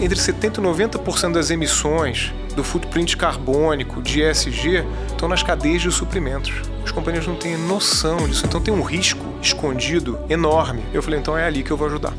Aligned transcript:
entre 0.00 0.18
70% 0.18 0.58
e 0.58 0.60
90% 0.60 1.32
das 1.32 1.50
emissões 1.50 2.32
do 2.54 2.62
footprint 2.62 3.16
carbônico 3.16 4.02
de 4.02 4.22
ESG 4.22 4.84
estão 5.08 5.28
nas 5.28 5.42
cadeias 5.42 5.82
de 5.82 5.90
suprimentos. 5.90 6.52
As 6.84 6.90
companhias 6.90 7.26
não 7.26 7.34
têm 7.34 7.56
noção 7.56 8.28
disso, 8.28 8.44
então 8.46 8.60
tem 8.60 8.72
um 8.72 8.82
risco 8.82 9.24
escondido 9.40 10.18
enorme. 10.28 10.82
Eu 10.92 11.02
falei, 11.02 11.18
então 11.18 11.36
é 11.36 11.46
ali 11.46 11.62
que 11.62 11.70
eu 11.70 11.76
vou 11.76 11.86
ajudar. 11.86 12.12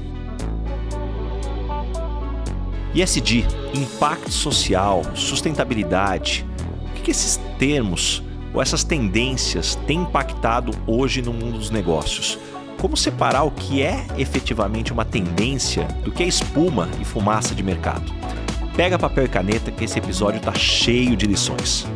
ESG, 2.95 3.45
impacto 3.75 4.31
social, 4.31 5.03
sustentabilidade. 5.13 6.45
O 6.97 7.01
que 7.01 7.11
esses 7.11 7.39
termos 7.59 8.23
ou 8.53 8.61
essas 8.61 8.83
tendências 8.83 9.75
têm 9.85 10.01
impactado 10.01 10.71
hoje 10.87 11.21
no 11.21 11.31
mundo 11.31 11.59
dos 11.59 11.69
negócios? 11.69 12.39
Como 12.77 12.95
separar 12.95 13.43
o 13.43 13.49
que 13.49 13.81
é 13.81 14.05
efetivamente 14.17 14.93
uma 14.93 15.03
tendência 15.03 15.85
do 16.03 16.11
que 16.11 16.21
é 16.21 16.27
espuma 16.27 16.87
e 17.01 17.05
fumaça 17.05 17.55
de 17.55 17.63
mercado? 17.63 18.13
Pega 18.75 18.99
papel 18.99 19.25
e 19.25 19.27
caneta 19.27 19.71
que 19.71 19.83
esse 19.83 19.97
episódio 19.97 20.37
está 20.37 20.53
cheio 20.53 21.15
de 21.15 21.25
lições. 21.25 21.87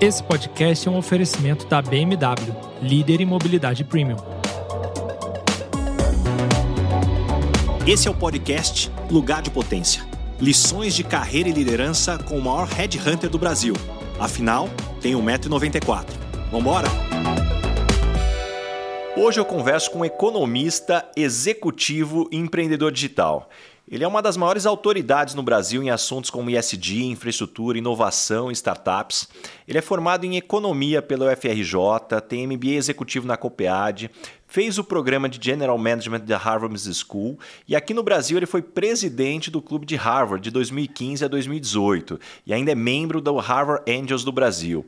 Esse 0.00 0.22
podcast 0.22 0.88
é 0.88 0.90
um 0.90 0.96
oferecimento 0.96 1.66
da 1.66 1.82
BMW, 1.82 2.54
líder 2.80 3.20
em 3.20 3.26
mobilidade 3.26 3.84
premium. 3.84 4.16
Esse 7.86 8.08
é 8.08 8.10
o 8.10 8.14
podcast 8.14 8.90
Lugar 9.10 9.42
de 9.42 9.50
Potência. 9.50 10.02
Lições 10.40 10.94
de 10.94 11.04
carreira 11.04 11.50
e 11.50 11.52
liderança 11.52 12.16
com 12.16 12.38
o 12.38 12.42
maior 12.42 12.66
headhunter 12.68 13.28
do 13.28 13.38
Brasil. 13.38 13.74
Afinal, 14.18 14.68
tem 15.00 15.14
1,94m. 15.14 16.04
Vambora? 16.50 16.88
Hoje 19.16 19.40
eu 19.40 19.44
converso 19.44 19.90
com 19.90 20.00
um 20.00 20.04
economista, 20.04 21.04
executivo 21.16 22.28
e 22.30 22.36
empreendedor 22.36 22.92
digital. 22.92 23.48
Ele 23.90 24.04
é 24.04 24.08
uma 24.08 24.20
das 24.20 24.36
maiores 24.36 24.66
autoridades 24.66 25.34
no 25.34 25.42
Brasil 25.42 25.82
em 25.82 25.88
assuntos 25.88 26.28
como 26.28 26.50
ISD, 26.50 27.04
infraestrutura, 27.04 27.78
inovação 27.78 28.50
e 28.50 28.52
startups. 28.52 29.26
Ele 29.66 29.78
é 29.78 29.82
formado 29.82 30.24
em 30.26 30.36
economia 30.36 31.00
pela 31.00 31.32
UFRJ, 31.32 32.20
tem 32.28 32.46
MBA 32.46 32.72
executivo 32.72 33.26
na 33.26 33.38
Copead, 33.38 34.10
fez 34.46 34.78
o 34.78 34.84
programa 34.84 35.26
de 35.26 35.42
General 35.42 35.76
Management 35.78 36.20
da 36.20 36.36
Harvard 36.36 36.74
Business 36.74 36.98
School 36.98 37.38
e 37.66 37.74
aqui 37.74 37.94
no 37.94 38.02
Brasil 38.02 38.36
ele 38.36 38.46
foi 38.46 38.60
presidente 38.60 39.50
do 39.50 39.62
Clube 39.62 39.86
de 39.86 39.96
Harvard 39.96 40.42
de 40.42 40.50
2015 40.50 41.24
a 41.24 41.28
2018 41.28 42.20
e 42.46 42.52
ainda 42.52 42.72
é 42.72 42.74
membro 42.74 43.22
do 43.22 43.36
Harvard 43.36 43.90
Angels 43.90 44.22
do 44.22 44.32
Brasil. 44.32 44.84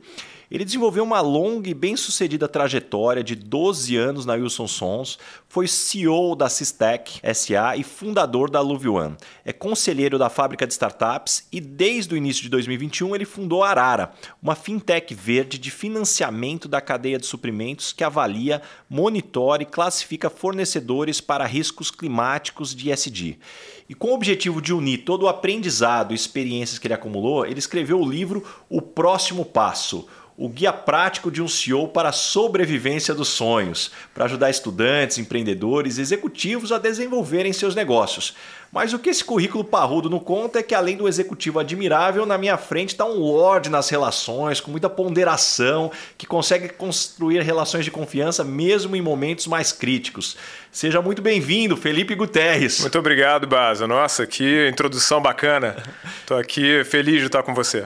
Ele 0.51 0.65
desenvolveu 0.65 1.05
uma 1.05 1.21
longa 1.21 1.69
e 1.69 1.73
bem-sucedida 1.73 2.45
trajetória 2.45 3.23
de 3.23 3.35
12 3.35 3.95
anos 3.95 4.25
na 4.25 4.33
Wilson 4.33 4.67
Sons, 4.67 5.17
foi 5.47 5.65
CEO 5.65 6.35
da 6.35 6.49
Sistec 6.49 7.21
SA 7.33 7.77
e 7.77 7.83
fundador 7.85 8.49
da 8.49 8.61
One. 8.61 9.15
É 9.45 9.53
conselheiro 9.53 10.19
da 10.19 10.29
fábrica 10.29 10.67
de 10.67 10.73
startups 10.73 11.47
e 11.53 11.61
desde 11.61 12.13
o 12.13 12.17
início 12.17 12.43
de 12.43 12.49
2021 12.49 13.15
ele 13.15 13.23
fundou 13.23 13.63
a 13.63 13.69
Arara, 13.69 14.11
uma 14.43 14.53
fintech 14.53 15.13
verde 15.13 15.57
de 15.57 15.71
financiamento 15.71 16.67
da 16.67 16.81
cadeia 16.81 17.17
de 17.17 17.25
suprimentos 17.25 17.93
que 17.93 18.03
avalia, 18.03 18.61
monitora 18.89 19.63
e 19.63 19.65
classifica 19.65 20.29
fornecedores 20.29 21.21
para 21.21 21.45
riscos 21.45 21.89
climáticos 21.89 22.75
de 22.75 22.91
ESG. 22.91 23.39
E 23.87 23.93
com 23.93 24.09
o 24.09 24.13
objetivo 24.13 24.61
de 24.61 24.73
unir 24.73 25.05
todo 25.05 25.23
o 25.23 25.27
aprendizado 25.29 26.11
e 26.11 26.15
experiências 26.15 26.77
que 26.77 26.87
ele 26.87 26.93
acumulou, 26.93 27.45
ele 27.45 27.59
escreveu 27.59 28.01
o 28.01 28.09
livro 28.09 28.43
O 28.69 28.81
Próximo 28.81 29.45
Passo 29.45 30.07
o 30.41 30.49
guia 30.49 30.73
prático 30.73 31.29
de 31.29 31.39
um 31.39 31.47
CEO 31.47 31.87
para 31.87 32.09
a 32.09 32.11
sobrevivência 32.11 33.13
dos 33.13 33.27
sonhos, 33.27 33.91
para 34.11 34.25
ajudar 34.25 34.49
estudantes, 34.49 35.19
empreendedores, 35.19 35.99
executivos 35.99 36.71
a 36.71 36.79
desenvolverem 36.79 37.53
seus 37.53 37.75
negócios. 37.75 38.33
Mas 38.71 38.91
o 38.91 38.97
que 38.97 39.11
esse 39.11 39.23
currículo 39.23 39.63
parrudo 39.63 40.09
não 40.09 40.17
conta 40.17 40.57
é 40.57 40.63
que, 40.63 40.73
além 40.73 40.97
do 40.97 41.07
executivo 41.07 41.59
admirável, 41.59 42.25
na 42.25 42.39
minha 42.39 42.57
frente 42.57 42.89
está 42.89 43.05
um 43.05 43.19
lord 43.19 43.69
nas 43.69 43.87
relações, 43.89 44.59
com 44.59 44.71
muita 44.71 44.89
ponderação, 44.89 45.91
que 46.17 46.25
consegue 46.25 46.69
construir 46.69 47.43
relações 47.43 47.85
de 47.85 47.91
confiança 47.91 48.43
mesmo 48.43 48.95
em 48.95 49.01
momentos 49.01 49.45
mais 49.45 49.71
críticos. 49.71 50.35
Seja 50.71 51.03
muito 51.03 51.21
bem-vindo, 51.21 51.77
Felipe 51.77 52.15
Guterres. 52.15 52.79
Muito 52.79 52.97
obrigado, 52.97 53.45
Baza. 53.45 53.85
Nossa, 53.85 54.25
que 54.25 54.67
introdução 54.67 55.21
bacana. 55.21 55.75
Estou 56.21 56.37
aqui 56.37 56.83
feliz 56.83 57.19
de 57.19 57.27
estar 57.27 57.43
com 57.43 57.53
você. 57.53 57.85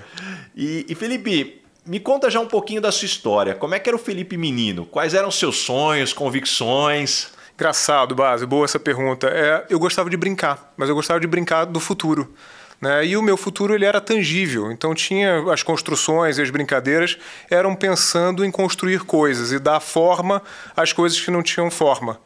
E, 0.55 0.85
e 0.87 0.95
Felipe, 0.95 1.64
me 1.85 1.99
conta 1.99 2.29
já 2.29 2.39
um 2.39 2.47
pouquinho 2.47 2.81
da 2.81 2.91
sua 2.91 3.05
história. 3.05 3.53
Como 3.53 3.75
é 3.75 3.79
que 3.79 3.87
era 3.87 3.95
o 3.95 3.99
Felipe 3.99 4.35
menino? 4.37 4.85
Quais 4.85 5.13
eram 5.13 5.29
seus 5.29 5.57
sonhos, 5.57 6.13
convicções? 6.13 7.27
Engraçado, 7.53 8.15
Base. 8.15 8.45
Boa 8.45 8.65
essa 8.65 8.79
pergunta. 8.79 9.27
É, 9.27 9.65
eu 9.69 9.79
gostava 9.79 10.09
de 10.09 10.17
brincar, 10.17 10.73
mas 10.75 10.89
eu 10.89 10.95
gostava 10.95 11.19
de 11.19 11.27
brincar 11.27 11.65
do 11.65 11.79
futuro. 11.79 12.33
Né? 12.81 13.05
E 13.05 13.15
o 13.15 13.21
meu 13.21 13.37
futuro 13.37 13.73
ele 13.73 13.85
era 13.85 14.01
tangível, 14.01 14.71
então 14.71 14.93
tinha 14.93 15.51
as 15.51 15.63
construções 15.63 16.37
e 16.37 16.41
as 16.41 16.49
brincadeiras 16.49 17.17
eram 17.49 17.73
pensando 17.73 18.43
em 18.43 18.51
construir 18.51 19.01
coisas 19.05 19.51
e 19.51 19.59
dar 19.59 19.79
forma 19.79 20.41
às 20.75 20.91
coisas 20.91 21.19
que 21.19 21.31
não 21.31 21.41
tinham 21.41 21.71
forma. 21.71 22.19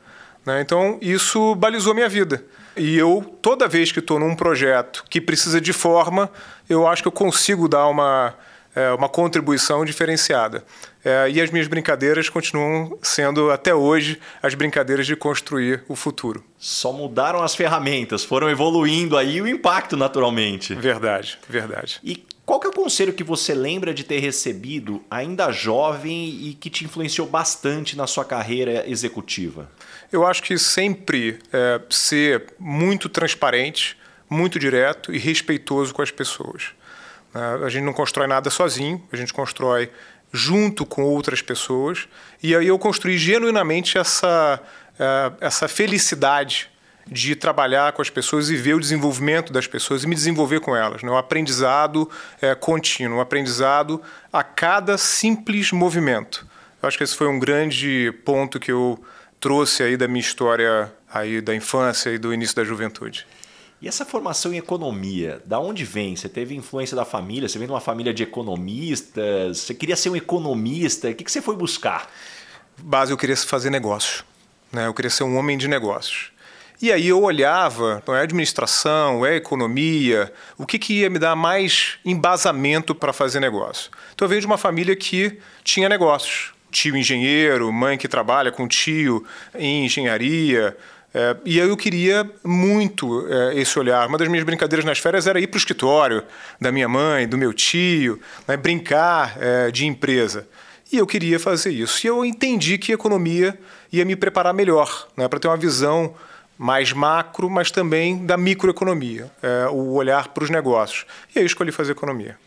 Né? 0.46 0.62
Então 0.62 0.98
isso 1.02 1.54
balizou 1.54 1.94
minha 1.94 2.10
vida. 2.10 2.44
E 2.76 2.98
eu, 2.98 3.38
toda 3.42 3.68
vez 3.68 3.92
que 3.92 4.00
estou 4.00 4.18
num 4.18 4.36
projeto 4.36 5.04
que 5.10 5.20
precisa 5.22 5.62
de 5.62 5.74
forma, 5.74 6.32
eu 6.68 6.88
acho 6.88 7.04
que 7.04 7.08
eu 7.08 7.12
consigo 7.12 7.68
dar 7.68 7.88
uma 7.88 8.34
é, 8.80 8.94
uma 8.94 9.10
contribuição 9.10 9.84
diferenciada. 9.84 10.64
É, 11.04 11.30
e 11.30 11.42
as 11.42 11.50
minhas 11.52 11.68
brincadeiras 11.68 12.30
continuam 12.30 12.98
sendo, 13.02 13.52
até 13.52 13.74
hoje, 13.76 14.20
as 14.42 14.54
brincadeiras 14.54 15.06
de 15.06 15.16
construir 15.16 15.84
o 15.88 15.96
futuro. 15.96 16.44
Só 16.58 16.94
mudaram 16.94 17.44
as 17.44 17.56
ferramentas, 17.56 18.24
foram 18.24 18.50
evoluindo 18.50 19.18
aí 19.18 19.42
o 19.42 19.48
impacto, 19.48 19.98
naturalmente. 19.98 20.74
Verdade, 20.76 21.38
verdade. 21.50 22.00
E 22.04 22.26
qual 22.46 22.60
que 22.60 22.68
é 22.68 22.70
o 22.70 22.74
conselho 22.74 23.14
que 23.14 23.24
você 23.24 23.54
lembra 23.54 23.94
de 23.94 24.04
ter 24.04 24.20
recebido 24.20 25.04
ainda 25.10 25.52
jovem 25.52 26.30
e 26.30 26.54
que 26.54 26.70
te 26.70 26.84
influenciou 26.84 27.28
bastante 27.28 27.96
na 27.96 28.08
sua 28.08 28.26
carreira 28.26 28.90
executiva? 28.90 29.70
Eu 30.12 30.26
acho 30.26 30.42
que 30.42 30.58
sempre 30.58 31.38
é, 31.54 31.80
ser 31.90 32.54
muito 32.58 33.08
transparente, 33.08 33.96
muito 34.30 34.58
direto 34.58 35.14
e 35.14 35.20
respeitoso 35.20 35.94
com 35.94 36.02
as 36.02 36.12
pessoas. 36.12 36.72
Né? 37.34 37.42
A 37.66 37.70
gente 37.70 37.84
não 37.84 37.94
constrói 37.94 38.28
nada 38.28 38.50
sozinho, 38.50 39.02
a 39.12 39.16
gente 39.16 39.34
constrói 39.34 39.90
junto 40.32 40.86
com 40.86 41.04
outras 41.04 41.42
pessoas. 41.42 42.08
E 42.42 42.56
aí 42.56 42.68
eu 42.68 42.78
construí 42.78 43.18
genuinamente 43.18 43.98
essa, 43.98 44.62
é, 45.00 45.32
essa 45.42 45.68
felicidade 45.68 46.70
de 47.08 47.36
trabalhar 47.36 47.92
com 47.94 48.02
as 48.02 48.10
pessoas 48.10 48.50
e 48.50 48.56
ver 48.56 48.76
o 48.76 48.80
desenvolvimento 48.80 49.52
das 49.52 49.66
pessoas 49.66 50.04
e 50.04 50.08
me 50.08 50.14
desenvolver 50.14 50.60
com 50.60 50.76
elas. 50.76 51.02
Né? 51.02 51.10
O 51.10 51.18
aprendizado 51.18 52.10
é, 52.42 52.54
contínuo, 52.54 53.18
o 53.18 53.22
aprendizado 53.22 54.02
a 54.32 54.44
cada 54.44 54.98
simples 54.98 55.72
movimento. 55.72 56.48
Eu 56.82 56.88
acho 56.88 56.98
que 56.98 57.04
esse 57.04 57.16
foi 57.16 57.28
um 57.28 57.40
grande 57.40 58.14
ponto 58.24 58.60
que 58.60 58.72
eu 58.72 59.04
trouxe 59.40 59.82
aí 59.82 59.98
da 59.98 60.08
minha 60.08 60.20
história 60.20 60.92
aí 61.12 61.42
da 61.42 61.56
infância 61.56 62.12
e 62.12 62.18
do 62.18 62.34
início 62.34 62.56
da 62.56 62.64
juventude. 62.64 63.26
E 63.82 63.88
essa 63.88 64.04
formação 64.04 64.54
em 64.54 64.58
economia, 64.58 65.42
da 65.46 65.58
onde 65.58 65.86
vem? 65.86 66.14
Você 66.14 66.28
teve 66.28 66.54
influência 66.54 66.98
da 66.98 67.06
família? 67.06 67.48
Você 67.48 67.58
vem 67.58 67.66
de 67.66 67.72
uma 67.72 67.80
família 67.80 68.14
de 68.14 68.24
economistas? 68.24 69.60
Você 69.60 69.74
queria 69.74 69.96
ser 69.96 70.10
um 70.10 70.18
economista? 70.18 71.10
O 71.10 71.16
que 71.16 71.32
você 71.32 71.42
foi 71.42 71.56
buscar? 71.56 72.12
Base, 72.78 73.12
eu 73.12 73.18
queria 73.18 73.38
fazer 73.38 73.70
negócio. 73.70 74.26
Né? 74.70 74.86
Eu 74.86 74.94
queria 74.94 75.10
ser 75.10 75.24
um 75.24 75.38
homem 75.38 75.58
de 75.58 75.70
negócios. 75.70 76.32
E 76.82 76.92
aí 76.92 77.08
eu 77.08 77.22
olhava, 77.22 78.04
não 78.06 78.16
é 78.16 78.22
administração, 78.22 79.26
é 79.26 79.36
economia, 79.36 80.32
o 80.58 80.66
que, 80.66 80.80
que 80.80 81.02
ia 81.02 81.10
me 81.10 81.20
dar 81.20 81.36
mais 81.36 81.98
embasamento 82.06 82.96
para 82.96 83.12
fazer 83.12 83.40
negócio. 83.40 83.92
Então 84.14 84.26
eu 84.26 84.30
venho 84.30 84.42
de 84.42 84.48
uma 84.48 84.58
família 84.58 84.96
que 84.96 85.40
tinha 85.64 85.90
negócios. 85.90 86.54
Tio 86.72 86.96
engenheiro, 86.96 87.72
mãe 87.74 87.98
que 87.98 88.08
trabalha 88.08 88.52
com 88.52 88.68
tio 88.68 89.26
em 89.56 89.86
engenharia, 89.86 90.78
é, 91.14 91.36
e 91.44 91.58
eu 91.58 91.76
queria 91.76 92.30
muito 92.44 93.28
é, 93.28 93.60
esse 93.60 93.78
olhar. 93.80 94.08
Uma 94.08 94.18
das 94.18 94.28
minhas 94.28 94.46
brincadeiras 94.46 94.86
nas 94.86 95.00
férias 95.00 95.26
era 95.26 95.40
ir 95.40 95.48
para 95.48 95.58
o 95.58 95.60
escritório 95.60 96.24
da 96.62 96.72
minha 96.72 96.88
mãe, 96.88 97.28
do 97.28 97.38
meu 97.38 97.54
tio, 97.54 98.20
né, 98.48 98.56
brincar 98.56 99.38
é, 99.40 99.72
de 99.72 99.86
empresa. 99.86 100.48
E 100.92 100.98
eu 100.98 101.08
queria 101.08 101.40
fazer 101.40 101.72
isso. 101.72 102.06
E 102.06 102.08
eu 102.08 102.24
entendi 102.24 102.78
que 102.78 102.92
economia 102.92 103.58
ia 103.92 104.06
me 104.06 104.16
preparar 104.16 104.54
melhor 104.54 105.08
né, 105.18 105.28
para 105.28 105.40
ter 105.40 105.48
uma 105.48 105.58
visão 105.58 106.14
mais 106.58 106.92
macro, 106.92 107.50
mas 107.50 107.72
também 107.72 108.26
da 108.26 108.36
microeconomia, 108.36 109.32
é, 109.42 109.68
o 109.70 109.94
olhar 109.94 110.28
para 110.30 110.44
os 110.44 110.50
negócios. 110.50 111.06
E 111.34 111.40
aí 111.40 111.44
eu 111.44 111.48
escolhi 111.48 111.72
fazer 111.72 111.94
economia. 111.94 112.38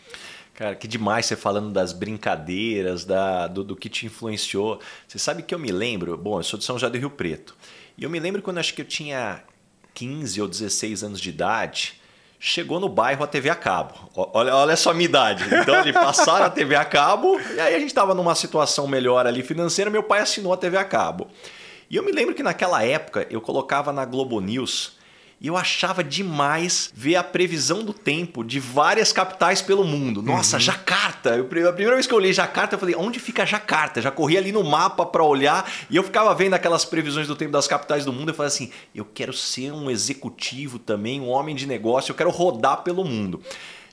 Cara, 0.54 0.74
que 0.76 0.86
demais 0.86 1.26
você 1.26 1.34
falando 1.34 1.72
das 1.72 1.92
brincadeiras, 1.92 3.04
da, 3.04 3.46
do, 3.46 3.64
do 3.64 3.74
que 3.74 3.88
te 3.88 4.04
influenciou. 4.04 4.80
Você 5.08 5.18
sabe 5.18 5.42
que 5.42 5.54
eu 5.54 5.58
me 5.58 5.72
lembro, 5.72 6.16
bom, 6.16 6.38
eu 6.38 6.42
sou 6.42 6.58
de 6.58 6.64
São 6.64 6.76
José 6.76 6.90
do 6.90 6.98
Rio 6.98 7.10
Preto. 7.10 7.56
E 7.96 8.04
eu 8.04 8.10
me 8.10 8.18
lembro 8.18 8.42
quando 8.42 8.58
acho 8.58 8.74
que 8.74 8.82
eu 8.82 8.86
tinha 8.86 9.42
15 9.94 10.40
ou 10.40 10.48
16 10.48 11.02
anos 11.02 11.20
de 11.20 11.28
idade, 11.28 12.00
chegou 12.38 12.80
no 12.80 12.88
bairro 12.88 13.22
a 13.22 13.26
TV 13.26 13.50
a 13.50 13.54
cabo. 13.54 13.94
Olha, 14.14 14.54
olha 14.56 14.76
só 14.76 14.90
a 14.90 14.94
minha 14.94 15.08
idade. 15.08 15.44
Então, 15.44 15.80
eles 15.80 15.92
passaram 15.92 16.46
a 16.46 16.50
TV 16.50 16.74
a 16.74 16.84
cabo, 16.84 17.38
e 17.54 17.60
aí 17.60 17.74
a 17.74 17.78
gente 17.78 17.88
estava 17.88 18.14
numa 18.14 18.34
situação 18.34 18.88
melhor 18.88 19.26
ali 19.26 19.42
financeira, 19.42 19.90
meu 19.90 20.02
pai 20.02 20.20
assinou 20.20 20.52
a 20.52 20.56
TV 20.56 20.76
a 20.76 20.84
cabo. 20.84 21.28
E 21.88 21.96
eu 21.96 22.02
me 22.02 22.10
lembro 22.10 22.34
que 22.34 22.42
naquela 22.42 22.82
época 22.84 23.26
eu 23.30 23.40
colocava 23.40 23.92
na 23.92 24.04
Globo 24.04 24.40
News 24.40 24.96
e 25.42 25.48
eu 25.48 25.56
achava 25.56 26.04
demais 26.04 26.92
ver 26.94 27.16
a 27.16 27.24
previsão 27.24 27.82
do 27.82 27.92
tempo 27.92 28.44
de 28.44 28.60
várias 28.60 29.12
capitais 29.12 29.60
pelo 29.60 29.82
mundo. 29.82 30.22
Nossa, 30.22 30.56
uhum. 30.56 30.60
Jacarta! 30.60 31.30
Eu, 31.30 31.44
a 31.44 31.72
primeira 31.72 31.94
vez 31.94 32.06
que 32.06 32.14
eu 32.14 32.18
olhei 32.18 32.32
Jacarta, 32.32 32.76
eu 32.76 32.78
falei, 32.78 32.94
onde 32.94 33.18
fica 33.18 33.44
Jacarta? 33.44 34.00
Já 34.00 34.12
corri 34.12 34.38
ali 34.38 34.52
no 34.52 34.62
mapa 34.62 35.04
para 35.04 35.24
olhar 35.24 35.68
e 35.90 35.96
eu 35.96 36.04
ficava 36.04 36.32
vendo 36.32 36.54
aquelas 36.54 36.84
previsões 36.84 37.26
do 37.26 37.34
tempo 37.34 37.50
das 37.50 37.66
capitais 37.66 38.04
do 38.04 38.12
mundo. 38.12 38.28
Eu 38.28 38.34
falei 38.34 38.48
assim, 38.48 38.70
eu 38.94 39.04
quero 39.04 39.32
ser 39.32 39.72
um 39.72 39.90
executivo 39.90 40.78
também, 40.78 41.20
um 41.20 41.28
homem 41.28 41.56
de 41.56 41.66
negócio, 41.66 42.12
eu 42.12 42.16
quero 42.16 42.30
rodar 42.30 42.84
pelo 42.84 43.04
mundo. 43.04 43.42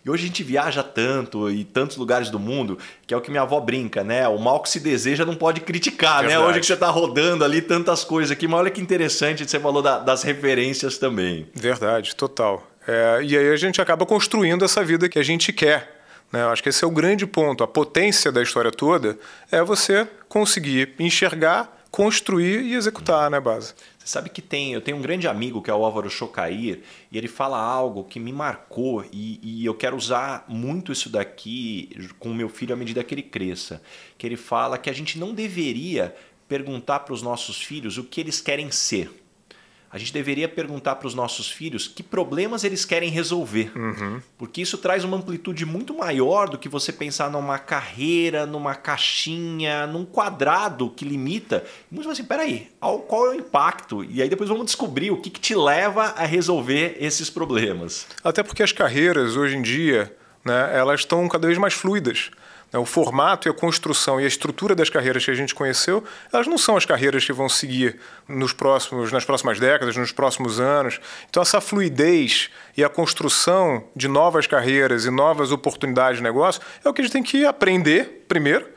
E 0.05 0.09
hoje 0.09 0.23
a 0.23 0.27
gente 0.27 0.43
viaja 0.43 0.81
tanto 0.81 1.49
e 1.49 1.63
tantos 1.63 1.97
lugares 1.97 2.29
do 2.29 2.39
mundo, 2.39 2.77
que 3.05 3.13
é 3.13 3.17
o 3.17 3.21
que 3.21 3.29
minha 3.29 3.43
avó 3.43 3.59
brinca, 3.59 4.03
né? 4.03 4.27
O 4.27 4.37
mal 4.37 4.61
que 4.61 4.69
se 4.69 4.79
deseja 4.79 5.25
não 5.25 5.35
pode 5.35 5.61
criticar, 5.61 6.23
né? 6.23 6.39
Hoje 6.39 6.59
que 6.59 6.65
você 6.65 6.73
está 6.73 6.89
rodando 6.89 7.43
ali 7.43 7.61
tantas 7.61 8.03
coisas 8.03 8.31
aqui, 8.31 8.47
mas 8.47 8.61
olha 8.61 8.71
que 8.71 8.81
interessante, 8.81 9.47
você 9.47 9.59
falou 9.59 9.81
da, 9.81 9.99
das 9.99 10.23
referências 10.23 10.97
também. 10.97 11.47
Verdade, 11.53 12.15
total. 12.15 12.65
É, 12.87 13.19
e 13.23 13.37
aí 13.37 13.49
a 13.49 13.55
gente 13.55 13.81
acaba 13.81 14.05
construindo 14.05 14.63
essa 14.63 14.83
vida 14.83 15.09
que 15.09 15.19
a 15.19 15.23
gente 15.23 15.51
quer. 15.51 15.99
Né? 16.31 16.41
Eu 16.43 16.49
acho 16.49 16.63
que 16.63 16.69
esse 16.69 16.83
é 16.83 16.87
o 16.87 16.91
grande 16.91 17.25
ponto. 17.27 17.63
A 17.63 17.67
potência 17.67 18.31
da 18.31 18.41
história 18.41 18.71
toda 18.71 19.17
é 19.51 19.61
você 19.61 20.07
conseguir 20.27 20.93
enxergar, 20.97 21.77
construir 21.91 22.61
e 22.61 22.75
executar, 22.75 23.29
né, 23.29 23.39
base? 23.39 23.73
Sabe 24.09 24.31
que 24.31 24.41
tem, 24.41 24.73
eu 24.73 24.81
tenho 24.81 24.97
um 24.97 25.03
grande 25.03 25.27
amigo 25.27 25.61
que 25.61 25.69
é 25.69 25.73
o 25.73 25.85
Álvaro 25.85 26.09
Chocair, 26.09 26.81
e 27.11 27.17
ele 27.19 27.27
fala 27.27 27.59
algo 27.59 28.03
que 28.03 28.19
me 28.19 28.33
marcou 28.33 29.05
e, 29.13 29.39
e, 29.43 29.63
eu 29.63 29.75
quero 29.75 29.95
usar 29.95 30.45
muito 30.47 30.91
isso 30.91 31.11
daqui 31.11 31.91
com 32.17 32.31
o 32.31 32.33
meu 32.33 32.49
filho 32.49 32.73
à 32.73 32.75
medida 32.75 33.03
que 33.03 33.13
ele 33.13 33.21
cresça. 33.21 33.83
Que 34.17 34.25
ele 34.25 34.35
fala 34.35 34.79
que 34.79 34.89
a 34.89 34.93
gente 34.93 35.19
não 35.19 35.31
deveria 35.31 36.15
perguntar 36.47 37.01
para 37.01 37.13
os 37.13 37.21
nossos 37.21 37.61
filhos 37.61 37.99
o 37.99 38.03
que 38.03 38.19
eles 38.19 38.41
querem 38.41 38.71
ser 38.71 39.11
a 39.91 39.97
gente 39.97 40.13
deveria 40.13 40.47
perguntar 40.47 40.95
para 40.95 41.07
os 41.07 41.15
nossos 41.15 41.49
filhos 41.49 41.87
que 41.87 42.03
problemas 42.03 42.63
eles 42.63 42.85
querem 42.85 43.09
resolver. 43.09 43.71
Uhum. 43.75 44.21
Porque 44.37 44.61
isso 44.61 44.77
traz 44.77 45.03
uma 45.03 45.17
amplitude 45.17 45.65
muito 45.65 45.95
maior 45.95 46.47
do 46.47 46.57
que 46.57 46.69
você 46.69 46.93
pensar 46.93 47.31
numa 47.31 47.57
carreira, 47.57 48.45
numa 48.45 48.75
caixinha, 48.75 49.87
num 49.87 50.05
quadrado 50.05 50.91
que 50.91 51.03
limita. 51.03 51.63
Muitos 51.89 52.11
assim, 52.11 52.23
peraí, 52.23 52.69
qual 52.79 53.27
é 53.27 53.29
o 53.29 53.33
impacto? 53.33 54.03
E 54.03 54.21
aí 54.21 54.29
depois 54.29 54.49
vamos 54.49 54.65
descobrir 54.65 55.09
o 55.09 55.17
que, 55.17 55.29
que 55.29 55.39
te 55.39 55.55
leva 55.55 56.13
a 56.15 56.25
resolver 56.25 56.95
esses 56.99 57.29
problemas. 57.29 58.05
Até 58.23 58.43
porque 58.43 58.61
as 58.61 58.71
carreiras, 58.71 59.35
hoje 59.35 59.57
em 59.57 59.61
dia, 59.61 60.15
né, 60.45 60.71
elas 60.77 61.01
estão 61.01 61.27
cada 61.27 61.47
vez 61.47 61.57
mais 61.57 61.73
fluidas. 61.73 62.29
Né, 62.71 62.79
o 62.79 62.85
formato 62.85 63.47
e 63.47 63.49
a 63.49 63.53
construção 63.53 64.21
e 64.21 64.25
a 64.25 64.27
estrutura 64.27 64.75
das 64.75 64.89
carreiras 64.89 65.25
que 65.25 65.31
a 65.31 65.35
gente 65.35 65.55
conheceu, 65.55 66.03
elas 66.31 66.45
não 66.45 66.57
são 66.57 66.77
as 66.77 66.85
carreiras 66.85 67.25
que 67.25 67.33
vão 67.33 67.49
seguir 67.49 67.99
nos 68.27 68.53
próximos, 68.53 69.11
nas 69.11 69.25
próximas 69.25 69.59
décadas, 69.59 69.95
nos 69.95 70.11
próximos 70.11 70.59
anos. 70.59 70.99
Então, 71.29 71.41
essa 71.41 71.59
fluidez 71.59 72.49
e 72.77 72.83
a 72.83 72.89
construção 72.89 73.83
de 73.95 74.07
novas 74.07 74.45
carreiras 74.45 75.05
e 75.05 75.09
novas 75.09 75.51
oportunidades 75.51 76.17
de 76.17 76.23
negócio 76.23 76.61
é 76.83 76.89
o 76.89 76.93
que 76.93 77.01
a 77.01 77.03
gente 77.03 77.13
tem 77.13 77.23
que 77.23 77.45
aprender 77.45 78.25
primeiro, 78.27 78.67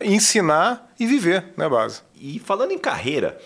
ensinar 0.00 0.92
e 0.98 1.06
viver, 1.06 1.44
né, 1.56 1.68
base? 1.68 2.02
E 2.20 2.38
falando 2.40 2.72
em 2.72 2.78
carreira, 2.78 3.38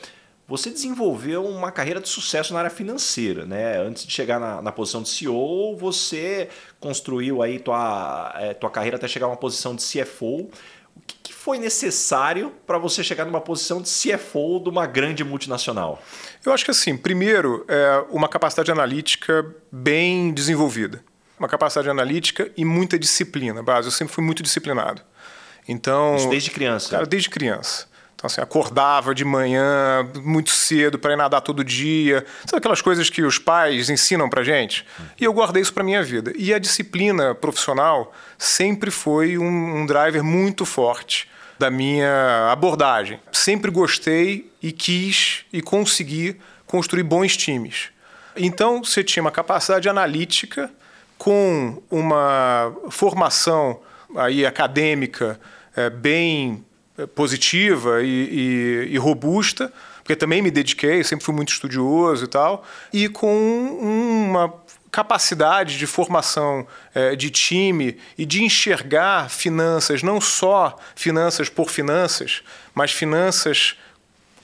você 0.50 0.68
desenvolveu 0.68 1.46
uma 1.46 1.70
carreira 1.70 2.00
de 2.00 2.08
sucesso 2.08 2.52
na 2.52 2.58
área 2.58 2.70
financeira, 2.70 3.46
né? 3.46 3.78
Antes 3.78 4.04
de 4.04 4.12
chegar 4.12 4.40
na, 4.40 4.60
na 4.60 4.72
posição 4.72 5.00
de 5.00 5.08
CEO, 5.08 5.76
você 5.76 6.48
construiu 6.80 7.40
aí 7.40 7.60
tua, 7.60 8.34
é, 8.36 8.52
tua 8.52 8.68
carreira 8.68 8.96
até 8.96 9.06
chegar 9.06 9.26
a 9.26 9.28
uma 9.28 9.36
posição 9.36 9.76
de 9.76 9.84
CFO. 9.84 10.50
O 10.96 11.02
que, 11.06 11.16
que 11.22 11.32
foi 11.32 11.56
necessário 11.56 12.52
para 12.66 12.78
você 12.78 13.04
chegar 13.04 13.24
numa 13.24 13.40
posição 13.40 13.80
de 13.80 13.88
CFO 13.88 14.58
de 14.58 14.68
uma 14.68 14.88
grande 14.88 15.22
multinacional? 15.22 16.02
Eu 16.44 16.52
acho 16.52 16.64
que 16.64 16.72
assim, 16.72 16.96
primeiro, 16.96 17.64
é 17.68 18.04
uma 18.10 18.28
capacidade 18.28 18.72
analítica 18.72 19.54
bem 19.70 20.34
desenvolvida. 20.34 21.04
Uma 21.38 21.46
capacidade 21.46 21.88
analítica 21.88 22.50
e 22.56 22.64
muita 22.64 22.98
disciplina. 22.98 23.62
Base, 23.62 23.86
eu 23.86 23.92
sempre 23.92 24.12
fui 24.12 24.24
muito 24.24 24.42
disciplinado. 24.42 25.00
Então, 25.68 26.16
Isso 26.16 26.28
desde 26.28 26.50
criança? 26.50 26.90
Cara, 26.90 27.06
desde 27.06 27.30
criança. 27.30 27.86
Então, 28.20 28.28
assim, 28.28 28.42
acordava 28.42 29.14
de 29.14 29.24
manhã 29.24 30.06
muito 30.22 30.50
cedo 30.50 30.98
para 30.98 31.14
ir 31.14 31.16
nadar 31.16 31.40
todo 31.40 31.64
dia. 31.64 32.26
Sabe 32.44 32.58
aquelas 32.58 32.82
coisas 32.82 33.08
que 33.08 33.22
os 33.22 33.38
pais 33.38 33.88
ensinam 33.88 34.28
para 34.28 34.44
gente? 34.44 34.84
E 35.18 35.24
eu 35.24 35.32
guardei 35.32 35.62
isso 35.62 35.72
para 35.72 35.82
minha 35.82 36.02
vida. 36.02 36.30
E 36.36 36.52
a 36.52 36.58
disciplina 36.58 37.34
profissional 37.34 38.12
sempre 38.36 38.90
foi 38.90 39.38
um, 39.38 39.78
um 39.78 39.86
driver 39.86 40.22
muito 40.22 40.66
forte 40.66 41.30
da 41.58 41.70
minha 41.70 42.50
abordagem. 42.52 43.18
Sempre 43.32 43.70
gostei 43.70 44.52
e 44.62 44.70
quis 44.70 45.46
e 45.50 45.62
consegui 45.62 46.38
construir 46.66 47.04
bons 47.04 47.38
times. 47.38 47.88
Então, 48.36 48.84
você 48.84 49.02
tinha 49.02 49.22
uma 49.22 49.30
capacidade 49.30 49.88
analítica 49.88 50.70
com 51.16 51.82
uma 51.90 52.70
formação 52.90 53.80
aí 54.14 54.44
acadêmica 54.44 55.40
é, 55.74 55.88
bem 55.88 56.62
positiva 57.06 58.02
e, 58.02 58.06
e, 58.06 58.94
e, 58.94 58.98
robusta, 58.98 59.72
porque 60.02 60.16
também 60.16 60.42
me 60.42 60.50
dediquei, 60.50 61.02
sempre 61.04 61.24
fui 61.24 61.34
muito 61.34 61.52
estudioso 61.52 62.24
e 62.24 62.28
tal, 62.28 62.64
e 62.92 63.08
com 63.08 63.36
uma 63.80 64.52
capacidade 64.90 65.78
de 65.78 65.86
formação 65.86 66.66
é, 66.94 67.14
de 67.14 67.30
time 67.30 67.96
e 68.18 68.26
de 68.26 68.42
enxergar 68.42 69.30
finanças, 69.30 70.02
não 70.02 70.20
só 70.20 70.76
finanças 70.96 71.48
por 71.48 71.70
finanças, 71.70 72.42
mas 72.74 72.90
finanças 72.90 73.76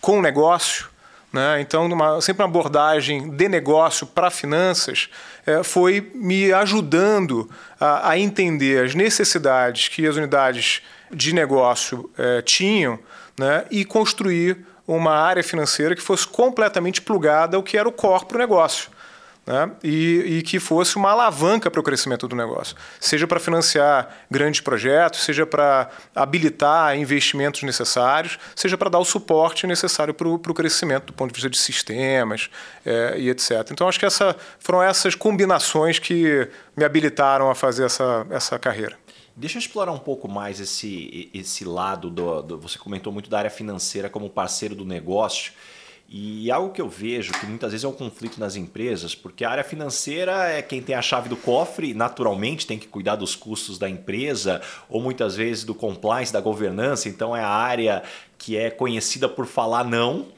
com 0.01 0.21
negócio. 0.23 0.89
Né? 1.37 1.61
Então, 1.61 1.85
uma, 1.85 2.19
sempre 2.23 2.43
uma 2.43 2.49
abordagem 2.49 3.29
de 3.29 3.47
negócio 3.47 4.07
para 4.07 4.31
finanças 4.31 5.11
é, 5.47 5.63
foi 5.63 6.11
me 6.15 6.51
ajudando 6.51 7.51
a, 7.79 8.13
a 8.13 8.19
entender 8.19 8.83
as 8.83 8.95
necessidades 8.95 9.89
que 9.89 10.07
as 10.07 10.17
unidades 10.17 10.81
de 11.13 11.35
negócio 11.35 12.11
é, 12.17 12.41
tinham 12.41 12.99
né, 13.39 13.67
e 13.71 13.85
construir 13.85 14.65
uma 14.89 15.13
área 15.13 15.45
financeira 15.45 15.95
que 15.95 16.01
fosse 16.01 16.27
completamente 16.27 17.03
plugada 17.03 17.59
ao 17.59 17.63
que 17.63 17.77
era 17.77 17.87
o 17.87 17.93
core 17.93 18.25
para 18.25 18.37
o 18.37 18.39
negócio. 18.39 18.89
Né? 19.47 19.71
E, 19.85 20.39
e, 20.39 20.43
que 20.43 20.59
fosse 20.59 20.97
uma 20.97 21.13
alavanca 21.13 21.71
para 21.71 21.81
o 21.81 21.83
crescimento 21.83 22.27
do 22.27 22.35
negócio, 22.35 22.75
seja 22.99 23.29
para 23.29 23.39
financiar 23.39 24.27
grandes 24.29 24.61
projetos, 24.61 25.21
seja 25.23 25.47
para 25.47 25.89
habilitar 26.13 26.99
investimentos 26.99 27.63
necessários, 27.63 28.41
seja 28.57 28.77
para 28.77 28.91
dar 28.91 28.99
o 28.99 29.05
suporte 29.05 29.65
necessário 29.65 30.13
para 30.13 30.29
o 30.29 30.55
crescimento 30.55 31.07
do 31.07 31.13
ponto 31.13 31.31
de 31.31 31.35
vista 31.35 31.49
de 31.49 31.59
sistemas 31.59 32.51
é, 32.85 33.21
e 33.21 33.31
etc. 33.31 33.69
Então, 33.71 33.89
acho 33.89 34.01
que 34.01 34.07
essa, 34.07 34.35
foram 34.59 34.83
essas 34.83 35.15
combinações 35.15 36.01
que 36.01 36.49
me 36.77 36.85
habilitaram 36.85 37.49
a 37.49 37.55
fazer 37.55 37.85
essa, 37.85 38.27
essa 38.31 38.59
carreira. 38.59 38.99
Deixa 39.37 39.59
eu 39.59 39.61
explorar 39.61 39.93
um 39.93 39.99
pouco 39.99 40.27
mais 40.27 40.61
esse, 40.61 41.31
esse 41.33 41.63
lado 41.65 42.09
do, 42.11 42.43
do, 42.43 42.59
Você 42.59 42.79
comentou 42.79 43.13
muito 43.13 43.29
da 43.29 43.39
área 43.39 43.51
financeira 43.51 44.09
como 44.09 44.31
parceiro 44.31 44.75
do 44.75 44.85
negócio. 44.85 45.53
E 46.09 46.51
algo 46.53 46.73
que 46.73 46.81
eu 46.81 46.89
vejo 46.89 47.33
que 47.33 47.47
muitas 47.47 47.73
vezes 47.73 47.85
é 47.85 47.89
um 47.89 47.93
conflito 47.93 48.39
nas 48.39 48.55
empresas, 48.55 49.13
porque 49.13 49.45
a 49.45 49.51
área 49.51 49.65
financeira 49.65 50.49
é 50.51 50.63
quem 50.63 50.81
tem 50.81 50.95
a 50.95 51.03
chave 51.03 51.29
do 51.29 51.37
cofre, 51.37 51.95
naturalmente 51.95 52.65
tem 52.65 52.79
que 52.79 52.87
cuidar 52.87 53.17
dos 53.17 53.35
custos 53.35 53.77
da 53.77 53.89
empresa, 53.89 54.63
ou 54.89 55.03
muitas 55.03 55.35
vezes 55.35 55.65
do 55.65 55.75
compliance, 55.75 56.33
da 56.33 56.41
governança, 56.41 57.09
então 57.09 57.37
é 57.37 57.43
a 57.43 57.49
área 57.49 58.05
que 58.39 58.57
é 58.57 58.71
conhecida 58.71 59.29
por 59.29 59.47
falar 59.47 59.85
não. 59.85 60.29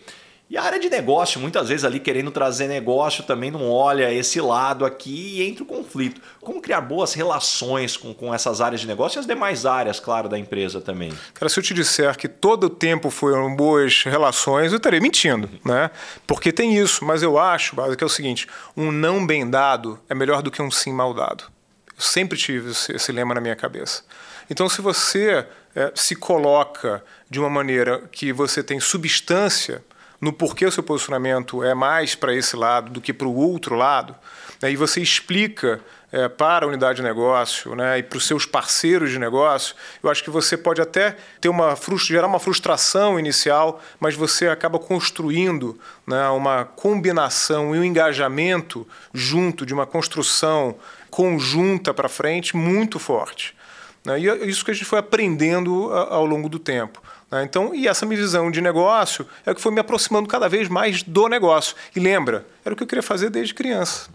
E 0.51 0.57
a 0.57 0.63
área 0.63 0.81
de 0.81 0.89
negócio, 0.89 1.39
muitas 1.39 1.69
vezes 1.69 1.85
ali 1.85 2.01
querendo 2.01 2.31
trazer 2.31 2.69
negócio, 2.69 3.23
também 3.23 3.51
não 3.51 3.71
olha 3.71 4.11
esse 4.11 4.41
lado 4.41 4.87
aqui 4.87 5.37
e 5.37 5.43
entra 5.43 5.63
o 5.63 5.67
conflito. 5.67 6.23
Como 6.41 6.63
criar 6.63 6.81
boas 6.81 7.13
relações 7.13 7.99
com, 7.99 8.15
com 8.15 8.35
essas 8.35 8.63
áreas 8.63 8.81
de 8.81 8.87
negócio 8.87 9.19
e 9.19 9.21
as 9.21 9.27
demais 9.27 9.67
áreas, 9.67 10.01
claro, 10.01 10.27
da 10.27 10.39
empresa 10.39 10.81
também? 10.81 11.13
Cara, 11.35 11.51
se 11.51 11.59
eu 11.59 11.63
te 11.63 11.75
disser 11.75 12.17
que 12.17 12.27
todo 12.27 12.65
o 12.65 12.71
tempo 12.71 13.11
foram 13.11 13.55
boas 13.55 14.05
relações, 14.05 14.73
eu 14.73 14.79
estaria 14.79 15.01
mentindo, 15.03 15.51
né? 15.63 15.91
Porque 16.27 16.51
tem 16.51 16.79
isso, 16.79 17.05
mas 17.05 17.23
eu 17.23 17.39
acho, 17.39 17.77
que 17.95 18.03
é 18.03 18.07
o 18.07 18.11
seguinte, 18.11 18.47
um 18.75 18.91
não 18.91 19.27
bem 19.27 19.49
dado 19.49 20.01
é 20.09 20.15
melhor 20.15 20.41
do 20.41 20.51
que 20.51 20.63
um 20.63 20.71
sim 20.71 20.95
mal 20.95 21.13
dado. 21.13 21.45
Eu 21.95 22.03
sempre 22.03 22.39
tive 22.39 22.71
esse, 22.71 22.93
esse 22.93 23.13
lema 23.13 23.35
na 23.35 23.41
minha 23.43 23.57
cabeça. 23.57 24.03
Então, 24.49 24.67
se 24.67 24.81
você 24.81 25.47
é, 25.77 25.93
se 25.95 26.17
coloca 26.17 27.05
de 27.29 27.39
uma 27.39 27.51
maneira 27.51 28.09
que 28.11 28.33
você 28.33 28.63
tem 28.63 28.81
substância 28.81 29.85
no 30.21 30.33
porquê 30.33 30.67
o 30.67 30.73
seu 30.73 30.83
posicionamento 30.83 31.63
é 31.63 31.75
mais 31.75 32.15
para 32.15 32.35
esse 32.35 32.57
lado 32.57 32.91
do 32.91 33.01
que 33.01 33.13
para 33.13 33.29
o 33.29 33.35
outro 33.35 33.75
lado, 33.75 34.15
né, 34.61 34.71
e 34.71 34.77
você 34.77 35.01
explica 35.01 35.81
é, 36.11 36.29
para 36.29 36.65
a 36.65 36.69
unidade 36.69 36.97
de 36.97 37.03
negócio 37.03 37.75
né, 37.75 37.99
e 37.99 38.03
para 38.03 38.17
os 38.17 38.27
seus 38.27 38.47
parceiros 38.47 39.11
de 39.11 39.19
negócio, 39.19 39.75
eu 40.03 40.11
acho 40.11 40.25
que 40.25 40.31
você 40.31 40.57
pode 40.57 40.81
até 40.81 41.17
ter 41.41 41.49
uma 41.49 41.77
gerar 41.99 42.27
uma 42.27 42.41
frustração 42.41 43.19
inicial, 43.19 43.81
mas 44.01 44.15
você 44.15 44.49
acaba 44.49 44.79
construindo 44.79 45.79
né, 46.07 46.29
uma 46.31 46.65
combinação 46.65 47.75
e 47.75 47.79
um 47.79 47.85
engajamento 47.85 48.87
junto 49.13 49.67
de 49.67 49.75
uma 49.75 49.87
construção 49.87 50.77
conjunta 51.11 51.93
para 51.93 52.09
frente 52.09 52.57
muito 52.57 52.99
forte. 52.99 53.55
Né? 54.05 54.21
E 54.21 54.29
é 54.29 54.47
isso 54.47 54.65
que 54.65 54.71
a 54.71 54.75
gente 54.75 54.87
foi 54.87 54.99
aprendendo 54.99 55.93
ao 55.93 56.25
longo 56.25 56.49
do 56.49 56.59
tempo. 56.59 57.03
Né? 57.31 57.43
Então, 57.45 57.75
e 57.75 57.87
essa 57.87 58.07
minha 58.07 58.21
visão 58.21 58.51
de 58.51 58.61
negócio 58.61 59.27
é 59.45 59.51
o 59.51 59.55
que 59.55 59.61
foi 59.61 59.73
me 59.73 59.81
aproximando 59.81 60.29
cada 60.29 60.49
vez 60.49 60.69
mais 60.69 61.03
do 61.03 61.29
negócio. 61.29 61.77
E 61.95 62.01
lembra, 62.01 62.47
era 62.65 62.73
o 62.73 62.77
que 62.77 62.83
eu 62.83 62.87
queria 62.87 63.03
fazer 63.03 63.31
desde 63.31 63.55
criança, 63.55 64.09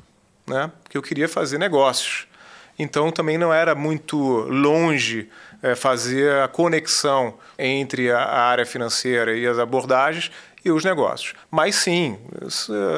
né? 0.48 0.72
que 0.90 0.98
eu 0.98 1.02
queria 1.02 1.28
fazer 1.28 1.58
negócios. 1.58 2.28
Então, 2.78 3.12
também 3.12 3.38
não 3.38 3.54
era 3.54 3.76
muito 3.76 4.18
longe 4.18 5.30
é, 5.62 5.76
fazer 5.76 6.42
a 6.42 6.48
conexão 6.48 7.36
entre 7.58 8.12
a 8.12 8.20
área 8.20 8.66
financeira 8.66 9.36
e 9.38 9.46
as 9.46 9.60
abordagens 9.60 10.32
e 10.66 10.72
os 10.72 10.84
negócios. 10.84 11.34
Mas 11.52 11.76
sim, 11.76 12.18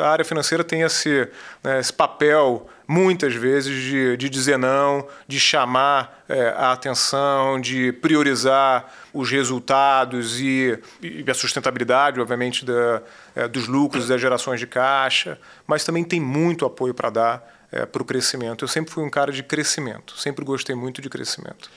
a 0.01 0.09
área 0.09 0.23
financeira 0.23 0.63
tem 0.63 0.81
esse, 0.81 1.27
né, 1.63 1.79
esse 1.79 1.91
papel, 1.91 2.67
muitas 2.87 3.33
vezes, 3.33 3.83
de, 3.83 4.17
de 4.17 4.29
dizer 4.29 4.57
não, 4.57 5.07
de 5.27 5.39
chamar 5.39 6.23
é, 6.29 6.49
a 6.49 6.71
atenção, 6.71 7.59
de 7.59 7.91
priorizar 7.93 8.93
os 9.13 9.29
resultados 9.29 10.39
e, 10.39 10.77
e 11.01 11.23
a 11.29 11.33
sustentabilidade, 11.33 12.19
obviamente, 12.19 12.65
da, 12.65 13.01
é, 13.35 13.47
dos 13.47 13.67
lucros 13.67 14.07
das 14.07 14.19
gerações 14.21 14.59
de 14.59 14.67
caixa, 14.67 15.39
mas 15.65 15.83
também 15.83 16.03
tem 16.03 16.19
muito 16.19 16.65
apoio 16.65 16.93
para 16.93 17.09
dar 17.09 17.67
é, 17.71 17.85
para 17.85 18.01
o 18.01 18.05
crescimento. 18.05 18.63
Eu 18.63 18.69
sempre 18.69 18.91
fui 18.91 19.03
um 19.03 19.09
cara 19.09 19.31
de 19.31 19.43
crescimento, 19.43 20.17
sempre 20.17 20.45
gostei 20.45 20.75
muito 20.75 21.01
de 21.01 21.09
crescimento. 21.09 21.69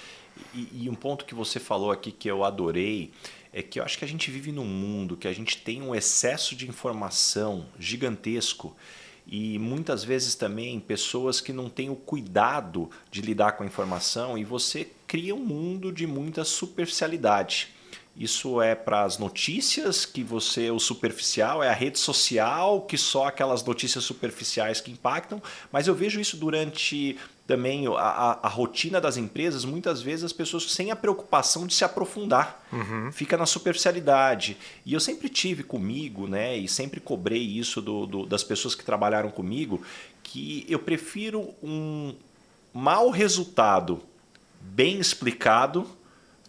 E, 0.54 0.84
e 0.84 0.90
um 0.90 0.94
ponto 0.94 1.24
que 1.24 1.34
você 1.34 1.58
falou 1.58 1.90
aqui 1.90 2.12
que 2.12 2.30
eu 2.30 2.44
adorei 2.44 3.10
é 3.52 3.62
que 3.62 3.80
eu 3.80 3.84
acho 3.84 3.98
que 3.98 4.04
a 4.04 4.08
gente 4.08 4.30
vive 4.30 4.52
num 4.52 4.64
mundo 4.64 5.16
que 5.16 5.26
a 5.26 5.32
gente 5.32 5.58
tem 5.58 5.82
um 5.82 5.94
excesso 5.94 6.54
de 6.54 6.68
informação 6.68 7.66
gigantesco 7.78 8.76
e 9.28 9.58
muitas 9.58 10.02
vezes 10.02 10.34
também 10.34 10.80
pessoas 10.80 11.40
que 11.40 11.52
não 11.52 11.68
têm 11.68 11.90
o 11.90 11.96
cuidado 11.96 12.90
de 13.10 13.20
lidar 13.20 13.52
com 13.52 13.62
a 13.62 13.66
informação 13.66 14.38
e 14.38 14.44
você 14.44 14.90
cria 15.06 15.34
um 15.34 15.44
mundo 15.44 15.92
de 15.92 16.06
muita 16.06 16.44
superficialidade. 16.44 17.74
Isso 18.18 18.60
é 18.60 18.74
para 18.74 19.04
as 19.04 19.16
notícias 19.16 20.04
que 20.04 20.24
você, 20.24 20.72
o 20.72 20.80
superficial, 20.80 21.62
é 21.62 21.68
a 21.68 21.72
rede 21.72 22.00
social, 22.00 22.80
que 22.80 22.98
só 22.98 23.26
aquelas 23.28 23.62
notícias 23.62 24.02
superficiais 24.02 24.80
que 24.80 24.90
impactam, 24.90 25.40
mas 25.70 25.86
eu 25.86 25.94
vejo 25.94 26.20
isso 26.20 26.36
durante 26.36 27.16
também 27.46 27.86
a, 27.86 27.92
a, 27.92 28.46
a, 28.46 28.48
rotina 28.48 29.00
das 29.00 29.16
empresas, 29.16 29.64
muitas 29.64 30.02
vezes 30.02 30.24
as 30.24 30.32
pessoas 30.32 30.70
sem 30.70 30.90
a 30.90 30.96
preocupação 30.96 31.66
de 31.66 31.74
se 31.74 31.84
aprofundar, 31.84 32.62
uhum. 32.70 33.10
fica 33.12 33.38
na 33.38 33.46
superficialidade. 33.46 34.56
E 34.84 34.92
eu 34.92 35.00
sempre 35.00 35.28
tive 35.28 35.62
comigo, 35.62 36.26
né, 36.26 36.58
e 36.58 36.68
sempre 36.68 37.00
cobrei 37.00 37.40
isso 37.40 37.80
do, 37.80 38.04
do, 38.04 38.26
das 38.26 38.42
pessoas 38.42 38.74
que 38.74 38.84
trabalharam 38.84 39.30
comigo, 39.30 39.80
que 40.24 40.66
eu 40.68 40.80
prefiro 40.80 41.54
um 41.62 42.14
mau 42.74 43.10
resultado 43.10 44.02
bem 44.60 44.98
explicado 44.98 45.88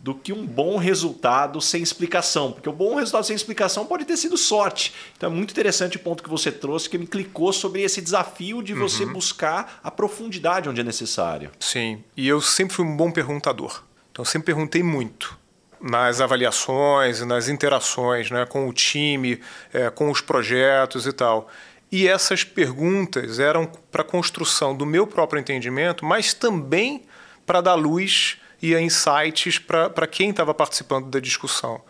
do 0.01 0.15
que 0.15 0.31
um 0.31 0.45
bom 0.45 0.77
resultado 0.77 1.59
sem 1.59 1.81
explicação, 1.81 2.53
porque 2.53 2.69
o 2.69 2.73
bom 2.73 2.95
resultado 2.95 3.25
sem 3.25 3.35
explicação 3.35 3.85
pode 3.85 4.05
ter 4.05 4.15
sido 4.15 4.37
sorte. 4.37 4.93
Então 5.17 5.29
é 5.29 5.33
muito 5.33 5.51
interessante 5.51 5.97
o 5.97 5.99
ponto 5.99 6.23
que 6.23 6.29
você 6.29 6.51
trouxe, 6.51 6.89
que 6.89 6.97
me 6.97 7.05
clicou 7.05 7.51
sobre 7.51 7.81
esse 7.81 8.01
desafio 8.01 8.63
de 8.63 8.73
você 8.73 9.03
uhum. 9.03 9.13
buscar 9.13 9.79
a 9.83 9.91
profundidade 9.91 10.69
onde 10.69 10.79
é 10.79 10.83
necessário. 10.83 11.51
Sim, 11.59 12.01
e 12.15 12.27
eu 12.27 12.39
sempre 12.39 12.75
fui 12.75 12.85
um 12.85 12.95
bom 12.95 13.11
perguntador. 13.11 13.83
Então 14.11 14.23
sempre 14.23 14.47
perguntei 14.47 14.81
muito 14.81 15.37
nas 15.81 16.21
avaliações, 16.21 17.21
nas 17.25 17.47
interações 17.47 18.31
né, 18.31 18.45
com 18.45 18.67
o 18.67 18.73
time, 18.73 19.39
é, 19.73 19.89
com 19.89 20.09
os 20.09 20.21
projetos 20.21 21.05
e 21.05 21.13
tal. 21.13 21.49
E 21.91 22.07
essas 22.07 22.43
perguntas 22.43 23.39
eram 23.39 23.69
para 23.91 24.01
a 24.01 24.05
construção 24.05 24.75
do 24.75 24.85
meu 24.85 25.07
próprio 25.07 25.39
entendimento, 25.39 26.05
mas 26.05 26.33
também 26.33 27.03
para 27.45 27.61
dar 27.61 27.75
luz 27.75 28.37
e 28.61 28.75
a 28.75 28.81
insights 28.81 29.59
para 29.59 30.07
quem 30.07 30.31
estava 30.31 30.53
participando 30.53 31.07
da 31.07 31.19
discussão. 31.19 31.81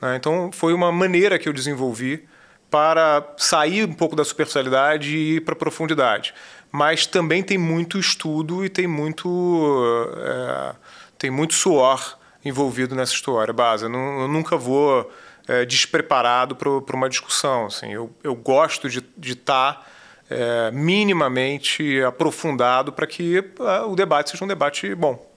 Né? 0.00 0.16
Então, 0.16 0.50
foi 0.52 0.72
uma 0.72 0.92
maneira 0.92 1.38
que 1.38 1.48
eu 1.48 1.52
desenvolvi 1.52 2.26
para 2.70 3.34
sair 3.36 3.84
um 3.84 3.94
pouco 3.94 4.14
da 4.14 4.24
superficialidade 4.24 5.16
e 5.16 5.36
ir 5.36 5.40
para 5.40 5.54
a 5.54 5.56
profundidade. 5.56 6.34
Mas 6.70 7.06
também 7.06 7.42
tem 7.42 7.56
muito 7.56 7.98
estudo 7.98 8.64
e 8.64 8.68
tem 8.68 8.86
muito, 8.86 10.14
é, 10.18 10.74
tem 11.16 11.30
muito 11.30 11.54
suor 11.54 12.18
envolvido 12.44 12.94
nessa 12.94 13.12
história, 13.12 13.52
base. 13.52 13.84
Eu, 13.84 13.92
eu 13.92 14.28
nunca 14.28 14.56
vou 14.56 15.10
é, 15.46 15.64
despreparado 15.64 16.54
para 16.54 16.96
uma 16.96 17.08
discussão. 17.08 17.66
Assim. 17.66 17.92
Eu, 17.92 18.14
eu 18.22 18.34
gosto 18.34 18.88
de 18.88 19.32
estar 19.32 19.74
tá, 19.74 19.86
é, 20.28 20.70
minimamente 20.70 22.02
aprofundado 22.02 22.92
para 22.92 23.06
que 23.06 23.38
é, 23.38 23.80
o 23.80 23.96
debate 23.96 24.30
seja 24.30 24.44
um 24.44 24.48
debate 24.48 24.94
bom. 24.94 25.27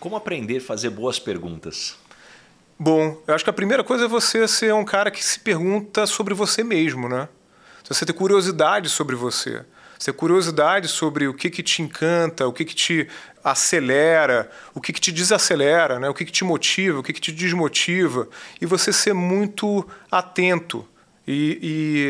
Como 0.00 0.16
aprender 0.16 0.56
a 0.56 0.60
fazer 0.62 0.88
boas 0.88 1.18
perguntas? 1.18 1.94
Bom, 2.78 3.22
eu 3.26 3.34
acho 3.34 3.44
que 3.44 3.50
a 3.50 3.52
primeira 3.52 3.84
coisa 3.84 4.06
é 4.06 4.08
você 4.08 4.48
ser 4.48 4.72
um 4.72 4.84
cara 4.84 5.10
que 5.10 5.22
se 5.22 5.38
pergunta 5.38 6.06
sobre 6.06 6.32
você 6.32 6.64
mesmo, 6.64 7.06
né? 7.06 7.28
Você 7.86 8.06
ter 8.06 8.14
curiosidade 8.14 8.88
sobre 8.88 9.14
você. 9.14 9.62
Você 9.98 10.10
ter 10.10 10.16
curiosidade 10.16 10.88
sobre 10.88 11.28
o 11.28 11.34
que, 11.34 11.50
que 11.50 11.62
te 11.62 11.82
encanta, 11.82 12.46
o 12.46 12.52
que, 12.52 12.64
que 12.64 12.74
te 12.74 13.06
acelera, 13.44 14.50
o 14.72 14.80
que, 14.80 14.94
que 14.94 15.00
te 15.00 15.12
desacelera, 15.12 15.98
né? 15.98 16.08
o 16.08 16.14
que, 16.14 16.24
que 16.24 16.32
te 16.32 16.44
motiva, 16.44 17.00
o 17.00 17.02
que, 17.02 17.12
que 17.12 17.20
te 17.20 17.32
desmotiva. 17.32 18.26
E 18.58 18.64
você 18.64 18.94
ser 18.94 19.12
muito 19.12 19.86
atento 20.10 20.88
e, 21.26 21.58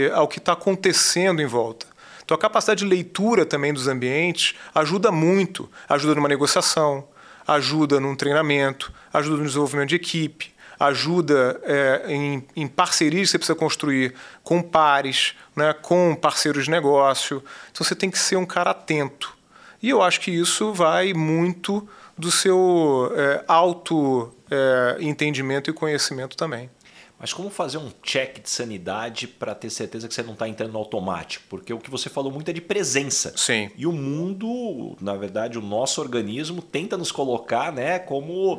e 0.06 0.10
ao 0.14 0.28
que 0.28 0.38
está 0.38 0.52
acontecendo 0.52 1.42
em 1.42 1.46
volta. 1.46 1.86
Então, 2.22 2.36
a 2.36 2.38
capacidade 2.38 2.84
de 2.84 2.88
leitura 2.88 3.44
também 3.44 3.74
dos 3.74 3.88
ambientes 3.88 4.54
ajuda 4.72 5.10
muito. 5.10 5.68
Ajuda 5.88 6.14
numa 6.14 6.28
negociação, 6.28 7.08
ajuda 7.50 7.98
num 7.98 8.14
treinamento, 8.14 8.92
ajuda 9.12 9.38
no 9.38 9.44
desenvolvimento 9.44 9.88
de 9.88 9.96
equipe, 9.96 10.54
ajuda 10.78 11.60
é, 11.64 12.04
em, 12.08 12.46
em 12.54 12.68
parcerias 12.68 13.28
que 13.28 13.32
você 13.32 13.38
precisa 13.38 13.58
construir 13.58 14.14
com 14.42 14.62
pares, 14.62 15.34
né, 15.54 15.74
com 15.74 16.14
parceiros 16.14 16.64
de 16.64 16.70
negócio. 16.70 17.42
Então 17.72 17.84
você 17.84 17.94
tem 17.94 18.10
que 18.10 18.18
ser 18.18 18.36
um 18.36 18.46
cara 18.46 18.70
atento. 18.70 19.36
E 19.82 19.90
eu 19.90 20.00
acho 20.00 20.20
que 20.20 20.30
isso 20.30 20.72
vai 20.72 21.12
muito 21.12 21.86
do 22.16 22.30
seu 22.30 23.12
é, 23.16 23.44
auto 23.48 24.32
é, 24.50 24.98
entendimento 25.00 25.70
e 25.70 25.72
conhecimento 25.72 26.36
também. 26.36 26.70
Mas 27.20 27.34
como 27.34 27.50
fazer 27.50 27.76
um 27.76 27.90
check 28.02 28.42
de 28.42 28.48
sanidade 28.48 29.28
para 29.28 29.54
ter 29.54 29.68
certeza 29.68 30.08
que 30.08 30.14
você 30.14 30.22
não 30.22 30.32
está 30.32 30.48
entrando 30.48 30.72
no 30.72 30.78
automático? 30.78 31.44
Porque 31.50 31.70
o 31.70 31.78
que 31.78 31.90
você 31.90 32.08
falou 32.08 32.32
muito 32.32 32.50
é 32.50 32.54
de 32.54 32.62
presença. 32.62 33.34
Sim. 33.36 33.70
E 33.76 33.86
o 33.86 33.92
mundo, 33.92 34.96
na 35.02 35.14
verdade, 35.14 35.58
o 35.58 35.60
nosso 35.60 36.00
organismo 36.00 36.62
tenta 36.62 36.96
nos 36.96 37.12
colocar 37.12 37.70
né, 37.70 37.98
como 37.98 38.58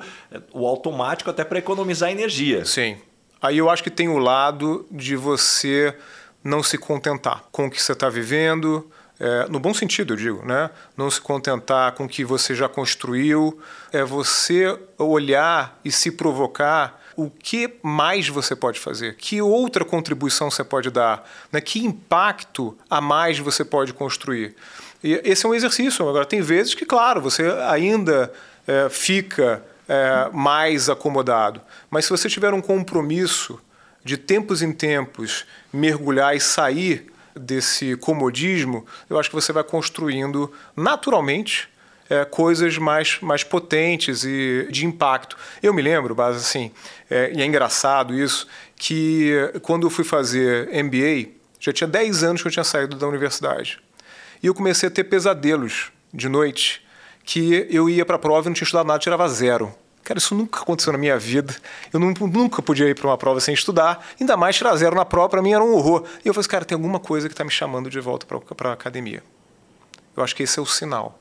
o 0.54 0.68
automático 0.68 1.32
até 1.32 1.44
para 1.44 1.58
economizar 1.58 2.12
energia. 2.12 2.64
Sim. 2.64 2.98
Aí 3.42 3.58
eu 3.58 3.68
acho 3.68 3.82
que 3.82 3.90
tem 3.90 4.08
o 4.08 4.20
lado 4.20 4.86
de 4.92 5.16
você 5.16 5.98
não 6.44 6.62
se 6.62 6.78
contentar 6.78 7.46
com 7.52 7.66
o 7.66 7.72
que 7.72 7.82
você 7.82 7.94
está 7.94 8.10
vivendo, 8.10 8.88
é, 9.20 9.48
no 9.50 9.60
bom 9.60 9.74
sentido, 9.74 10.14
eu 10.14 10.18
digo, 10.18 10.46
né? 10.46 10.70
Não 10.96 11.10
se 11.10 11.20
contentar 11.20 11.92
com 11.94 12.06
o 12.06 12.10
que 12.10 12.24
você 12.24 12.54
já 12.54 12.70
construiu, 12.70 13.60
é 13.92 14.04
você 14.04 14.78
olhar 14.98 15.80
e 15.84 15.92
se 15.92 16.12
provocar 16.12 17.01
o 17.16 17.30
que 17.30 17.76
mais 17.82 18.28
você 18.28 18.56
pode 18.56 18.80
fazer, 18.80 19.16
que 19.16 19.42
outra 19.42 19.84
contribuição 19.84 20.50
você 20.50 20.64
pode 20.64 20.90
dar, 20.90 21.30
né? 21.52 21.62
que 21.62 21.84
impacto 21.86 22.78
a 22.90 23.02
mais 23.02 23.40
você 23.40 23.64
pode 23.64 23.94
construir. 23.94 24.56
E 25.04 25.20
esse 25.24 25.46
é 25.46 25.50
um 25.50 25.56
exercício. 25.56 26.08
Agora, 26.08 26.26
tem 26.26 26.42
vezes 26.42 26.76
que, 26.76 26.86
claro, 26.86 27.22
você 27.22 27.44
ainda 27.68 28.32
é, 28.68 28.88
fica 28.90 29.64
é, 29.88 30.30
mais 30.32 30.90
acomodado, 30.90 31.62
mas 31.90 32.06
se 32.06 32.12
você 32.12 32.30
tiver 32.30 32.54
um 32.54 32.62
compromisso 32.62 33.60
de 34.04 34.18
tempos 34.18 34.62
em 34.62 34.72
tempos 34.72 35.46
mergulhar 35.72 36.36
e 36.36 36.40
sair 36.40 37.12
desse 37.36 37.96
comodismo, 37.98 38.86
eu 39.10 39.20
acho 39.20 39.30
que 39.30 39.36
você 39.36 39.54
vai 39.54 39.64
construindo 39.64 40.52
naturalmente 40.76 41.70
é, 42.12 42.26
coisas 42.26 42.78
mais, 42.78 43.20
mais 43.22 43.42
potentes 43.42 44.26
e 44.26 44.68
de 44.70 44.86
impacto. 44.86 45.38
Eu 45.64 45.74
me 45.74 45.82
lembro, 45.82 46.14
base 46.14 46.40
assim, 46.40 46.70
é, 47.10 47.32
e 47.34 47.42
é 47.42 47.46
engraçado 47.46 48.14
isso, 48.14 48.46
que 48.76 49.32
quando 49.62 49.88
eu 49.88 49.90
fui 49.90 50.04
fazer 50.04 50.68
MBA, 50.84 51.32
já 51.58 51.72
tinha 51.72 51.88
10 51.88 52.24
anos 52.24 52.42
que 52.42 52.50
eu 52.50 52.52
tinha 52.52 52.66
saído 52.66 52.98
da 52.98 53.08
universidade. 53.08 53.80
E 54.44 54.48
eu 54.48 54.54
comecei 54.54 54.90
a 54.90 54.92
ter 54.92 55.06
pesadelos 55.06 55.90
de 56.14 56.28
noite, 56.28 56.86
que 57.24 57.66
eu 57.70 57.90
ia 57.90 58.06
para 58.06 58.18
a 58.18 58.20
prova 58.20 58.42
e 58.42 58.50
não 58.50 58.54
tinha 58.54 58.66
estudado 58.66 58.88
nada, 58.88 59.00
tirava 59.00 59.30
zero. 59.30 59.74
Cara, 60.04 60.18
isso 60.18 60.36
nunca 60.36 60.60
aconteceu 60.60 60.92
na 60.92 61.00
minha 61.00 61.18
vida. 61.18 61.56
Eu 61.94 62.00
nunca 62.00 62.62
podia 62.62 62.90
ir 62.90 62.96
para 62.96 63.08
uma 63.08 63.18
prova 63.18 63.40
sem 63.40 63.54
estudar, 63.54 64.06
ainda 64.20 64.36
mais 64.36 64.58
tirar 64.58 64.76
zero 64.76 64.98
na 64.98 65.06
prova, 65.06 65.30
para 65.30 65.42
mim 65.42 65.54
era 65.54 65.64
um 65.64 65.74
horror. 65.76 66.04
E 66.26 66.28
eu 66.28 66.34
falei, 66.34 66.42
assim, 66.42 66.50
cara, 66.50 66.66
tem 66.66 66.76
alguma 66.76 67.00
coisa 67.00 67.30
que 67.30 67.34
está 67.34 67.46
me 67.46 67.52
chamando 67.52 67.90
de 67.90 68.02
volta 68.02 68.26
para 68.26 68.70
a 68.72 68.74
academia. 68.74 69.24
Eu 70.18 70.22
acho 70.22 70.36
que 70.36 70.44
esse 70.44 70.60
é 70.60 70.62
o 70.62 70.66
sinal. 70.66 71.21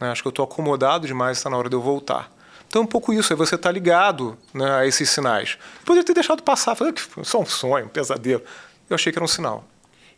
Né? 0.00 0.10
Acho 0.10 0.22
que 0.22 0.28
eu 0.28 0.30
estou 0.30 0.44
acomodado 0.44 1.06
demais, 1.06 1.38
está 1.38 1.50
na 1.50 1.56
hora 1.56 1.68
de 1.68 1.76
eu 1.76 1.80
voltar. 1.80 2.32
Então, 2.66 2.82
é 2.82 2.84
um 2.84 2.88
pouco 2.88 3.12
isso, 3.12 3.32
é 3.32 3.36
você 3.36 3.54
estar 3.54 3.70
tá 3.70 3.72
ligado 3.72 4.36
né, 4.52 4.70
a 4.80 4.86
esses 4.86 5.08
sinais. 5.08 5.56
Poderia 5.84 6.04
ter 6.04 6.12
deixado 6.12 6.42
passar, 6.42 6.74
falei 6.74 6.92
que 6.92 7.02
só 7.24 7.40
um 7.40 7.46
sonho, 7.46 7.86
um 7.86 7.88
pesadelo. 7.88 8.42
Eu 8.88 8.94
achei 8.94 9.10
que 9.10 9.18
era 9.18 9.24
um 9.24 9.28
sinal. 9.28 9.64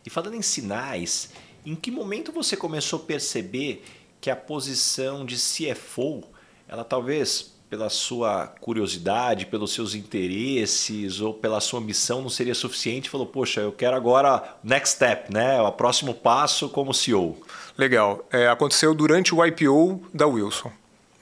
E 0.05 0.09
falando 0.09 0.35
em 0.35 0.41
sinais, 0.41 1.29
em 1.65 1.75
que 1.75 1.89
momento 1.89 2.31
você 2.31 2.57
começou 2.57 2.99
a 2.99 3.03
perceber 3.03 3.85
que 4.19 4.29
a 4.29 4.35
posição 4.35 5.25
de 5.25 5.35
CFO, 5.37 6.23
ela 6.67 6.83
talvez 6.83 7.53
pela 7.71 7.89
sua 7.89 8.47
curiosidade, 8.59 9.45
pelos 9.45 9.73
seus 9.73 9.95
interesses 9.95 11.21
ou 11.21 11.33
pela 11.33 11.61
sua 11.61 11.79
missão 11.79 12.21
não 12.21 12.29
seria 12.29 12.53
suficiente? 12.53 13.09
Falou, 13.09 13.25
poxa, 13.25 13.61
eu 13.61 13.71
quero 13.71 13.95
agora 13.95 14.43
next 14.61 14.95
step, 14.95 15.31
né? 15.31 15.61
O 15.61 15.71
próximo 15.71 16.13
passo 16.13 16.67
como 16.67 16.93
CEO. 16.93 17.41
Legal. 17.77 18.27
É, 18.29 18.49
aconteceu 18.49 18.93
durante 18.93 19.33
o 19.33 19.45
IPO 19.45 20.03
da 20.13 20.27
Wilson. 20.27 20.69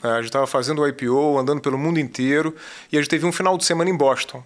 É, 0.03 0.07
a 0.07 0.15
gente 0.15 0.25
estava 0.25 0.47
fazendo 0.47 0.81
o 0.81 0.87
IPO, 0.87 1.37
andando 1.37 1.61
pelo 1.61 1.77
mundo 1.77 1.99
inteiro, 1.99 2.55
e 2.91 2.97
a 2.97 2.99
gente 2.99 3.11
teve 3.11 3.27
um 3.27 3.31
final 3.31 3.55
de 3.55 3.63
semana 3.63 3.87
em 3.87 3.95
Boston. 3.95 4.43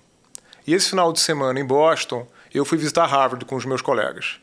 E 0.68 0.74
esse 0.74 0.90
final 0.90 1.14
de 1.14 1.22
semana 1.22 1.58
em 1.58 1.66
Boston, 1.66 2.28
eu 2.54 2.66
fui 2.66 2.78
visitar 2.78 3.06
Harvard 3.06 3.46
com 3.46 3.56
os 3.56 3.64
meus 3.64 3.82
colegas. 3.82 4.42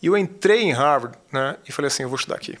E 0.00 0.06
eu 0.06 0.16
entrei 0.16 0.62
em 0.62 0.72
Harvard 0.72 1.18
né, 1.32 1.56
e 1.68 1.72
falei 1.72 1.88
assim: 1.88 2.04
eu 2.04 2.08
vou 2.08 2.16
estudar 2.16 2.36
aqui. 2.36 2.56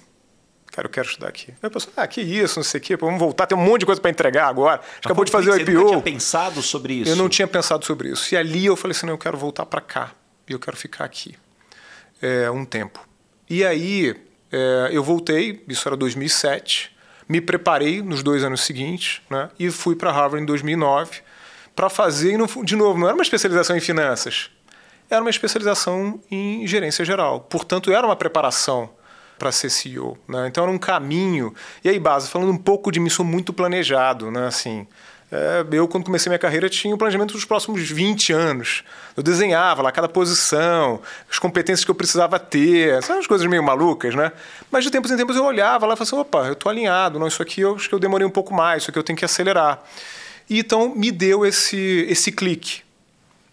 Cara, 0.80 0.86
eu 0.86 0.90
quero 0.90 1.06
estudar 1.08 1.28
aqui. 1.28 1.50
Aí 1.50 1.66
a 1.66 1.70
pessoa, 1.70 1.92
ah, 1.94 2.06
que 2.06 2.22
isso, 2.22 2.58
não 2.58 2.64
sei 2.64 2.80
o 2.80 2.82
quê, 2.82 2.96
vamos 2.96 3.20
voltar, 3.20 3.46
tem 3.46 3.56
um 3.56 3.60
monte 3.60 3.80
de 3.80 3.86
coisa 3.86 4.00
para 4.00 4.10
entregar 4.10 4.48
agora. 4.48 4.80
Acabou 5.04 5.26
de 5.26 5.30
fazer 5.30 5.50
o 5.50 5.56
IPO. 5.56 5.72
Você 5.72 5.76
não 5.76 5.88
tinha 5.88 6.00
pensado 6.00 6.62
sobre 6.62 6.94
isso? 6.94 7.10
Eu 7.10 7.16
não 7.16 7.28
tinha 7.28 7.46
pensado 7.46 7.84
sobre 7.84 8.08
isso. 8.08 8.34
E 8.34 8.36
ali 8.36 8.64
eu 8.64 8.76
falei 8.76 8.96
assim: 8.96 9.04
não, 9.04 9.12
eu 9.12 9.18
quero 9.18 9.36
voltar 9.36 9.66
para 9.66 9.82
cá. 9.82 10.12
E 10.48 10.52
eu 10.52 10.58
quero 10.58 10.76
ficar 10.78 11.04
aqui 11.04 11.34
é, 12.22 12.50
um 12.50 12.64
tempo. 12.64 13.06
E 13.48 13.62
aí 13.62 14.16
é, 14.50 14.88
eu 14.90 15.04
voltei, 15.04 15.62
isso 15.68 15.86
era 15.86 15.96
2007, 15.96 16.96
me 17.28 17.42
preparei 17.42 18.00
nos 18.00 18.22
dois 18.22 18.42
anos 18.42 18.62
seguintes 18.62 19.20
né, 19.28 19.50
e 19.58 19.70
fui 19.70 19.94
para 19.94 20.10
Harvard 20.10 20.42
em 20.42 20.46
2009 20.46 21.20
para 21.76 21.90
fazer, 21.90 22.36
de 22.64 22.76
novo, 22.76 22.98
não 22.98 23.06
era 23.06 23.14
uma 23.14 23.22
especialização 23.22 23.76
em 23.76 23.80
finanças, 23.80 24.50
era 25.10 25.20
uma 25.20 25.30
especialização 25.30 26.20
em 26.30 26.66
gerência 26.66 27.04
geral. 27.04 27.40
Portanto, 27.40 27.92
era 27.92 28.06
uma 28.06 28.16
preparação 28.16 28.90
para 29.40 29.50
ser 29.50 29.70
CEO. 29.70 30.18
Né? 30.28 30.46
Então, 30.46 30.64
era 30.64 30.70
um 30.70 30.78
caminho. 30.78 31.54
E 31.82 31.88
aí, 31.88 31.98
Base, 31.98 32.28
falando 32.28 32.52
um 32.52 32.58
pouco 32.58 32.92
de 32.92 33.00
mim, 33.00 33.08
sou 33.08 33.24
muito 33.24 33.54
planejado. 33.54 34.30
Né? 34.30 34.46
Assim, 34.46 34.86
é, 35.32 35.64
eu, 35.72 35.88
quando 35.88 36.04
comecei 36.04 36.28
minha 36.28 36.38
carreira, 36.38 36.68
tinha 36.68 36.92
o 36.92 36.96
um 36.96 36.98
planejamento 36.98 37.32
dos 37.32 37.46
próximos 37.46 37.88
20 37.88 38.34
anos. 38.34 38.84
Eu 39.16 39.22
desenhava 39.22 39.80
lá 39.80 39.90
cada 39.90 40.10
posição, 40.10 41.00
as 41.30 41.38
competências 41.38 41.84
que 41.84 41.90
eu 41.90 41.94
precisava 41.94 42.38
ter, 42.38 43.02
são 43.02 43.18
as 43.18 43.26
coisas 43.26 43.46
meio 43.46 43.62
malucas, 43.62 44.14
né? 44.14 44.30
Mas 44.70 44.84
de 44.84 44.90
tempos 44.90 45.10
em 45.10 45.16
tempos 45.16 45.36
eu 45.36 45.44
olhava 45.44 45.86
lá 45.86 45.94
e 45.94 45.96
falava 45.96 46.02
assim: 46.02 46.16
opa, 46.16 46.46
eu 46.48 46.52
estou 46.52 46.68
alinhado, 46.68 47.18
não, 47.18 47.26
isso 47.26 47.40
aqui 47.40 47.62
eu 47.62 47.76
acho 47.76 47.88
que 47.88 47.94
eu 47.94 47.98
demorei 47.98 48.26
um 48.26 48.30
pouco 48.30 48.52
mais, 48.52 48.82
isso 48.82 48.90
aqui 48.90 48.98
eu 48.98 49.02
tenho 49.02 49.16
que 49.16 49.24
acelerar. 49.24 49.82
E 50.48 50.58
então 50.58 50.94
me 50.94 51.10
deu 51.10 51.46
esse, 51.46 52.06
esse 52.08 52.30
clique. 52.30 52.82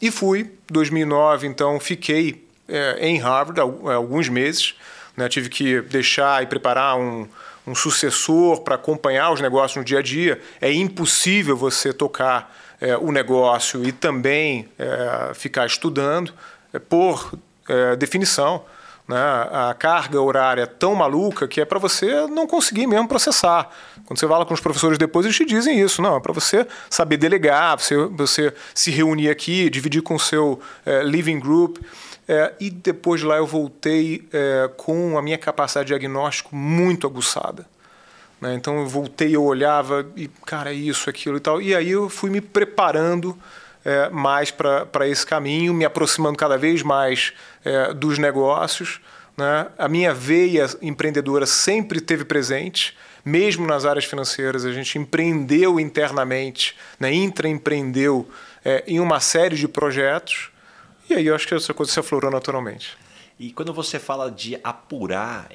E 0.01 0.11
fui, 0.11 0.51
2009, 0.69 1.47
então 1.47 1.79
fiquei 1.79 2.43
é, 2.67 3.07
em 3.07 3.19
Harvard 3.19 3.59
alguns 3.61 4.29
meses. 4.29 4.75
Né? 5.17 5.27
Tive 5.27 5.49
que 5.49 5.81
deixar 5.81 6.43
e 6.43 6.45
preparar 6.45 6.97
um, 6.97 7.27
um 7.65 7.73
sucessor 7.73 8.61
para 8.61 8.75
acompanhar 8.75 9.31
os 9.31 9.41
negócios 9.41 9.75
no 9.75 9.83
dia 9.83 9.99
a 9.99 10.01
dia. 10.01 10.39
É 10.61 10.71
impossível 10.71 11.57
você 11.57 11.91
tocar 11.91 12.55
é, 12.79 12.95
o 12.95 13.11
negócio 13.11 13.83
e 13.83 13.91
também 13.91 14.69
é, 14.77 15.33
ficar 15.33 15.65
estudando, 15.65 16.31
é, 16.71 16.77
por 16.79 17.33
é, 17.67 17.95
definição. 17.95 18.63
Né? 19.07 19.17
A 19.17 19.73
carga 19.73 20.21
horária 20.21 20.63
é 20.63 20.65
tão 20.65 20.93
maluca 20.93 21.47
que 21.47 21.61
é 21.61 21.65
para 21.65 21.79
você 21.79 22.27
não 22.27 22.45
conseguir 22.45 22.85
mesmo 22.85 23.07
processar. 23.07 23.69
Quando 24.05 24.19
você 24.19 24.27
fala 24.27 24.45
com 24.45 24.53
os 24.53 24.59
professores 24.59 24.97
depois, 24.97 25.25
eles 25.25 25.37
te 25.37 25.45
dizem 25.45 25.79
isso. 25.79 26.01
Não, 26.01 26.17
é 26.17 26.19
para 26.19 26.33
você 26.33 26.67
saber 26.89 27.17
delegar, 27.17 27.79
você, 27.79 27.95
você 27.95 28.53
se 28.75 28.91
reunir 28.91 29.29
aqui, 29.29 29.69
dividir 29.69 30.01
com 30.01 30.15
o 30.15 30.19
seu 30.19 30.59
é, 30.85 31.03
living 31.03 31.39
group. 31.39 31.77
É, 32.27 32.53
e 32.59 32.69
depois 32.69 33.21
de 33.21 33.27
lá 33.27 33.37
eu 33.37 33.47
voltei 33.47 34.27
é, 34.33 34.69
com 34.75 35.17
a 35.17 35.21
minha 35.21 35.37
capacidade 35.37 35.87
de 35.87 35.93
diagnóstico 35.93 36.55
muito 36.55 37.07
aguçada. 37.07 37.65
Né? 38.41 38.53
Então 38.53 38.79
eu 38.79 38.87
voltei, 38.87 39.35
eu 39.35 39.43
olhava 39.43 40.05
e, 40.15 40.27
cara, 40.45 40.73
isso, 40.73 41.09
aquilo 41.09 41.37
e 41.37 41.39
tal. 41.39 41.61
E 41.61 41.75
aí 41.75 41.89
eu 41.89 42.09
fui 42.09 42.29
me 42.29 42.41
preparando 42.41 43.37
é, 43.85 44.09
mais 44.09 44.51
para 44.51 45.07
esse 45.07 45.25
caminho, 45.25 45.73
me 45.73 45.85
aproximando 45.85 46.37
cada 46.37 46.57
vez 46.57 46.83
mais 46.83 47.33
é, 47.63 47.93
dos 47.93 48.17
negócios. 48.17 48.99
Né? 49.37 49.67
A 49.77 49.87
minha 49.87 50.13
veia 50.13 50.67
empreendedora 50.81 51.45
sempre 51.45 52.01
teve 52.01 52.25
presente, 52.25 52.97
mesmo 53.23 53.65
nas 53.65 53.85
áreas 53.85 54.05
financeiras. 54.05 54.65
A 54.65 54.73
gente 54.73 54.97
empreendeu 54.97 55.79
internamente, 55.79 56.75
né? 56.99 57.13
intraempreendeu 57.13 58.29
é, 58.65 58.83
em 58.85 58.99
uma 58.99 59.19
série 59.19 59.55
de 59.55 59.67
projetos. 59.67 60.51
E 61.09 61.13
aí 61.13 61.27
eu 61.27 61.35
acho 61.35 61.47
que 61.47 61.53
essa 61.53 61.73
coisa 61.73 61.91
se 61.91 61.99
aflorou 61.99 62.29
naturalmente. 62.29 62.97
E 63.39 63.51
quando 63.51 63.71
você 63.73 63.99
fala 63.99 64.31
de 64.31 64.59
apurar 64.63 65.49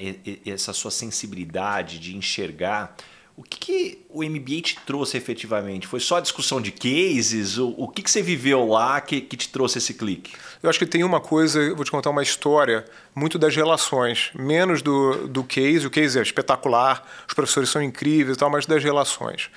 essa 0.45 0.71
sua 0.71 0.89
sensibilidade, 0.89 1.99
de 1.99 2.15
enxergar, 2.15 2.95
o 3.35 3.41
que, 3.41 3.57
que, 3.57 4.05
o 4.09 4.23
MBA 4.23 4.61
te 4.61 4.79
trouxe 4.85 5.17
efetivamente? 5.17 5.87
Foi 5.87 5.99
só 5.99 6.17
a 6.17 6.21
discussão 6.21 6.61
de 6.61 6.71
cases? 6.71 7.57
O, 7.57 7.69
o 7.69 7.87
que, 7.87 8.03
que 8.03 8.11
você 8.11 8.21
viveu 8.21 8.67
lá 8.67 9.01
que, 9.01 9.19
que 9.19 9.35
te 9.35 9.49
trouxe 9.49 9.79
esse 9.79 9.95
clique? 9.95 10.33
Eu 10.61 10.69
acho 10.69 10.77
que 10.77 10.85
tem 10.85 11.03
uma 11.03 11.19
coisa, 11.19 11.73
vou 11.73 11.83
te 11.83 11.89
contar 11.89 12.11
uma 12.11 12.21
história, 12.21 12.85
muito 13.15 13.39
das 13.39 13.55
relações, 13.55 14.29
menos 14.35 14.83
do, 14.83 15.27
do 15.27 15.43
case. 15.43 15.87
O 15.87 15.89
case 15.89 16.19
é 16.19 16.21
espetacular, 16.21 17.03
os 17.27 17.33
professores 17.33 17.69
são 17.69 17.81
incríveis 17.81 18.37
e 18.37 18.39
tal, 18.39 18.51
mas 18.51 18.67
das 18.67 18.83
relações. 18.83 19.49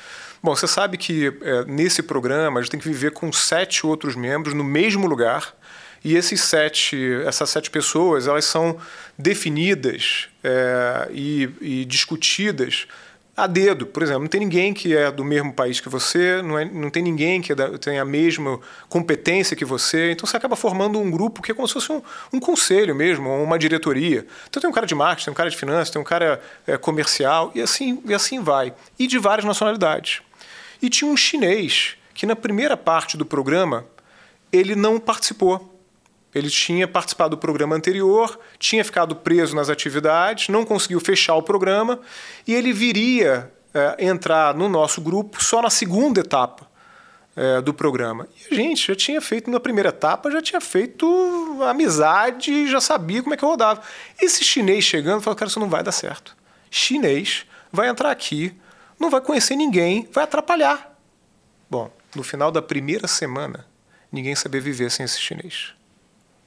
Bom, 0.42 0.56
você 0.56 0.66
sabe 0.66 0.96
que 0.96 1.26
é, 1.42 1.64
nesse 1.66 2.02
programa 2.02 2.60
a 2.60 2.62
gente 2.62 2.70
tem 2.70 2.80
que 2.80 2.88
viver 2.88 3.10
com 3.12 3.30
sete 3.30 3.86
outros 3.86 4.16
membros 4.16 4.54
no 4.54 4.64
mesmo 4.64 5.06
lugar. 5.06 5.54
E 6.06 6.14
esses 6.14 6.40
sete, 6.40 6.96
essas 7.26 7.50
sete 7.50 7.68
pessoas, 7.68 8.28
elas 8.28 8.44
são 8.44 8.78
definidas 9.18 10.28
é, 10.44 11.08
e, 11.10 11.50
e 11.60 11.84
discutidas 11.84 12.86
a 13.36 13.48
dedo. 13.48 13.86
Por 13.86 14.04
exemplo, 14.04 14.20
não 14.20 14.28
tem 14.28 14.38
ninguém 14.38 14.72
que 14.72 14.96
é 14.96 15.10
do 15.10 15.24
mesmo 15.24 15.52
país 15.52 15.80
que 15.80 15.88
você, 15.88 16.40
não, 16.42 16.56
é, 16.56 16.64
não 16.64 16.90
tem 16.90 17.02
ninguém 17.02 17.42
que 17.42 17.50
é 17.50 17.54
da, 17.56 17.76
tem 17.76 17.98
a 17.98 18.04
mesma 18.04 18.60
competência 18.88 19.56
que 19.56 19.64
você. 19.64 20.12
Então 20.12 20.24
você 20.28 20.36
acaba 20.36 20.54
formando 20.54 21.00
um 21.00 21.10
grupo 21.10 21.42
que 21.42 21.50
é 21.50 21.54
como 21.56 21.66
se 21.66 21.74
fosse 21.74 21.90
um, 21.90 22.00
um 22.32 22.38
conselho 22.38 22.94
mesmo, 22.94 23.28
uma 23.42 23.58
diretoria. 23.58 24.24
Então 24.48 24.60
tem 24.60 24.70
um 24.70 24.72
cara 24.72 24.86
de 24.86 24.94
marketing, 24.94 25.24
tem 25.24 25.32
um 25.32 25.36
cara 25.36 25.50
de 25.50 25.56
finanças, 25.56 25.90
tem 25.90 26.00
um 26.00 26.04
cara 26.04 26.40
é, 26.68 26.76
comercial 26.76 27.50
e 27.52 27.60
assim, 27.60 28.00
e 28.04 28.14
assim 28.14 28.40
vai. 28.40 28.72
E 28.96 29.08
de 29.08 29.18
várias 29.18 29.44
nacionalidades. 29.44 30.22
E 30.80 30.88
tinha 30.88 31.10
um 31.10 31.16
chinês 31.16 31.96
que 32.14 32.26
na 32.26 32.36
primeira 32.36 32.76
parte 32.76 33.16
do 33.16 33.26
programa 33.26 33.84
ele 34.52 34.76
não 34.76 35.00
participou. 35.00 35.72
Ele 36.36 36.50
tinha 36.50 36.86
participado 36.86 37.30
do 37.30 37.38
programa 37.38 37.74
anterior, 37.74 38.38
tinha 38.58 38.84
ficado 38.84 39.16
preso 39.16 39.56
nas 39.56 39.70
atividades, 39.70 40.50
não 40.50 40.66
conseguiu 40.66 41.00
fechar 41.00 41.34
o 41.34 41.42
programa 41.42 41.98
e 42.46 42.54
ele 42.54 42.74
viria 42.74 43.50
é, 43.72 44.04
entrar 44.04 44.54
no 44.54 44.68
nosso 44.68 45.00
grupo 45.00 45.42
só 45.42 45.62
na 45.62 45.70
segunda 45.70 46.20
etapa 46.20 46.68
é, 47.34 47.62
do 47.62 47.72
programa. 47.72 48.28
E 48.38 48.52
a 48.52 48.54
gente 48.54 48.86
já 48.86 48.94
tinha 48.94 49.18
feito 49.18 49.50
na 49.50 49.58
primeira 49.58 49.88
etapa, 49.88 50.30
já 50.30 50.42
tinha 50.42 50.60
feito 50.60 51.06
amizade, 51.62 52.70
já 52.70 52.82
sabia 52.82 53.22
como 53.22 53.32
é 53.32 53.38
que 53.38 53.42
eu 53.42 53.48
rodava. 53.48 53.80
Esse 54.20 54.44
chinês 54.44 54.84
chegando 54.84 55.22
falou: 55.22 55.38
Cara, 55.38 55.48
isso 55.48 55.58
não 55.58 55.70
vai 55.70 55.82
dar 55.82 55.92
certo. 55.92 56.36
Chinês 56.70 57.46
vai 57.72 57.88
entrar 57.88 58.10
aqui, 58.10 58.54
não 59.00 59.08
vai 59.08 59.22
conhecer 59.22 59.56
ninguém, 59.56 60.06
vai 60.12 60.24
atrapalhar. 60.24 60.98
Bom, 61.70 61.90
no 62.14 62.22
final 62.22 62.52
da 62.52 62.60
primeira 62.60 63.08
semana, 63.08 63.66
ninguém 64.12 64.36
sabia 64.36 64.60
viver 64.60 64.90
sem 64.90 65.04
esse 65.04 65.18
chinês. 65.18 65.75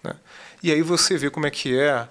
Né? 0.03 0.13
E 0.62 0.71
aí 0.71 0.81
você 0.81 1.17
vê 1.17 1.29
como 1.29 1.47
é 1.47 1.51
que 1.51 1.77
é, 1.77 2.07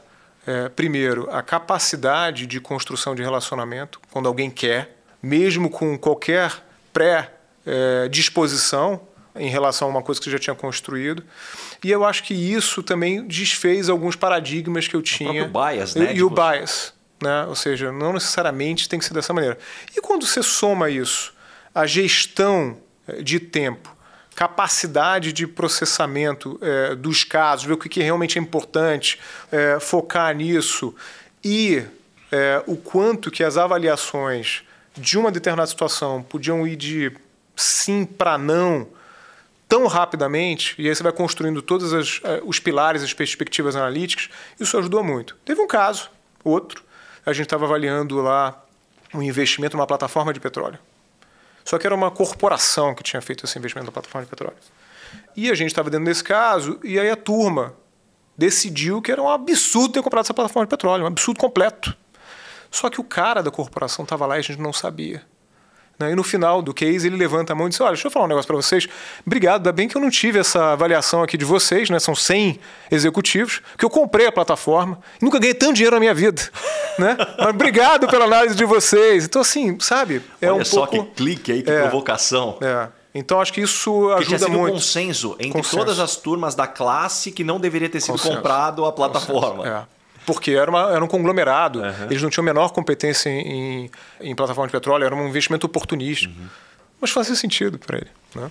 é, 0.47 0.69
primeiro, 0.69 1.29
a 1.31 1.43
capacidade 1.43 2.47
de 2.47 2.61
construção 2.61 3.15
de 3.15 3.23
relacionamento, 3.23 4.01
quando 4.11 4.27
alguém 4.27 4.51
quer, 4.51 4.97
mesmo 5.23 5.69
com 5.69 5.99
qualquer 5.99 6.65
pré-disposição 6.93 9.01
é, 9.35 9.43
em 9.43 9.49
relação 9.49 9.89
a 9.89 9.91
uma 9.91 10.03
coisa 10.03 10.21
que 10.21 10.25
você 10.25 10.31
já 10.31 10.39
tinha 10.39 10.55
construído. 10.55 11.23
E 11.85 11.91
eu 11.91 12.05
acho 12.05 12.25
que 12.25 12.35
isso 12.35 12.83
também 12.83 13.27
desfez 13.27 13.89
alguns 13.89 14.17
paradigmas 14.17 14.89
que 14.89 14.97
eu 14.97 15.03
tinha. 15.03 15.45
O 15.45 15.49
bias, 15.49 15.95
né? 15.95 16.13
E, 16.13 16.17
e 16.17 16.23
o 16.23 16.31
bias. 16.31 16.95
Né? 17.23 17.45
Ou 17.47 17.55
seja, 17.55 17.93
não 17.93 18.13
necessariamente 18.13 18.89
tem 18.89 18.99
que 18.99 19.05
ser 19.05 19.15
dessa 19.15 19.33
maneira. 19.33 19.59
E 19.97 20.01
quando 20.01 20.25
você 20.25 20.43
soma 20.43 20.89
isso, 20.89 21.35
a 21.75 21.87
gestão 21.87 22.79
é, 23.07 23.23
de 23.23 23.39
tempo, 23.39 23.97
capacidade 24.39 25.33
de 25.33 25.49
processamento 25.49 26.61
é, 26.63 26.95
dos 26.95 27.25
casos, 27.25 27.67
ver 27.67 27.73
o 27.73 27.77
que, 27.77 27.89
que 27.89 28.01
realmente 28.01 28.39
é 28.39 28.41
importante, 28.41 29.19
é, 29.51 29.81
focar 29.81 30.33
nisso 30.33 30.95
e 31.45 31.83
é, 32.31 32.63
o 32.65 32.77
quanto 32.77 33.33
que 33.33 33.43
as 33.43 33.57
avaliações 33.57 34.63
de 34.97 35.19
uma 35.19 35.33
determinada 35.33 35.67
situação 35.67 36.23
podiam 36.23 36.65
ir 36.65 36.77
de 36.77 37.13
sim 37.57 38.05
para 38.05 38.39
não 38.39 38.87
tão 39.69 39.89
rapidamente, 39.89 40.77
e 40.79 40.89
aí 40.89 40.95
você 40.95 41.03
vai 41.03 41.11
construindo 41.11 41.61
todos 41.61 41.93
é, 42.23 42.41
os 42.45 42.61
pilares, 42.61 43.03
as 43.03 43.13
perspectivas 43.13 43.75
analíticas, 43.75 44.31
isso 44.61 44.79
ajudou 44.79 45.03
muito. 45.03 45.37
Teve 45.45 45.61
um 45.61 45.67
caso, 45.67 46.13
outro, 46.45 46.85
a 47.27 47.33
gente 47.33 47.47
estava 47.47 47.65
avaliando 47.65 48.23
lá 48.23 48.65
um 49.13 49.21
investimento 49.21 49.77
numa 49.77 49.87
plataforma 49.87 50.33
de 50.33 50.39
petróleo. 50.39 50.79
Só 51.69 51.79
que 51.79 51.87
era 51.87 51.95
uma 51.95 52.11
corporação 52.11 52.95
que 52.95 53.03
tinha 53.03 53.21
feito 53.21 53.45
esse 53.45 53.59
investimento 53.59 53.85
na 53.85 53.93
plataforma 53.93 54.25
de 54.25 54.31
petróleo. 54.31 54.57
E 55.37 55.51
a 55.51 55.55
gente 55.55 55.69
estava 55.69 55.91
dentro 55.91 56.07
desse 56.07 56.25
caso, 56.25 56.81
e 56.83 56.99
aí 56.99 57.11
a 57.11 57.17
turma 57.17 57.75
decidiu 58.39 59.03
que 59.03 59.13
era 59.13 59.21
um 59.21 59.29
absurdo 59.29 59.93
ter 59.93 60.03
comprado 60.03 60.25
essa 60.25 60.33
plataforma 60.33 60.65
de 60.65 60.71
petróleo, 60.71 61.05
um 61.05 61.09
absurdo 61.09 61.39
completo. 61.39 61.95
Só 62.71 62.89
que 62.89 63.03
o 63.03 63.05
cara 63.05 63.43
da 63.43 63.51
corporação 63.51 64.05
estava 64.05 64.25
lá 64.25 64.37
e 64.37 64.39
a 64.39 64.43
gente 64.43 64.59
não 64.59 64.73
sabia. 64.73 65.23
Né? 65.99 66.13
E 66.13 66.15
no 66.15 66.23
final 66.23 66.63
do 66.63 66.73
case 66.73 67.07
ele 67.07 67.17
levanta 67.17 67.53
a 67.53 67.57
mão 67.57 67.67
e 67.67 67.71
diz: 67.71 67.81
Olha, 67.81 67.93
deixa 67.93 68.07
eu 68.07 68.11
falar 68.11 68.27
um 68.27 68.29
negócio 68.29 68.47
para 68.47 68.57
vocês. 68.57 68.87
Obrigado, 69.27 69.61
ainda 69.61 69.73
bem 69.73 69.89
que 69.89 69.97
eu 69.97 70.01
não 70.01 70.11
tive 70.11 70.39
essa 70.39 70.73
avaliação 70.73 71.23
aqui 71.23 71.37
de 71.37 71.45
vocês, 71.45 71.91
né? 71.91 71.99
São 71.99 72.15
100 72.15 72.61
executivos, 72.91 73.61
que 73.77 73.85
eu 73.85 73.91
comprei 73.91 74.27
a 74.27 74.33
plataforma 74.33 74.99
e 75.21 75.25
nunca 75.25 75.39
ganhei 75.39 75.55
tanto 75.55 75.75
dinheiro 75.75 75.97
na 75.97 76.01
minha 76.01 76.15
vida. 76.15 76.41
né? 76.99 77.17
Mas 77.39 77.49
obrigado 77.49 78.07
pela 78.07 78.25
análise 78.27 78.55
de 78.55 78.65
vocês. 78.65 79.25
Então, 79.25 79.43
assim, 79.43 79.79
sabe? 79.81 80.23
É 80.41 80.51
Olha 80.51 80.63
um 80.63 80.65
só 80.65 80.87
pouco... 80.87 81.11
que 81.11 81.15
clique 81.17 81.53
aí, 81.53 81.63
que 81.63 81.71
é, 81.71 81.83
provocação. 81.83 82.59
É. 82.61 82.89
Então 83.15 83.41
acho 83.41 83.53
que 83.53 83.61
isso 83.61 84.11
ajuda 84.11 84.25
tinha 84.25 84.39
sido 84.39 84.51
muito. 84.51 84.75
consenso 84.75 85.33
entre 85.41 85.53
consenso. 85.53 85.77
todas 85.77 85.99
as 85.99 86.15
turmas 86.15 86.55
da 86.55 86.67
classe 86.67 87.33
que 87.33 87.43
não 87.43 87.59
deveria 87.59 87.89
ter 87.89 88.01
sido 88.01 88.13
consenso. 88.13 88.37
comprado 88.37 88.85
a 88.85 88.93
plataforma. 88.93 89.67
É. 89.67 89.98
Porque 90.29 90.51
era, 90.51 90.71
uma, 90.71 90.93
era 90.93 91.03
um 91.03 91.09
conglomerado, 91.09 91.81
uhum. 91.81 92.05
eles 92.11 92.21
não 92.21 92.29
tinham 92.29 92.43
a 92.43 92.53
menor 92.53 92.69
competência 92.69 93.31
em, 93.31 93.87
em, 93.87 93.91
em 94.21 94.35
plataforma 94.35 94.69
de 94.69 94.73
petróleo, 94.73 95.07
era 95.07 95.17
um 95.17 95.27
investimento 95.27 95.65
oportunístico. 95.65 96.39
Uhum. 96.39 96.49
Mas 97.01 97.11
fazia 97.11 97.35
sentido 97.35 97.79
para 97.79 97.97
ele. 97.97 98.11
Né? 98.35 98.51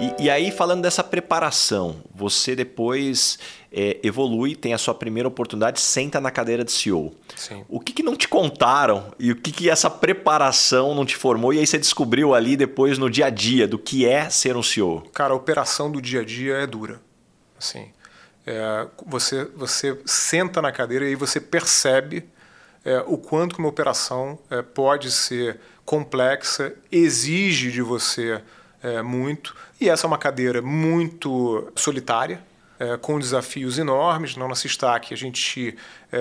E, 0.00 0.24
e, 0.24 0.30
aí, 0.30 0.52
falando 0.52 0.82
dessa 0.82 1.02
preparação, 1.02 1.96
você 2.14 2.54
depois 2.54 3.36
é, 3.72 3.98
evolui, 4.02 4.54
tem 4.54 4.72
a 4.72 4.78
sua 4.78 4.94
primeira 4.94 5.28
oportunidade, 5.28 5.80
senta 5.80 6.20
na 6.20 6.30
cadeira 6.30 6.64
de 6.64 6.70
CEO. 6.70 7.12
Sim. 7.34 7.64
O 7.68 7.80
que, 7.80 7.92
que 7.92 8.02
não 8.02 8.14
te 8.14 8.28
contaram 8.28 9.12
e 9.18 9.32
o 9.32 9.36
que, 9.36 9.50
que 9.50 9.68
essa 9.68 9.90
preparação 9.90 10.94
não 10.94 11.04
te 11.04 11.16
formou? 11.16 11.52
E 11.52 11.58
aí 11.58 11.66
você 11.66 11.78
descobriu 11.78 12.32
ali 12.32 12.56
depois 12.56 12.96
no 12.96 13.10
dia 13.10 13.26
a 13.26 13.30
dia 13.30 13.66
do 13.66 13.78
que 13.78 14.06
é 14.06 14.30
ser 14.30 14.56
um 14.56 14.62
CEO? 14.62 15.02
Cara, 15.12 15.32
a 15.32 15.36
operação 15.36 15.90
do 15.90 16.00
dia 16.00 16.20
a 16.20 16.24
dia 16.24 16.54
é 16.54 16.66
dura. 16.66 17.00
Assim, 17.58 17.90
é, 18.46 18.86
você, 19.04 19.46
você 19.56 20.00
senta 20.06 20.62
na 20.62 20.70
cadeira 20.70 21.08
e 21.08 21.16
você 21.16 21.40
percebe 21.40 22.24
é, 22.84 23.02
o 23.04 23.18
quanto 23.18 23.58
uma 23.58 23.68
operação 23.68 24.38
é, 24.48 24.62
pode 24.62 25.10
ser 25.10 25.58
complexa, 25.84 26.72
exige 26.92 27.72
de 27.72 27.82
você 27.82 28.40
é, 28.82 29.02
muito. 29.02 29.54
E 29.80 29.88
essa 29.88 30.06
é 30.06 30.08
uma 30.08 30.18
cadeira 30.18 30.62
muito 30.62 31.70
solitária, 31.74 32.42
é, 32.78 32.96
com 32.96 33.18
desafios 33.18 33.78
enormes. 33.78 34.36
Não 34.36 34.48
na 34.48 34.54
Sistac, 34.54 35.12
a 35.12 35.16
gente 35.16 35.76
é, 36.12 36.18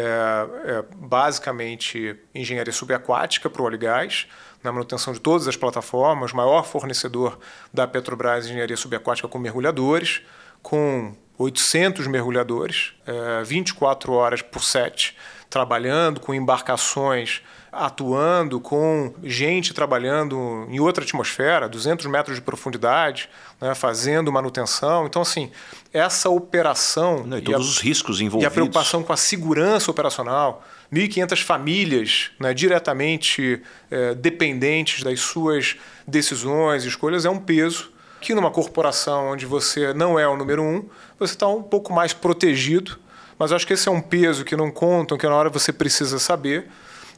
é 0.66 0.86
basicamente 0.96 2.16
engenharia 2.34 2.74
subaquática 2.74 3.50
para 3.50 3.62
o 3.62 3.66
óleo 3.66 3.76
e 3.76 3.80
gás, 3.80 4.28
na 4.64 4.72
manutenção 4.72 5.14
de 5.14 5.22
todas 5.22 5.48
as 5.48 5.56
plataformas, 5.56 6.34
maior 6.34 6.66
fornecedor 6.66 7.40
da 7.74 7.88
Petrobras 7.88 8.46
engenharia 8.46 8.76
subaquática 8.76 9.28
com 9.28 9.38
mergulhadores, 9.38 10.22
com 10.62 11.16
800 11.38 12.08
mergulhadores, 12.08 12.94
é, 13.06 13.44
24 13.44 14.12
horas 14.14 14.42
por 14.42 14.64
7, 14.64 15.16
trabalhando 15.50 16.20
com 16.20 16.34
embarcações 16.34 17.44
atuando 17.72 18.60
com 18.60 19.14
gente 19.24 19.74
trabalhando 19.74 20.66
em 20.70 20.80
outra 20.80 21.04
atmosfera, 21.04 21.68
200 21.68 22.06
metros 22.08 22.36
de 22.36 22.42
profundidade, 22.42 23.30
né, 23.60 23.76
fazendo 23.76 24.32
manutenção. 24.32 25.06
Então, 25.06 25.22
assim, 25.22 25.52
essa 25.94 26.30
operação. 26.30 27.24
Não, 27.26 27.38
e 27.38 27.42
todos 27.42 27.68
a, 27.68 27.70
os 27.70 27.80
riscos 27.80 28.22
envolvidos. 28.22 28.44
E 28.44 28.48
a 28.48 28.52
preocupação 28.52 29.04
com 29.04 29.14
a 29.14 29.18
segurança 29.18 29.92
operacional. 29.92 30.64
1.500 30.92 31.44
famílias 31.44 32.32
né, 32.40 32.54
diretamente 32.54 33.62
é, 33.92 34.16
dependentes 34.16 35.04
das 35.04 35.20
suas 35.20 35.76
decisões 36.08 36.86
e 36.86 36.88
escolhas 36.88 37.26
é 37.26 37.30
um 37.30 37.40
peso 37.40 37.92
que 38.22 38.34
numa 38.34 38.50
corporação 38.50 39.32
onde 39.32 39.46
você 39.46 39.94
não 39.94 40.18
é 40.18 40.28
o 40.28 40.36
número 40.36 40.64
um, 40.64 40.86
você 41.20 41.34
está 41.34 41.48
um 41.48 41.62
pouco 41.62 41.94
mais 41.94 42.14
protegido. 42.14 42.98
Mas 43.38 43.52
acho 43.52 43.68
que 43.68 43.74
esse 43.74 43.88
é 43.88 43.92
um 43.92 44.02
peso 44.02 44.44
que 44.44 44.56
não 44.56 44.72
contam, 44.72 45.18
que 45.18 45.28
na 45.28 45.36
hora 45.36 45.50
você 45.50 45.72
precisa 45.72 46.18
saber. 46.18 46.68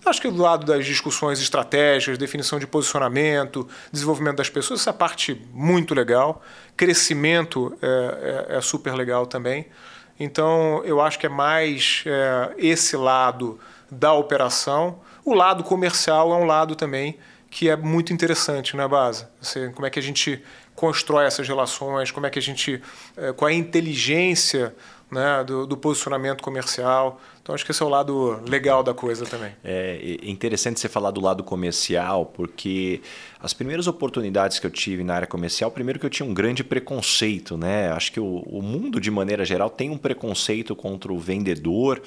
Acho 0.09 0.21
que 0.21 0.31
do 0.31 0.41
lado 0.41 0.65
das 0.65 0.85
discussões 0.85 1.39
estratégicas, 1.39 2.17
definição 2.17 2.57
de 2.57 2.65
posicionamento, 2.65 3.67
desenvolvimento 3.91 4.37
das 4.37 4.49
pessoas, 4.49 4.81
essa 4.81 4.91
parte 4.91 5.39
muito 5.53 5.93
legal. 5.93 6.41
Crescimento 6.75 7.77
é, 7.81 8.47
é, 8.49 8.57
é 8.57 8.61
super 8.61 8.95
legal 8.95 9.27
também. 9.27 9.67
Então, 10.19 10.81
eu 10.83 10.99
acho 10.99 11.19
que 11.19 11.27
é 11.27 11.29
mais 11.29 12.03
é, 12.07 12.53
esse 12.57 12.97
lado 12.97 13.59
da 13.89 14.11
operação. 14.13 14.99
O 15.23 15.35
lado 15.35 15.63
comercial 15.63 16.33
é 16.33 16.35
um 16.35 16.45
lado 16.45 16.75
também 16.75 17.17
que 17.51 17.69
é 17.69 17.75
muito 17.75 18.11
interessante 18.11 18.75
na 18.75 18.83
né, 18.83 18.89
base. 18.89 19.25
Como 19.73 19.85
é 19.85 19.89
que 19.89 19.99
a 19.99 20.03
gente 20.03 20.43
constrói 20.75 21.25
essas 21.25 21.47
relações, 21.47 22.11
como 22.11 22.25
é 22.25 22.29
que 22.29 22.39
a 22.39 22.41
gente, 22.41 22.81
é, 23.17 23.33
qual 23.33 23.49
é 23.49 23.53
a 23.53 23.55
inteligência 23.55 24.75
né, 25.11 25.43
do, 25.43 25.65
do, 25.65 25.75
posicionamento 25.75 26.43
comercial. 26.43 27.19
Então 27.49 27.55
acho 27.55 27.65
que 27.65 27.71
esse 27.71 27.81
é 27.81 27.85
o 27.87 27.89
lado 27.89 28.39
legal 28.47 28.83
da 28.83 28.93
coisa 28.93 29.25
também. 29.25 29.51
É 29.63 30.19
interessante 30.21 30.79
você 30.79 30.87
falar 30.87 31.09
do 31.09 31.19
lado 31.19 31.43
comercial, 31.43 32.27
porque 32.27 33.01
as 33.41 33.55
primeiras 33.55 33.87
oportunidades 33.87 34.59
que 34.59 34.67
eu 34.67 34.69
tive 34.69 35.03
na 35.03 35.15
área 35.15 35.27
comercial, 35.27 35.71
primeiro 35.71 35.97
que 35.97 36.05
eu 36.05 36.11
tinha 36.11 36.29
um 36.29 36.33
grande 36.33 36.63
preconceito, 36.63 37.57
né? 37.57 37.89
Acho 37.91 38.11
que 38.11 38.19
o, 38.19 38.43
o 38.45 38.61
mundo, 38.61 39.01
de 39.01 39.09
maneira 39.09 39.43
geral, 39.43 39.67
tem 39.67 39.89
um 39.89 39.97
preconceito 39.97 40.75
contra 40.75 41.11
o 41.11 41.17
vendedor, 41.17 41.99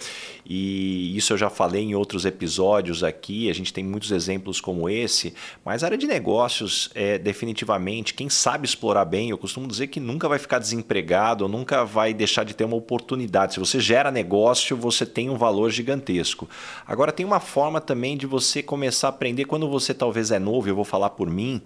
e 0.46 1.16
isso 1.16 1.32
eu 1.32 1.36
já 1.36 1.50
falei 1.50 1.82
em 1.82 1.94
outros 1.96 2.24
episódios 2.24 3.02
aqui, 3.02 3.50
a 3.50 3.52
gente 3.52 3.72
tem 3.72 3.82
muitos 3.82 4.12
exemplos 4.12 4.60
como 4.60 4.88
esse, 4.88 5.34
mas 5.64 5.82
a 5.82 5.86
área 5.86 5.98
de 5.98 6.06
negócios 6.06 6.88
é 6.94 7.18
definitivamente, 7.18 8.14
quem 8.14 8.28
sabe 8.28 8.64
explorar 8.64 9.06
bem, 9.06 9.30
eu 9.30 9.38
costumo 9.38 9.66
dizer 9.66 9.88
que 9.88 9.98
nunca 9.98 10.28
vai 10.28 10.38
ficar 10.38 10.60
desempregado, 10.60 11.48
nunca 11.48 11.84
vai 11.84 12.14
deixar 12.14 12.44
de 12.44 12.54
ter 12.54 12.64
uma 12.64 12.76
oportunidade. 12.76 13.54
Se 13.54 13.58
você 13.58 13.80
gera 13.80 14.12
negócio, 14.12 14.76
você 14.76 15.04
tem 15.04 15.31
um 15.32 15.36
valor 15.36 15.70
gigantesco. 15.70 16.48
Agora 16.86 17.10
tem 17.12 17.24
uma 17.24 17.40
forma 17.40 17.80
também 17.80 18.16
de 18.16 18.26
você 18.26 18.62
começar 18.62 19.08
a 19.08 19.10
aprender 19.10 19.44
quando 19.44 19.68
você 19.68 19.92
talvez 19.92 20.30
é 20.30 20.38
novo, 20.38 20.68
eu 20.68 20.74
vou 20.74 20.84
falar 20.84 21.10
por 21.10 21.28
mim. 21.28 21.60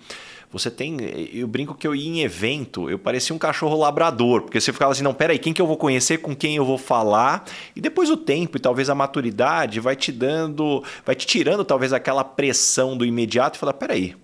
Você 0.51 0.71
tem. 0.71 0.97
Eu 1.33 1.47
brinco 1.47 1.75
que 1.75 1.87
eu 1.87 1.95
ia 1.95 2.09
em 2.09 2.21
evento, 2.23 2.89
eu 2.89 2.99
parecia 2.99 3.35
um 3.35 3.39
cachorro 3.39 3.77
labrador, 3.77 4.43
porque 4.43 4.61
você 4.61 4.73
ficava 4.73 4.93
assim, 4.93 5.03
não, 5.03 5.13
peraí, 5.13 5.39
quem 5.39 5.53
que 5.53 5.61
eu 5.61 5.67
vou 5.67 5.77
conhecer, 5.77 6.19
com 6.19 6.35
quem 6.35 6.57
eu 6.57 6.65
vou 6.65 6.79
falar? 6.79 7.45
E 7.75 7.81
depois 7.81 8.11
o 8.11 8.17
tempo 8.17 8.57
e 8.57 8.61
talvez 8.61 8.89
a 8.89 8.95
maturidade 8.95 9.81
vai 9.81 9.97
te 9.97 10.13
dando, 10.13 10.83
vai 11.05 11.15
te 11.15 11.27
tirando 11.27 11.65
talvez 11.65 11.93
aquela 11.93 12.23
pressão 12.23 12.97
do 12.97 13.05
imediato 13.05 13.57
e 13.57 13.59
falar, 13.59 13.75
peraí, 13.75 14.15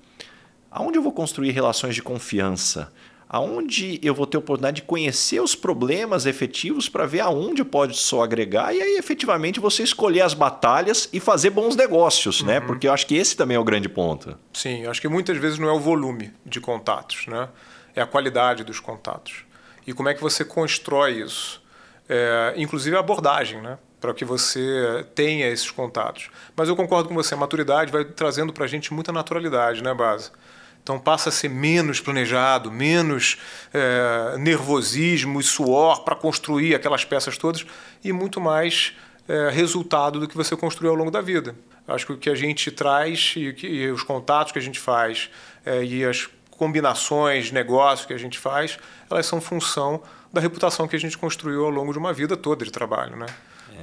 aonde 0.70 0.96
eu 0.96 1.02
vou 1.02 1.12
construir 1.12 1.50
relações 1.50 1.94
de 1.94 2.02
confiança? 2.02 2.92
Aonde 3.32 3.98
eu 4.02 4.14
vou 4.14 4.26
ter 4.26 4.36
oportunidade 4.36 4.76
de 4.76 4.82
conhecer 4.82 5.40
os 5.40 5.54
problemas 5.54 6.26
efetivos 6.26 6.86
para 6.86 7.06
ver 7.06 7.20
aonde 7.20 7.64
pode 7.64 7.96
só 7.96 8.22
agregar 8.22 8.74
e 8.74 8.82
aí 8.82 8.98
efetivamente 8.98 9.58
você 9.58 9.82
escolher 9.82 10.20
as 10.20 10.34
batalhas 10.34 11.08
e 11.14 11.18
fazer 11.18 11.48
bons 11.48 11.74
negócios, 11.74 12.42
né? 12.42 12.56
uhum. 12.56 12.60
né? 12.60 12.66
Porque 12.66 12.86
eu 12.86 12.92
acho 12.92 13.06
que 13.06 13.14
esse 13.16 13.34
também 13.34 13.56
é 13.56 13.60
o 13.60 13.64
grande 13.64 13.88
ponto. 13.88 14.38
Sim, 14.52 14.82
eu 14.82 14.90
acho 14.90 15.00
que 15.00 15.08
muitas 15.08 15.38
vezes 15.38 15.58
não 15.58 15.70
é 15.70 15.72
o 15.72 15.80
volume 15.80 16.30
de 16.44 16.60
contatos, 16.60 17.26
né? 17.26 17.48
É 17.96 18.02
a 18.02 18.06
qualidade 18.06 18.64
dos 18.64 18.78
contatos. 18.78 19.46
E 19.86 19.94
como 19.94 20.10
é 20.10 20.14
que 20.14 20.20
você 20.20 20.44
constrói 20.44 21.22
isso? 21.22 21.62
É, 22.06 22.52
inclusive 22.58 22.94
a 22.96 23.00
abordagem, 23.00 23.62
né? 23.62 23.78
Para 23.98 24.12
que 24.12 24.24
você 24.24 25.06
tenha 25.14 25.48
esses 25.48 25.70
contatos. 25.70 26.28
Mas 26.54 26.68
eu 26.68 26.76
concordo 26.76 27.08
com 27.08 27.14
você, 27.14 27.32
a 27.32 27.36
maturidade 27.36 27.90
vai 27.90 28.04
trazendo 28.04 28.52
para 28.52 28.64
a 28.64 28.68
gente 28.68 28.92
muita 28.92 29.10
naturalidade, 29.10 29.82
né, 29.82 29.94
Base? 29.94 30.30
Então 30.82 30.98
passa 30.98 31.28
a 31.28 31.32
ser 31.32 31.48
menos 31.48 32.00
planejado, 32.00 32.70
menos 32.70 33.38
é, 33.72 34.36
nervosismo 34.38 35.40
e 35.40 35.42
suor 35.42 36.02
para 36.02 36.16
construir 36.16 36.74
aquelas 36.74 37.04
peças 37.04 37.38
todas 37.38 37.64
e 38.02 38.12
muito 38.12 38.40
mais 38.40 38.92
é, 39.28 39.48
resultado 39.50 40.18
do 40.18 40.26
que 40.26 40.36
você 40.36 40.56
construiu 40.56 40.90
ao 40.90 40.96
longo 40.96 41.10
da 41.10 41.20
vida. 41.20 41.54
Acho 41.86 42.06
que 42.06 42.12
o 42.12 42.18
que 42.18 42.30
a 42.30 42.34
gente 42.34 42.70
traz 42.70 43.34
e, 43.36 43.54
e 43.64 43.90
os 43.90 44.02
contatos 44.02 44.52
que 44.52 44.58
a 44.58 44.62
gente 44.62 44.80
faz 44.80 45.30
é, 45.64 45.84
e 45.84 46.04
as 46.04 46.28
combinações 46.50 47.46
de 47.46 47.54
negócio 47.54 48.06
que 48.06 48.12
a 48.12 48.18
gente 48.18 48.38
faz, 48.38 48.78
elas 49.10 49.26
são 49.26 49.40
função 49.40 50.02
da 50.32 50.40
reputação 50.40 50.86
que 50.88 50.96
a 50.96 50.98
gente 50.98 51.18
construiu 51.18 51.64
ao 51.64 51.70
longo 51.70 51.92
de 51.92 51.98
uma 51.98 52.12
vida 52.12 52.36
toda 52.36 52.64
de 52.64 52.70
trabalho, 52.70 53.16
né? 53.16 53.26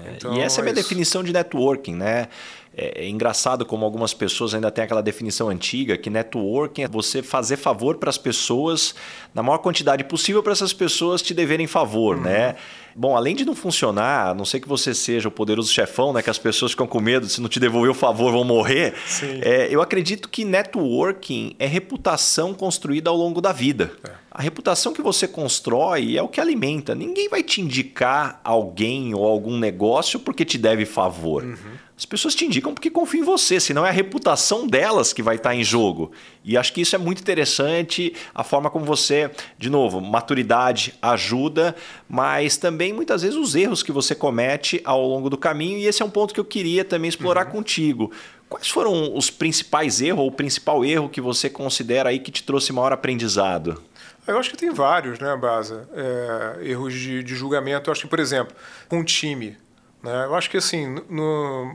É, 0.06 0.12
então, 0.12 0.34
e 0.34 0.40
essa 0.40 0.60
é 0.60 0.62
a 0.62 0.64
minha 0.64 0.74
é 0.74 0.76
definição 0.76 1.24
de 1.24 1.34
networking, 1.34 1.96
né? 1.96 2.28
É, 2.76 3.04
é, 3.04 3.10
engraçado 3.10 3.66
como 3.66 3.84
algumas 3.84 4.14
pessoas 4.14 4.54
ainda 4.54 4.70
têm 4.70 4.84
aquela 4.84 5.02
definição 5.02 5.50
antiga 5.50 5.98
que 5.98 6.10
networking 6.10 6.84
é 6.84 6.88
você 6.88 7.22
fazer 7.22 7.58
favor 7.58 7.98
para 7.98 8.10
as 8.10 8.18
pessoas 8.18 8.94
na 9.34 9.42
maior 9.42 9.58
quantidade 9.58 10.04
possível 10.04 10.42
para 10.44 10.52
essas 10.52 10.72
pessoas 10.72 11.22
te 11.22 11.34
deverem 11.34 11.68
favor, 11.68 12.16
uhum. 12.16 12.24
né? 12.24 12.56
Bom, 12.96 13.16
além 13.16 13.36
de 13.36 13.46
não 13.46 13.56
funcionar, 13.56 14.30
a 14.30 14.34
não 14.34 14.46
sei 14.46 14.60
que 14.60 14.68
você 14.68 14.94
seja 14.94 15.28
o 15.28 15.32
poderoso 15.32 15.72
chefão, 15.72 16.12
né? 16.12 16.22
Que 16.22 16.30
as 16.30 16.38
pessoas 16.38 16.72
ficam 16.72 16.88
com 16.88 17.00
medo, 17.00 17.28
se 17.28 17.40
não 17.40 17.48
te 17.48 17.60
devolver 17.60 17.92
o 17.92 17.94
favor, 17.94 18.32
vão 18.32 18.44
morrer. 18.44 18.94
É, 19.42 19.68
eu 19.70 19.82
acredito 19.82 20.28
que 20.28 20.44
networking 20.44 21.56
é 21.60 21.66
reputação 21.66 22.54
construída 22.54 23.10
ao 23.10 23.16
longo 23.16 23.40
da 23.40 23.52
vida. 23.52 23.92
É. 24.04 24.12
A 24.32 24.42
reputação 24.42 24.94
que 24.94 25.02
você 25.02 25.28
constrói 25.28 26.18
é 26.18 26.22
o 26.22 26.28
que 26.28 26.40
alimenta. 26.42 26.94
Ninguém 26.94 27.30
vai 27.30 27.42
te 27.42 27.62
indicar 27.62 28.40
alguém 28.44 29.14
ou 29.14 29.26
algum 29.26 29.58
negócio 29.58 30.20
porque 30.20 30.46
te 30.46 30.58
deve 30.58 30.86
favor. 30.86 31.44
Uhum. 31.44 31.58
As 32.00 32.06
pessoas 32.06 32.34
te 32.34 32.46
indicam 32.46 32.74
porque 32.74 32.90
confiam 32.90 33.24
em 33.24 33.26
você, 33.26 33.60
senão 33.60 33.86
é 33.86 33.90
a 33.90 33.92
reputação 33.92 34.66
delas 34.66 35.12
que 35.12 35.22
vai 35.22 35.36
estar 35.36 35.54
em 35.54 35.66
jogo. 35.66 36.14
E 36.46 36.56
acho 36.56 36.72
que 36.72 36.80
isso 36.80 36.96
é 36.96 36.98
muito 36.98 37.20
interessante, 37.20 38.14
a 38.34 38.42
forma 38.42 38.70
como 38.70 38.86
você, 38.86 39.30
de 39.58 39.70
novo, 39.70 40.00
maturidade 40.00 40.94
ajuda, 41.02 41.76
mas 42.08 42.56
também 42.56 42.94
muitas 42.94 43.22
vezes 43.22 43.36
os 43.36 43.54
erros 43.54 43.84
que 43.84 43.92
você 43.92 44.16
comete 44.16 44.80
ao 44.86 45.06
longo 45.06 45.30
do 45.30 45.38
caminho, 45.38 45.78
e 45.78 45.88
esse 45.88 46.02
é 46.02 46.06
um 46.06 46.10
ponto 46.10 46.34
que 46.34 46.40
eu 46.40 46.46
queria 46.46 46.86
também 46.86 47.10
explorar 47.10 47.48
uhum. 47.48 47.52
contigo. 47.52 48.10
Quais 48.48 48.70
foram 48.70 49.14
os 49.14 49.30
principais 49.30 50.00
erros, 50.02 50.22
ou 50.22 50.28
o 50.28 50.32
principal 50.32 50.86
erro 50.86 51.10
que 51.10 51.20
você 51.20 51.50
considera 51.50 52.12
aí 52.12 52.20
que 52.20 52.32
te 52.32 52.44
trouxe 52.44 52.72
maior 52.72 52.94
aprendizado? 52.94 53.84
Eu 54.26 54.40
acho 54.40 54.52
que 54.52 54.58
tem 54.58 54.72
vários, 54.72 55.20
né, 55.20 55.36
Baza? 55.36 55.90
É, 55.94 56.70
erros 56.70 56.94
de, 56.94 57.22
de 57.24 57.36
julgamento. 57.36 57.90
Eu 57.90 57.92
acho 57.92 58.04
que, 58.04 58.08
por 58.08 58.20
exemplo, 58.20 58.56
um 58.90 59.04
time? 59.04 59.58
Eu 60.04 60.36
acho 60.36 60.50
que 60.50 60.58
assim, 60.58 60.96
no 61.10 61.74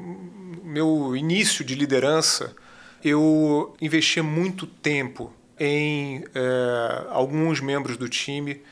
meu 0.62 1.14
início 1.14 1.64
de 1.64 1.74
liderança, 1.74 2.54
eu 3.04 3.76
investia 3.80 4.22
muito 4.22 4.66
tempo 4.66 5.32
em 5.60 6.24
é, 6.34 7.06
alguns 7.10 7.60
membros 7.60 7.96
do 7.96 8.08
time 8.08 8.62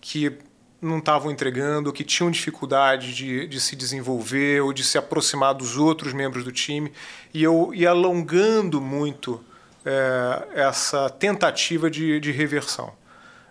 que 0.00 0.38
não 0.80 0.98
estavam 0.98 1.30
entregando, 1.30 1.92
que 1.92 2.04
tinham 2.04 2.30
dificuldade 2.30 3.14
de, 3.14 3.46
de 3.46 3.60
se 3.60 3.76
desenvolver 3.76 4.62
ou 4.62 4.72
de 4.72 4.82
se 4.82 4.96
aproximar 4.96 5.54
dos 5.54 5.76
outros 5.76 6.12
membros 6.12 6.42
do 6.44 6.52
time, 6.52 6.92
e 7.34 7.42
eu 7.42 7.74
ia 7.74 7.90
alongando 7.90 8.80
muito 8.80 9.44
é, 9.84 10.48
essa 10.54 11.10
tentativa 11.10 11.90
de, 11.90 12.18
de 12.18 12.32
reversão. 12.32 12.92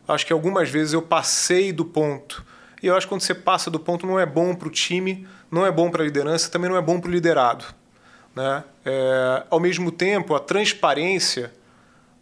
Acho 0.08 0.26
que 0.26 0.34
algumas 0.34 0.69
vezes 0.69 0.93
eu 0.93 1.04
passei 1.04 1.72
do 1.72 1.86
ponto, 1.86 2.43
e 2.82 2.88
eu 2.88 2.95
acho 2.95 3.06
que 3.06 3.10
quando 3.10 3.22
você 3.22 3.36
passa 3.36 3.69
do 3.69 3.80
ponto 3.80 4.08
não 4.08 4.19
é 4.19 4.26
bom 4.26 4.56
para 4.56 4.67
o 4.67 4.72
time, 4.72 5.28
não 5.52 5.66
é 5.66 5.72
bom 5.72 5.90
para 5.90 6.04
a 6.04 6.06
liderança, 6.06 6.50
também 6.50 6.70
não 6.70 6.78
é 6.78 6.82
bom 6.82 7.00
para 7.00 7.10
o 7.10 7.12
liderado. 7.12 7.66
Né? 8.36 8.64
É, 8.86 9.44
ao 9.50 9.60
mesmo 9.60 9.92
tempo, 9.92 10.36
a 10.36 10.40
transparência 10.40 11.52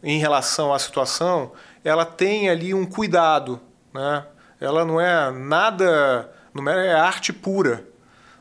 em 0.01 0.19
relação 0.19 0.73
à 0.73 0.79
situação, 0.79 1.51
ela 1.83 2.05
tem 2.05 2.49
ali 2.49 2.73
um 2.73 2.85
cuidado. 2.85 3.59
Né? 3.93 4.25
Ela 4.59 4.85
não 4.85 4.99
é 4.99 5.31
nada, 5.31 6.31
não 6.53 6.69
é, 6.69 6.87
é 6.87 6.93
arte 6.93 7.33
pura. 7.33 7.85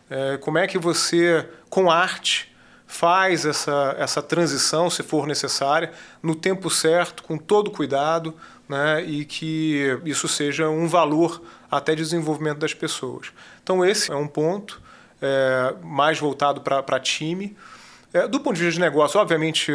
É, 0.08 0.36
como 0.36 0.58
é 0.58 0.66
que 0.66 0.78
você, 0.78 1.48
com 1.68 1.90
arte, 1.90 2.54
faz 2.86 3.44
essa, 3.44 3.96
essa 3.98 4.22
transição, 4.22 4.88
se 4.88 5.02
for 5.02 5.26
necessária, 5.26 5.92
no 6.22 6.34
tempo 6.34 6.70
certo, 6.70 7.24
com 7.24 7.36
todo 7.36 7.70
cuidado, 7.70 8.34
né? 8.68 9.02
e 9.04 9.24
que 9.24 10.00
isso 10.04 10.28
seja 10.28 10.68
um 10.68 10.86
valor 10.86 11.42
até 11.70 11.94
desenvolvimento 11.94 12.58
das 12.58 12.72
pessoas. 12.72 13.32
Então, 13.66 13.84
esse 13.84 14.12
é 14.12 14.14
um 14.14 14.28
ponto 14.28 14.80
é, 15.20 15.74
mais 15.82 16.20
voltado 16.20 16.60
para 16.60 17.00
time. 17.00 17.56
É, 18.14 18.28
do 18.28 18.38
ponto 18.38 18.54
de 18.54 18.62
vista 18.62 18.74
de 18.74 18.80
negócio, 18.80 19.18
obviamente, 19.18 19.72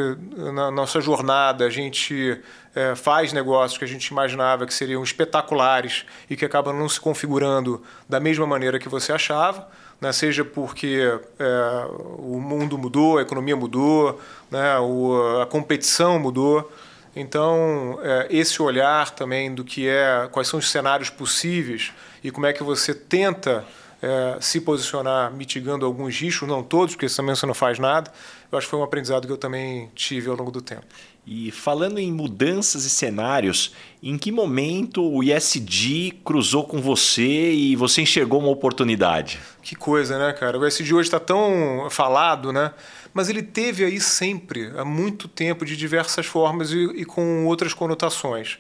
na 0.54 0.71
nossa 0.71 1.01
jornada, 1.01 1.65
a 1.65 1.69
gente 1.69 2.39
é, 2.73 2.95
faz 2.95 3.34
negócios 3.34 3.77
que 3.77 3.84
a 3.84 3.88
gente 3.88 4.08
imaginava 4.08 4.65
que 4.65 4.73
seriam 4.73 5.04
espetaculares 5.04 6.06
e 6.30 6.38
que 6.38 6.45
acabam 6.45 6.73
não 6.73 6.88
se 6.88 7.01
configurando 7.01 7.84
da 8.08 8.17
mesma 8.17 8.47
maneira 8.47 8.80
que 8.80 8.88
você 8.88 9.12
achava, 9.12 9.67
né? 9.99 10.13
seja 10.13 10.45
porque 10.45 11.19
é, 11.38 11.86
o 12.17 12.39
mundo 12.39 12.77
mudou, 12.77 13.17
a 13.17 13.23
economia 13.23 13.58
mudou, 13.58 14.21
né? 14.49 14.80
o, 14.80 15.41
a 15.41 15.45
competição 15.45 16.17
mudou. 16.17 16.71
Então, 17.13 17.99
é, 18.01 18.27
esse 18.30 18.62
olhar 18.62 19.12
também 19.12 19.54
do 19.54 19.65
que 19.65 19.89
é, 19.89 20.30
quais 20.32 20.47
são 20.47 20.60
os 20.60 20.71
cenários 20.71 21.10
possíveis 21.10 21.91
e 22.23 22.32
como 22.32 22.45
é 22.45 22.54
que 22.54 22.63
você 22.63 22.93
tenta 22.93 23.65
é, 24.01 24.37
se 24.41 24.61
posicionar 24.61 25.31
mitigando 25.31 25.85
alguns 25.85 26.19
riscos, 26.19 26.47
não 26.47 26.63
todos, 26.63 26.95
porque 26.95 27.07
também 27.07 27.35
você 27.35 27.45
não 27.45 27.53
faz 27.53 27.77
nada. 27.79 28.11
Eu 28.51 28.57
acho 28.57 28.67
que 28.67 28.71
foi 28.71 28.79
um 28.79 28.83
aprendizado 28.83 29.27
que 29.27 29.31
eu 29.31 29.37
também 29.37 29.89
tive 29.95 30.29
ao 30.29 30.35
longo 30.35 30.51
do 30.51 30.61
tempo. 30.61 30.85
E 31.25 31.51
falando 31.51 31.99
em 31.99 32.11
mudanças 32.11 32.83
e 32.83 32.89
cenários, 32.89 33.73
em 34.01 34.17
que 34.17 34.31
momento 34.31 35.03
o 35.03 35.23
ISD 35.23 36.19
cruzou 36.25 36.63
com 36.63 36.81
você 36.81 37.51
e 37.53 37.75
você 37.75 38.01
enxergou 38.01 38.39
uma 38.39 38.49
oportunidade? 38.49 39.39
Que 39.61 39.75
coisa, 39.75 40.17
né, 40.17 40.33
cara? 40.33 40.57
O 40.57 40.65
ISD 40.65 40.93
hoje 40.93 41.07
está 41.07 41.19
tão 41.19 41.87
falado, 41.89 42.51
né? 42.51 42.73
mas 43.13 43.29
ele 43.29 43.43
teve 43.43 43.83
aí 43.83 43.99
sempre, 43.99 44.71
há 44.77 44.85
muito 44.85 45.27
tempo, 45.27 45.65
de 45.65 45.75
diversas 45.75 46.25
formas 46.25 46.71
e, 46.71 46.77
e 46.77 47.05
com 47.05 47.45
outras 47.45 47.73
conotações 47.73 48.57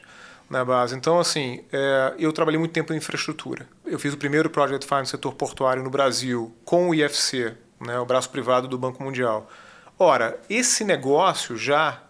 na 0.51 0.65
base. 0.65 0.95
Então, 0.95 1.17
assim, 1.17 1.63
é, 1.71 2.13
eu 2.19 2.33
trabalhei 2.33 2.59
muito 2.59 2.73
tempo 2.73 2.93
em 2.93 2.97
infraestrutura. 2.97 3.65
Eu 3.85 3.97
fiz 3.97 4.13
o 4.13 4.17
primeiro 4.17 4.49
Project 4.49 4.85
Finance 4.85 5.13
no 5.13 5.17
setor 5.17 5.33
portuário 5.33 5.81
no 5.81 5.89
Brasil 5.89 6.53
com 6.65 6.89
o 6.89 6.93
IFC, 6.93 7.55
né, 7.79 7.97
o 7.97 8.05
braço 8.05 8.29
privado 8.29 8.67
do 8.67 8.77
Banco 8.77 9.01
Mundial. 9.01 9.49
Ora, 9.97 10.37
esse 10.49 10.83
negócio 10.83 11.55
já 11.55 12.03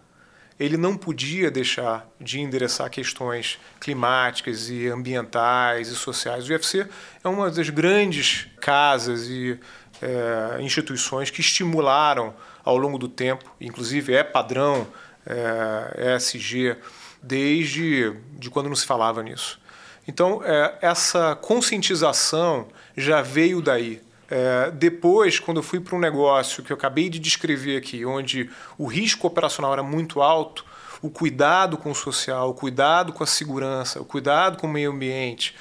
ele 0.58 0.76
não 0.76 0.96
podia 0.96 1.50
deixar 1.50 2.06
de 2.20 2.40
endereçar 2.40 2.90
questões 2.90 3.58
climáticas 3.80 4.68
e 4.68 4.88
ambientais 4.88 5.88
e 5.88 5.94
sociais. 5.94 6.48
O 6.48 6.52
IFC 6.52 6.86
é 7.22 7.28
uma 7.28 7.50
das 7.50 7.70
grandes 7.70 8.48
casas 8.60 9.28
e 9.28 9.58
é, 10.00 10.60
instituições 10.60 11.30
que 11.30 11.40
estimularam 11.40 12.34
ao 12.64 12.76
longo 12.76 12.98
do 12.98 13.08
tempo, 13.08 13.44
inclusive 13.60 14.14
é 14.14 14.22
padrão 14.22 14.86
é, 15.26 16.16
ESG 16.16 16.76
desde 17.22 18.12
de 18.38 18.50
quando 18.50 18.68
não 18.68 18.76
se 18.76 18.86
falava 18.86 19.22
nisso. 19.22 19.60
Então, 20.06 20.42
é, 20.44 20.74
essa 20.82 21.36
conscientização 21.36 22.66
já 22.96 23.22
veio 23.22 23.62
daí. 23.62 24.02
É, 24.28 24.70
depois, 24.70 25.38
quando 25.38 25.58
eu 25.58 25.62
fui 25.62 25.78
para 25.78 25.94
um 25.94 26.00
negócio 26.00 26.62
que 26.62 26.72
eu 26.72 26.76
acabei 26.76 27.08
de 27.08 27.18
descrever 27.18 27.76
aqui, 27.76 28.04
onde 28.04 28.50
o 28.76 28.86
risco 28.86 29.26
operacional 29.26 29.72
era 29.72 29.82
muito 29.82 30.20
alto, 30.20 30.64
o 31.00 31.10
cuidado 31.10 31.76
com 31.76 31.90
o 31.90 31.94
social, 31.94 32.50
o 32.50 32.54
cuidado 32.54 33.12
com 33.12 33.22
a 33.22 33.26
segurança, 33.26 34.00
o 34.00 34.04
cuidado 34.04 34.56
com 34.56 34.66
o 34.66 34.70
meio 34.70 34.90
ambiente, 34.90 35.54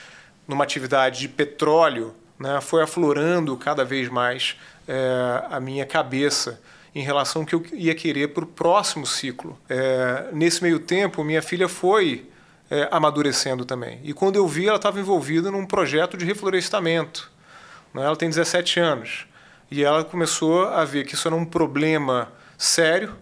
numa 0.47 0.63
atividade 0.63 1.19
de 1.19 1.27
petróleo, 1.27 2.15
né, 2.39 2.59
foi 2.61 2.81
aflorando 2.81 3.55
cada 3.57 3.83
vez 3.83 4.09
mais 4.09 4.55
é, 4.87 5.43
a 5.49 5.59
minha 5.59 5.85
cabeça 5.85 6.59
em 6.93 7.01
relação 7.01 7.41
ao 7.41 7.45
que 7.45 7.55
eu 7.55 7.63
ia 7.73 7.95
querer 7.95 8.29
para 8.29 8.43
o 8.43 8.47
próximo 8.47 9.05
ciclo. 9.05 9.57
É, 9.69 10.29
nesse 10.33 10.61
meio 10.61 10.79
tempo, 10.79 11.23
minha 11.23 11.41
filha 11.41 11.67
foi 11.67 12.29
é, 12.69 12.87
amadurecendo 12.91 13.65
também. 13.65 13.99
E 14.03 14.13
quando 14.13 14.35
eu 14.35 14.47
vi, 14.47 14.67
ela 14.67 14.75
estava 14.75 14.99
envolvida 14.99 15.49
num 15.49 15.65
projeto 15.65 16.17
de 16.17 16.25
reflorestamento. 16.25 17.31
Né? 17.93 18.03
Ela 18.03 18.15
tem 18.15 18.29
17 18.29 18.79
anos. 18.79 19.25
E 19.69 19.83
ela 19.83 20.03
começou 20.03 20.67
a 20.67 20.83
ver 20.83 21.05
que 21.05 21.15
isso 21.15 21.27
era 21.27 21.35
um 21.35 21.45
problema 21.45 22.31
sério, 22.57 23.15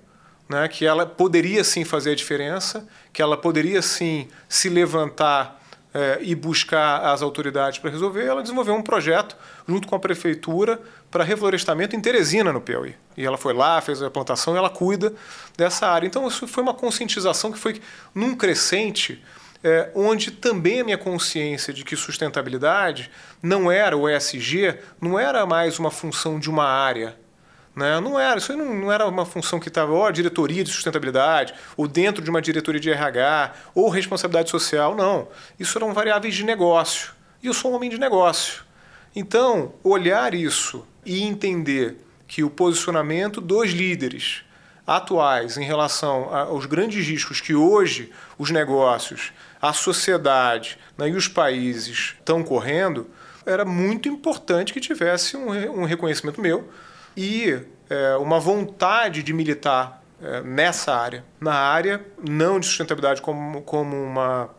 né? 0.48 0.68
que 0.68 0.86
ela 0.86 1.06
poderia 1.06 1.64
sim 1.64 1.84
fazer 1.84 2.12
a 2.12 2.16
diferença, 2.16 2.88
que 3.14 3.22
ela 3.22 3.38
poderia 3.38 3.82
sim 3.84 4.28
se 4.48 4.68
levantar 4.68 5.60
é, 5.94 6.20
e 6.22 6.36
buscar 6.36 7.06
as 7.06 7.22
autoridades 7.22 7.80
para 7.80 7.90
resolver, 7.90 8.26
ela 8.26 8.42
desenvolveu 8.42 8.76
um 8.76 8.82
projeto 8.82 9.36
junto 9.68 9.88
com 9.88 9.96
a 9.96 10.00
prefeitura 10.00 10.80
para 11.12 11.24
reflorestamento 11.24 11.96
em 11.96 12.02
Teresina, 12.02 12.54
no 12.54 12.62
Piauí. 12.62 12.96
E 13.18 13.26
ela 13.26 13.38
foi 13.38 13.54
lá, 13.54 13.82
fez 13.82 14.02
a 14.02 14.10
plantação 14.10 14.54
e 14.54 14.58
ela 14.58 14.70
cuida 14.70 15.14
dessa 15.58 15.88
área. 15.88 16.06
Então, 16.06 16.28
isso 16.28 16.48
foi 16.48 16.62
uma 16.64 16.74
conscientização 16.74 17.52
que 17.52 17.58
foi 17.58 17.82
num 18.14 18.36
crescente, 18.36 19.24
é, 19.64 19.90
onde 19.96 20.32
também 20.32 20.82
a 20.82 20.84
minha 20.84 20.98
consciência 20.98 21.74
de 21.74 21.84
que 21.84 21.96
sustentabilidade 21.96 23.10
não 23.42 23.72
era 23.72 23.98
o 23.98 24.08
ESG, 24.08 24.78
não 25.02 25.20
era 25.20 25.46
mais 25.46 25.80
uma 25.80 25.92
função 25.92 26.40
de 26.40 26.50
uma 26.50 26.66
área, 26.66 27.18
né? 27.76 28.00
Não 28.00 28.20
era, 28.20 28.38
isso 28.38 28.56
não, 28.56 28.74
não 28.74 28.92
era 28.92 29.08
uma 29.08 29.26
função 29.26 29.60
que 29.60 29.70
estava, 29.70 30.08
a 30.08 30.12
diretoria 30.12 30.64
de 30.64 30.72
sustentabilidade, 30.72 31.54
ou 31.76 31.88
dentro 31.88 32.24
de 32.24 32.30
uma 32.30 32.42
diretoria 32.42 32.80
de 32.80 32.90
RH, 32.90 33.54
ou 33.74 33.90
responsabilidade 33.90 34.50
social, 34.50 34.96
não. 34.96 35.28
Isso 35.60 35.78
eram 35.78 35.94
variáveis 35.94 36.36
de 36.36 36.44
negócio. 36.44 37.14
E 37.42 37.48
eu 37.48 37.54
sou 37.54 37.72
um 37.72 37.76
homem 37.76 37.90
de 37.90 37.98
negócio. 37.98 38.64
Então, 39.16 39.74
olhar 39.84 40.34
isso 40.34 40.86
e 41.06 41.24
entender 41.24 41.98
que 42.28 42.44
o 42.44 42.50
posicionamento 42.50 43.42
dos 43.42 43.72
líderes 43.72 44.44
atuais 44.86 45.58
em 45.58 45.64
relação 45.64 46.34
aos 46.34 46.66
grandes 46.66 47.06
riscos 47.06 47.40
que 47.40 47.54
hoje 47.54 48.12
os 48.38 48.50
negócios, 48.50 49.32
a 49.62 49.72
sociedade 49.72 50.78
né, 50.98 51.10
e 51.10 51.16
os 51.16 51.28
países 51.28 52.16
estão 52.18 52.44
correndo, 52.44 53.10
era 53.46 53.64
muito 53.64 54.10
importante 54.10 54.74
que 54.74 54.80
tivesse 54.80 55.38
um, 55.38 55.82
um 55.82 55.86
reconhecimento 55.86 56.42
meu 56.42 56.70
e 57.16 57.60
é, 57.90 58.16
uma 58.18 58.40
vontade 58.40 59.24
de 59.24 59.34
militar 59.34 60.04
é, 60.22 60.42
nessa 60.42 60.96
área. 60.96 61.24
Na 61.40 61.54
área, 61.54 62.06
não 62.28 62.60
de 62.60 62.66
sustentabilidade 62.66 63.22
como, 63.22 63.62
como 63.62 63.96
uma 63.96 64.50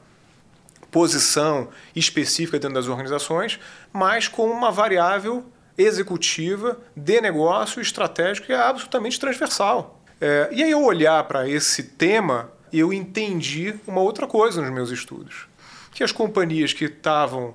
posição 0.91 1.69
específica 1.95 2.59
dentro 2.59 2.75
das 2.75 2.89
organizações, 2.89 3.61
mas 3.93 4.27
como 4.27 4.53
uma 4.53 4.73
variável 4.73 5.45
executiva 5.81 6.79
de 6.97 7.21
negócio 7.21 7.81
estratégico 7.81 8.47
que 8.47 8.53
é 8.53 8.59
absolutamente 8.59 9.19
transversal. 9.19 10.03
É, 10.21 10.49
e 10.53 10.63
aí 10.63 10.71
eu 10.71 10.85
olhar 10.85 11.25
para 11.25 11.49
esse 11.49 11.83
tema, 11.83 12.51
eu 12.73 12.93
entendi 12.93 13.75
uma 13.87 14.01
outra 14.01 14.27
coisa 14.27 14.61
nos 14.61 14.71
meus 14.71 14.91
estudos, 14.91 15.47
que 15.93 16.05
as 16.05 16.13
companhias 16.13 16.73
que 16.73 16.85
estavam 16.85 17.55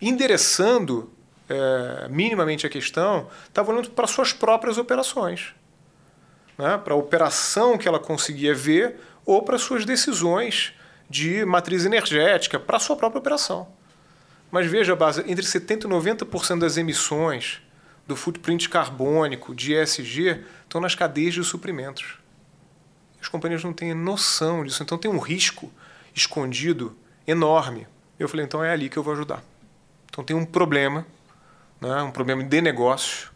endereçando 0.00 1.12
é, 1.48 2.08
minimamente 2.08 2.66
a 2.66 2.70
questão 2.70 3.28
estavam 3.46 3.74
olhando 3.74 3.90
para 3.90 4.06
suas 4.06 4.32
próprias 4.32 4.78
operações 4.78 5.54
né, 6.58 6.78
para 6.78 6.94
a 6.94 6.96
operação 6.96 7.76
que 7.76 7.86
ela 7.86 7.98
conseguia 7.98 8.54
ver 8.54 8.98
ou 9.24 9.42
para 9.42 9.58
suas 9.58 9.84
decisões 9.84 10.72
de 11.08 11.44
matriz 11.44 11.84
energética, 11.84 12.58
para 12.58 12.76
a 12.76 12.80
sua 12.80 12.96
própria 12.96 13.18
operação. 13.18 13.68
Mas 14.50 14.66
veja, 14.66 14.96
entre 15.26 15.44
70% 15.44 15.84
e 15.84 15.88
90% 15.88 16.58
das 16.60 16.76
emissões 16.76 17.60
do 18.06 18.14
footprint 18.14 18.68
carbônico 18.68 19.54
de 19.54 19.74
ESG 19.74 20.44
estão 20.62 20.80
nas 20.80 20.94
cadeias 20.94 21.34
de 21.34 21.42
suprimentos. 21.42 22.18
As 23.20 23.28
companhias 23.28 23.64
não 23.64 23.72
têm 23.72 23.92
noção 23.92 24.64
disso, 24.64 24.82
então 24.82 24.96
tem 24.96 25.10
um 25.10 25.18
risco 25.18 25.72
escondido 26.14 26.96
enorme. 27.26 27.86
Eu 28.18 28.28
falei, 28.28 28.46
então 28.46 28.62
é 28.62 28.70
ali 28.70 28.88
que 28.88 28.96
eu 28.96 29.02
vou 29.02 29.14
ajudar. 29.14 29.42
Então 30.08 30.22
tem 30.22 30.36
um 30.36 30.44
problema, 30.44 31.06
né, 31.80 32.02
um 32.02 32.10
problema 32.10 32.44
de 32.44 32.60
negócio, 32.60 33.30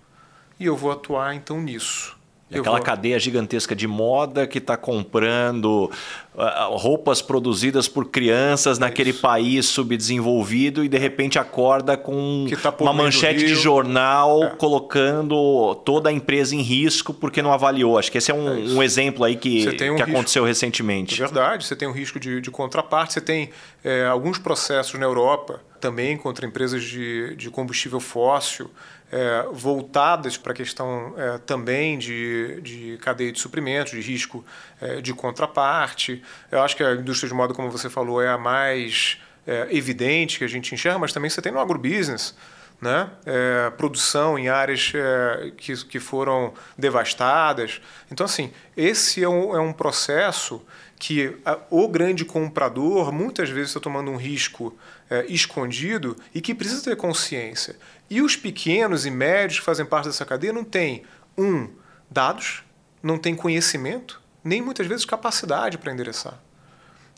e 0.58 0.66
eu 0.66 0.76
vou 0.76 0.92
atuar 0.92 1.34
então 1.34 1.60
nisso. 1.60 2.16
Aquela 2.50 2.76
vou... 2.76 2.84
cadeia 2.84 3.18
gigantesca 3.18 3.76
de 3.76 3.86
moda 3.86 4.44
que 4.44 4.58
está 4.58 4.76
comprando 4.76 5.88
uh, 6.34 6.76
roupas 6.76 7.22
produzidas 7.22 7.86
por 7.86 8.06
crianças 8.06 8.76
naquele 8.76 9.10
isso. 9.10 9.20
país 9.20 9.66
subdesenvolvido 9.66 10.84
e 10.84 10.88
de 10.88 10.98
repente 10.98 11.38
acorda 11.38 11.96
com 11.96 12.46
tá 12.60 12.74
uma 12.80 12.92
manchete 12.92 13.46
de 13.46 13.54
jornal 13.54 14.42
é. 14.44 14.48
colocando 14.50 15.76
toda 15.84 16.08
a 16.08 16.12
empresa 16.12 16.56
em 16.56 16.60
risco 16.60 17.14
porque 17.14 17.40
não 17.40 17.52
avaliou. 17.52 17.96
Acho 17.96 18.10
que 18.10 18.18
esse 18.18 18.32
é 18.32 18.34
um, 18.34 18.48
é 18.48 18.74
um 18.74 18.82
exemplo 18.82 19.24
aí 19.24 19.36
que, 19.36 19.68
um 19.68 19.76
que 19.76 19.84
risco. 19.84 20.02
aconteceu 20.02 20.44
recentemente. 20.44 21.14
É 21.14 21.24
verdade, 21.24 21.64
você 21.64 21.76
tem 21.76 21.86
um 21.86 21.92
risco 21.92 22.18
de, 22.18 22.40
de 22.40 22.50
contraparte, 22.50 23.12
você 23.12 23.20
tem 23.20 23.50
é, 23.84 24.06
alguns 24.06 24.38
processos 24.38 24.98
na 24.98 25.06
Europa 25.06 25.60
também 25.80 26.16
contra 26.16 26.44
empresas 26.44 26.82
de, 26.82 27.34
de 27.36 27.48
combustível 27.48 28.00
fóssil 28.00 28.70
é, 29.10 29.46
voltadas 29.52 30.36
para 30.36 30.52
a 30.52 30.54
questão 30.54 31.14
é, 31.16 31.38
também 31.38 31.98
de, 31.98 32.60
de 32.60 32.98
cadeia 32.98 33.32
de 33.32 33.40
suprimentos, 33.40 33.92
de 33.92 34.00
risco 34.00 34.44
é, 34.80 35.00
de 35.00 35.12
contraparte. 35.12 36.22
Eu 36.50 36.62
acho 36.62 36.76
que 36.76 36.84
a 36.84 36.92
indústria 36.94 37.28
de 37.28 37.34
moda, 37.34 37.52
como 37.52 37.70
você 37.70 37.90
falou, 37.90 38.22
é 38.22 38.28
a 38.28 38.38
mais 38.38 39.18
é, 39.46 39.68
evidente 39.70 40.38
que 40.38 40.44
a 40.44 40.48
gente 40.48 40.74
enxerga, 40.74 40.98
mas 40.98 41.12
também 41.12 41.28
você 41.28 41.42
tem 41.42 41.52
no 41.52 41.58
agrobusiness. 41.58 42.34
Né? 42.80 43.10
É, 43.26 43.68
produção 43.76 44.38
em 44.38 44.48
áreas 44.48 44.90
é, 44.94 45.52
que, 45.54 45.84
que 45.84 46.00
foram 46.00 46.54
devastadas. 46.78 47.78
Então, 48.10 48.24
assim, 48.24 48.50
esse 48.74 49.22
é 49.22 49.28
um, 49.28 49.54
é 49.54 49.60
um 49.60 49.70
processo 49.70 50.64
que 50.98 51.36
a, 51.44 51.58
o 51.68 51.86
grande 51.88 52.24
comprador 52.24 53.12
muitas 53.12 53.50
vezes 53.50 53.70
está 53.70 53.80
tomando 53.80 54.10
um 54.10 54.16
risco 54.16 54.74
é, 55.10 55.26
escondido 55.26 56.16
e 56.32 56.40
que 56.40 56.54
precisa 56.54 56.84
ter 56.84 56.96
consciência. 56.96 57.76
E 58.08 58.22
os 58.22 58.36
pequenos 58.36 59.04
e 59.04 59.10
médios 59.10 59.58
que 59.58 59.64
fazem 59.64 59.84
parte 59.84 60.06
dessa 60.06 60.24
cadeia 60.24 60.52
não 60.52 60.64
têm, 60.64 61.04
um, 61.36 61.68
dados, 62.08 62.62
não 63.02 63.18
têm 63.18 63.34
conhecimento, 63.34 64.22
nem 64.42 64.62
muitas 64.62 64.86
vezes 64.86 65.04
capacidade 65.04 65.76
para 65.76 65.92
endereçar. 65.92 66.38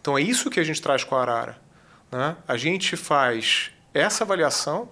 Então 0.01 0.17
é 0.17 0.23
isso 0.23 0.51
que 0.51 0.59
a 0.59 0.65
gente 0.65 0.81
traz 0.81 1.05
com 1.05 1.15
a 1.15 1.23
Arara. 1.23 1.59
Né? 2.11 2.37
A 2.49 2.57
gente 2.57 2.97
faz 2.97 3.71
essa 3.95 4.25
avaliação, 4.25 4.89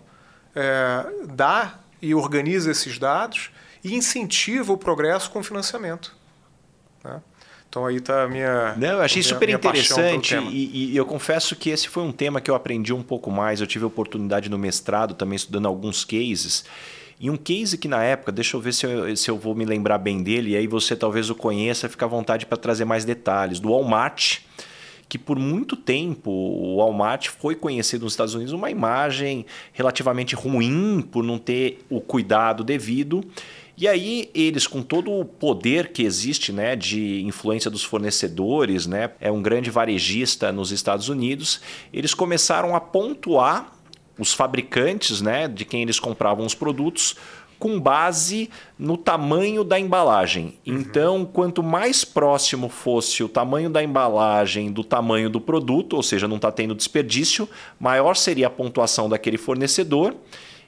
é, 0.54 1.06
dá 1.26 1.78
e 2.02 2.14
organiza 2.14 2.70
esses 2.70 2.98
dados 2.98 3.50
e 3.82 3.94
incentiva 3.94 4.72
o 4.72 4.78
progresso 4.78 5.30
com 5.30 5.42
financiamento. 5.42 6.14
Né? 7.02 7.20
Então 7.70 7.86
aí 7.86 7.96
está 7.96 8.24
a 8.24 8.28
minha. 8.28 8.74
Não, 8.76 8.88
eu 8.88 9.00
achei 9.00 9.22
super 9.22 9.48
interessante 9.48 10.34
e, 10.50 10.90
e, 10.90 10.96
eu 10.96 11.06
confesso 11.06 11.54
que 11.54 11.70
esse 11.70 11.88
foi 11.88 12.02
um 12.02 12.10
tema 12.10 12.40
que 12.40 12.50
eu 12.50 12.56
aprendi 12.56 12.92
um 12.92 13.02
pouco 13.02 13.30
mais. 13.30 13.60
Eu 13.60 13.66
tive 13.66 13.84
oportunidade 13.84 14.50
no 14.50 14.58
mestrado 14.58 15.14
também 15.14 15.36
estudando 15.36 15.66
alguns 15.66 16.04
cases. 16.04 16.64
E 17.20 17.30
um 17.30 17.36
case 17.36 17.78
que 17.78 17.86
na 17.86 18.02
época, 18.02 18.32
deixa 18.32 18.56
eu 18.56 18.60
ver 18.60 18.72
se 18.72 18.86
eu, 18.86 19.16
se 19.16 19.30
eu 19.30 19.38
vou 19.38 19.54
me 19.54 19.64
lembrar 19.64 19.98
bem 19.98 20.20
dele, 20.20 20.50
e 20.50 20.56
aí 20.56 20.66
você 20.66 20.96
talvez 20.96 21.30
o 21.30 21.34
conheça, 21.34 21.88
fica 21.88 22.06
à 22.06 22.08
vontade 22.08 22.44
para 22.44 22.58
trazer 22.58 22.84
mais 22.84 23.04
detalhes. 23.04 23.60
Do 23.60 23.70
Walmart, 23.70 24.38
que 25.08 25.16
por 25.16 25.38
muito 25.38 25.76
tempo 25.76 26.28
o 26.28 26.78
Walmart 26.78 27.28
foi 27.28 27.54
conhecido 27.54 28.02
nos 28.04 28.14
Estados 28.14 28.34
Unidos 28.34 28.52
uma 28.52 28.70
imagem 28.70 29.46
relativamente 29.72 30.34
ruim 30.34 31.06
por 31.08 31.22
não 31.22 31.38
ter 31.38 31.84
o 31.88 32.00
cuidado 32.00 32.64
devido. 32.64 33.22
E 33.80 33.88
aí 33.88 34.30
eles, 34.34 34.66
com 34.66 34.82
todo 34.82 35.10
o 35.10 35.24
poder 35.24 35.90
que 35.90 36.02
existe 36.02 36.52
né, 36.52 36.76
de 36.76 37.22
influência 37.22 37.70
dos 37.70 37.82
fornecedores, 37.82 38.86
né, 38.86 39.12
é 39.18 39.32
um 39.32 39.40
grande 39.40 39.70
varejista 39.70 40.52
nos 40.52 40.70
Estados 40.70 41.08
Unidos, 41.08 41.62
eles 41.90 42.12
começaram 42.12 42.76
a 42.76 42.80
pontuar 42.80 43.72
os 44.18 44.34
fabricantes 44.34 45.22
né, 45.22 45.48
de 45.48 45.64
quem 45.64 45.80
eles 45.80 45.98
compravam 45.98 46.44
os 46.44 46.54
produtos 46.54 47.16
com 47.58 47.80
base 47.80 48.50
no 48.78 48.98
tamanho 48.98 49.64
da 49.64 49.80
embalagem. 49.80 50.58
Uhum. 50.66 50.74
Então, 50.74 51.24
quanto 51.24 51.62
mais 51.62 52.04
próximo 52.04 52.68
fosse 52.68 53.24
o 53.24 53.30
tamanho 53.30 53.70
da 53.70 53.82
embalagem 53.82 54.70
do 54.70 54.84
tamanho 54.84 55.30
do 55.30 55.40
produto, 55.40 55.96
ou 55.96 56.02
seja, 56.02 56.28
não 56.28 56.36
está 56.36 56.52
tendo 56.52 56.74
desperdício, 56.74 57.48
maior 57.78 58.14
seria 58.14 58.48
a 58.48 58.50
pontuação 58.50 59.08
daquele 59.08 59.38
fornecedor. 59.38 60.14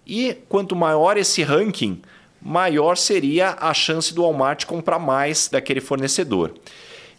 E 0.07 0.35
quanto 0.49 0.75
maior 0.75 1.19
esse 1.19 1.43
ranking, 1.43 2.01
maior 2.45 2.97
seria 2.97 3.57
a 3.61 3.73
chance 3.73 4.13
do 4.13 4.23
Walmart 4.23 4.65
comprar 4.67 4.99
mais 4.99 5.49
daquele 5.49 5.81
fornecedor. 5.81 6.53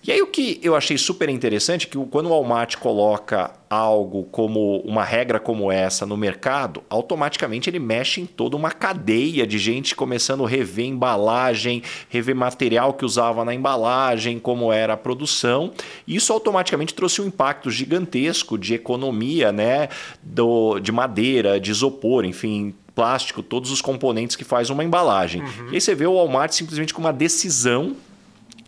E 0.06 0.12
aí 0.12 0.22
o 0.22 0.28
que 0.28 0.60
eu 0.62 0.76
achei 0.76 0.98
super 0.98 1.30
interessante 1.30 1.88
é 1.88 1.90
que 1.90 1.98
quando 2.08 2.26
o 2.26 2.30
Walmart 2.32 2.76
coloca 2.76 3.52
algo 3.70 4.26
como 4.26 4.82
uma 4.82 5.02
regra 5.02 5.40
como 5.40 5.72
essa 5.72 6.06
no 6.06 6.18
mercado, 6.18 6.84
automaticamente 6.90 7.70
ele 7.70 7.80
mexe 7.80 8.20
em 8.20 8.26
toda 8.26 8.58
uma 8.58 8.70
cadeia 8.70 9.48
de 9.48 9.58
gente 9.58 9.96
começando 9.96 10.44
a 10.44 10.50
rever 10.50 10.88
embalagem, 10.88 11.82
rever 12.10 12.36
material 12.36 12.94
que 12.94 13.06
usava 13.06 13.46
na 13.46 13.54
embalagem, 13.54 14.40
como 14.40 14.74
era 14.74 14.92
a 14.92 14.98
produção. 14.98 15.72
E 16.06 16.18
isso 16.18 16.34
automaticamente 16.34 16.94
trouxe 16.94 17.22
um 17.22 17.28
impacto 17.28 17.72
gigantesco 17.72 18.58
de 18.58 18.74
economia, 18.74 19.54
né, 19.54 19.88
do, 20.22 20.82
de 20.82 20.92
madeira, 20.92 21.62
de 21.62 21.72
isopor, 21.72 22.26
enfim, 22.26 22.76
plástico, 22.96 23.42
todos 23.42 23.72
os 23.72 23.82
componentes 23.82 24.36
que 24.36 24.44
faz 24.44 24.70
uma 24.70 24.84
embalagem. 24.84 25.42
Uhum. 25.42 25.70
E 25.72 25.76
aí 25.76 25.82
você 25.82 25.96
vê 25.96 26.06
o 26.06 26.16
Walmart 26.16 26.52
simplesmente 26.52 26.94
com 26.94 27.02
uma 27.02 27.14
decisão 27.14 27.96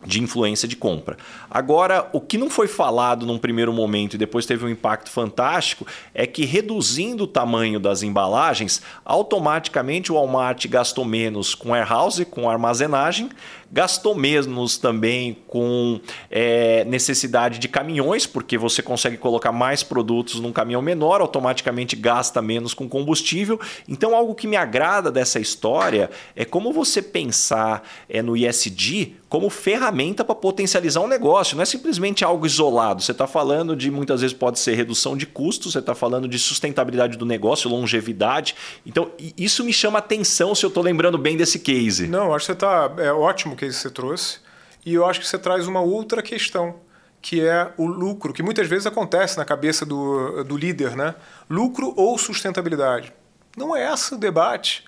de 0.05 0.21
influência 0.21 0.67
de 0.67 0.75
compra. 0.75 1.17
Agora, 1.49 2.07
o 2.13 2.21
que 2.21 2.37
não 2.37 2.49
foi 2.49 2.67
falado 2.67 3.25
num 3.25 3.37
primeiro 3.37 3.73
momento 3.73 4.13
e 4.13 4.17
depois 4.17 4.45
teve 4.45 4.63
um 4.65 4.69
impacto 4.69 5.09
fantástico 5.09 5.85
é 6.13 6.27
que 6.27 6.45
reduzindo 6.45 7.23
o 7.23 7.27
tamanho 7.27 7.79
das 7.79 8.03
embalagens, 8.03 8.81
automaticamente 9.03 10.11
o 10.11 10.15
Walmart 10.15 10.67
gastou 10.67 11.03
menos 11.03 11.55
com 11.55 11.69
warehouse, 11.69 12.23
com 12.25 12.49
armazenagem, 12.49 13.29
gastou 13.75 14.15
menos 14.15 14.77
também 14.77 15.37
com 15.47 15.99
é, 16.31 16.85
necessidade 16.85 17.59
de 17.59 17.67
caminhões, 17.67 18.25
porque 18.25 18.57
você 18.57 18.81
consegue 18.81 19.17
colocar 19.17 19.51
mais 19.51 19.83
produtos 19.83 20.39
num 20.39 20.53
caminhão 20.53 20.81
menor, 20.81 21.19
automaticamente 21.19 21.93
gasta 21.93 22.41
menos 22.41 22.73
com 22.73 22.87
combustível. 22.87 23.59
Então, 23.85 24.15
algo 24.15 24.33
que 24.33 24.47
me 24.47 24.55
agrada 24.55 25.11
dessa 25.11 25.41
história 25.41 26.09
é 26.37 26.45
como 26.45 26.71
você 26.71 27.01
pensar 27.01 27.85
é, 28.07 28.21
no 28.21 28.37
ISD 28.37 29.17
como 29.35 29.49
ferramenta 29.49 30.23
para 30.23 30.33
potencializar 30.33 31.01
um 31.01 31.07
negócio. 31.07 31.57
Não 31.57 31.63
é 31.63 31.65
simplesmente 31.65 32.23
algo 32.23 32.45
isolado. 32.45 33.03
Você 33.03 33.11
está 33.11 33.27
falando 33.27 33.75
de 33.75 33.91
muitas 33.91 34.21
vezes 34.21 34.33
pode 34.33 34.57
ser 34.59 34.75
redução 34.75 35.17
de 35.17 35.25
custos, 35.25 35.73
você 35.73 35.79
está 35.79 35.93
falando 35.93 36.25
de 36.25 36.39
sustentabilidade 36.39 37.17
do 37.17 37.25
negócio, 37.25 37.69
longevidade. 37.69 38.55
Então, 38.85 39.11
isso 39.37 39.65
me 39.65 39.73
chama 39.73 39.99
atenção 39.99 40.55
se 40.55 40.65
eu 40.65 40.69
estou 40.69 40.81
lembrando 40.81 41.17
bem 41.17 41.35
desse 41.35 41.59
case. 41.59 42.07
Não, 42.07 42.33
acho 42.33 42.45
que 42.45 42.45
você 42.45 42.51
está. 42.53 42.89
É 42.97 43.11
ótimo 43.11 43.57
que 43.73 43.81
você 43.81 43.89
trouxe. 43.89 44.39
E 44.85 44.93
eu 44.93 45.05
acho 45.05 45.19
que 45.19 45.27
você 45.27 45.37
traz 45.37 45.67
uma 45.67 45.81
outra 45.81 46.21
questão, 46.21 46.75
que 47.21 47.41
é 47.41 47.71
o 47.77 47.87
lucro, 47.87 48.31
que 48.31 48.43
muitas 48.43 48.67
vezes 48.67 48.85
acontece 48.85 49.37
na 49.37 49.45
cabeça 49.45 49.85
do, 49.85 50.43
do 50.43 50.55
líder, 50.55 50.95
né? 50.95 51.15
Lucro 51.49 51.93
ou 51.95 52.17
sustentabilidade. 52.17 53.11
Não 53.57 53.75
é 53.75 53.91
esse 53.91 54.13
o 54.13 54.17
debate. 54.17 54.85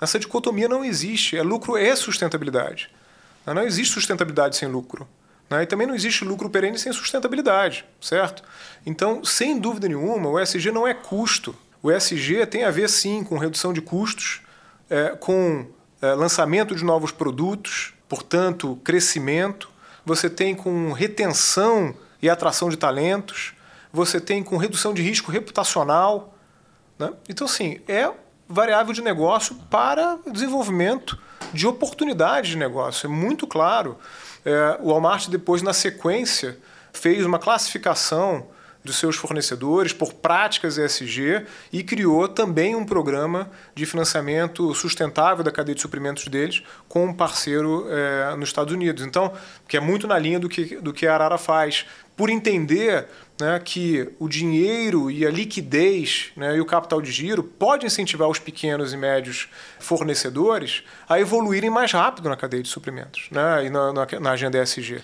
Essa 0.00 0.18
dicotomia 0.18 0.68
não 0.68 0.84
existe. 0.84 1.36
É 1.36 1.42
lucro 1.42 1.78
e 1.78 1.96
sustentabilidade. 1.96 2.90
Não 3.46 3.62
existe 3.62 3.94
sustentabilidade 3.94 4.56
sem 4.56 4.68
lucro. 4.68 5.06
Né? 5.48 5.62
E 5.62 5.66
também 5.66 5.86
não 5.86 5.94
existe 5.94 6.24
lucro 6.24 6.50
perene 6.50 6.78
sem 6.78 6.92
sustentabilidade, 6.92 7.84
certo? 8.00 8.42
Então, 8.84 9.24
sem 9.24 9.58
dúvida 9.58 9.86
nenhuma, 9.86 10.28
o 10.28 10.40
ESG 10.40 10.70
não 10.72 10.86
é 10.86 10.92
custo. 10.92 11.54
O 11.82 11.90
ESG 11.90 12.46
tem 12.46 12.64
a 12.64 12.70
ver, 12.70 12.88
sim, 12.88 13.22
com 13.22 13.38
redução 13.38 13.72
de 13.72 13.80
custos, 13.80 14.40
é, 14.90 15.10
com 15.10 15.66
é, 16.02 16.14
lançamento 16.14 16.74
de 16.74 16.84
novos 16.84 17.12
produtos, 17.12 17.92
portanto, 18.08 18.78
crescimento. 18.84 19.68
Você 20.04 20.30
tem 20.30 20.54
com 20.54 20.92
retenção 20.92 21.94
e 22.20 22.28
atração 22.28 22.68
de 22.68 22.76
talentos. 22.76 23.54
Você 23.92 24.20
tem 24.20 24.42
com 24.42 24.56
redução 24.56 24.94
de 24.94 25.02
risco 25.02 25.30
reputacional. 25.30 26.34
Né? 26.98 27.12
Então, 27.28 27.46
assim, 27.46 27.80
é 27.88 28.10
variável 28.48 28.92
de 28.92 29.02
negócio 29.02 29.54
para 29.70 30.18
desenvolvimento 30.30 31.18
de 31.52 31.66
oportunidades 31.66 32.50
de 32.50 32.56
negócio. 32.56 33.06
É 33.06 33.10
muito 33.10 33.46
claro. 33.46 33.98
É, 34.44 34.78
o 34.80 34.90
Walmart, 34.90 35.28
depois, 35.28 35.62
na 35.62 35.72
sequência, 35.72 36.58
fez 36.92 37.24
uma 37.26 37.38
classificação 37.38 38.46
dos 38.86 38.96
seus 38.96 39.16
fornecedores 39.16 39.92
por 39.92 40.14
práticas 40.14 40.78
ESG 40.78 41.44
e 41.72 41.82
criou 41.82 42.26
também 42.28 42.74
um 42.74 42.84
programa 42.84 43.50
de 43.74 43.84
financiamento 43.84 44.74
sustentável 44.74 45.44
da 45.44 45.50
cadeia 45.50 45.74
de 45.74 45.82
suprimentos 45.82 46.26
deles 46.28 46.62
com 46.88 47.04
um 47.04 47.12
parceiro 47.12 47.86
é, 47.90 48.34
nos 48.36 48.48
Estados 48.48 48.72
Unidos. 48.72 49.04
Então, 49.04 49.32
que 49.68 49.76
é 49.76 49.80
muito 49.80 50.06
na 50.06 50.18
linha 50.18 50.40
do 50.40 50.48
que, 50.48 50.76
do 50.76 50.92
que 50.92 51.06
a 51.06 51.14
Arara 51.14 51.36
faz, 51.36 51.84
por 52.16 52.30
entender 52.30 53.06
né, 53.38 53.60
que 53.62 54.08
o 54.18 54.28
dinheiro 54.28 55.10
e 55.10 55.26
a 55.26 55.30
liquidez 55.30 56.30
né, 56.34 56.56
e 56.56 56.60
o 56.60 56.64
capital 56.64 57.02
de 57.02 57.12
giro 57.12 57.42
pode 57.42 57.84
incentivar 57.84 58.28
os 58.28 58.38
pequenos 58.38 58.94
e 58.94 58.96
médios 58.96 59.48
fornecedores 59.78 60.82
a 61.06 61.20
evoluírem 61.20 61.68
mais 61.68 61.92
rápido 61.92 62.28
na 62.28 62.36
cadeia 62.36 62.62
de 62.62 62.68
suprimentos 62.68 63.28
né, 63.30 63.66
e 63.66 63.70
na, 63.70 63.92
na, 63.92 64.06
na 64.20 64.30
agenda 64.30 64.62
ESG. 64.62 65.02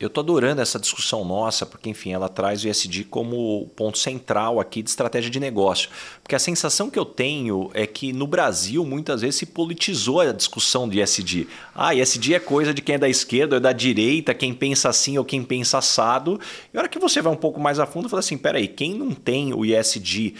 Eu 0.00 0.06
estou 0.06 0.22
adorando 0.22 0.62
essa 0.62 0.78
discussão 0.78 1.26
nossa, 1.26 1.66
porque, 1.66 1.90
enfim, 1.90 2.12
ela 2.12 2.26
traz 2.26 2.64
o 2.64 2.68
ISD 2.68 3.04
como 3.04 3.70
ponto 3.76 3.98
central 3.98 4.58
aqui 4.58 4.82
de 4.82 4.88
estratégia 4.88 5.30
de 5.30 5.38
negócio. 5.38 5.90
Porque 6.22 6.34
a 6.34 6.38
sensação 6.38 6.88
que 6.88 6.98
eu 6.98 7.04
tenho 7.04 7.70
é 7.74 7.86
que 7.86 8.10
no 8.10 8.26
Brasil, 8.26 8.82
muitas 8.86 9.20
vezes, 9.20 9.36
se 9.36 9.44
politizou 9.44 10.20
a 10.20 10.32
discussão 10.32 10.88
de 10.88 11.02
ISD. 11.02 11.46
Ah, 11.74 11.94
ISD 11.94 12.32
é 12.32 12.40
coisa 12.40 12.72
de 12.72 12.80
quem 12.80 12.94
é 12.94 12.98
da 12.98 13.10
esquerda 13.10 13.56
ou 13.56 13.58
é 13.58 13.60
da 13.60 13.72
direita, 13.72 14.32
quem 14.32 14.54
pensa 14.54 14.88
assim 14.88 15.18
ou 15.18 15.24
quem 15.24 15.42
pensa 15.42 15.76
assado. 15.76 16.40
E 16.72 16.78
a 16.78 16.80
hora 16.80 16.88
que 16.88 16.98
você 16.98 17.20
vai 17.20 17.30
um 17.30 17.36
pouco 17.36 17.60
mais 17.60 17.78
a 17.78 17.84
fundo, 17.84 18.08
fala 18.08 18.20
assim, 18.20 18.38
peraí, 18.38 18.68
quem 18.68 18.94
não 18.94 19.10
tem 19.10 19.52
o 19.52 19.66
ISD 19.66 20.34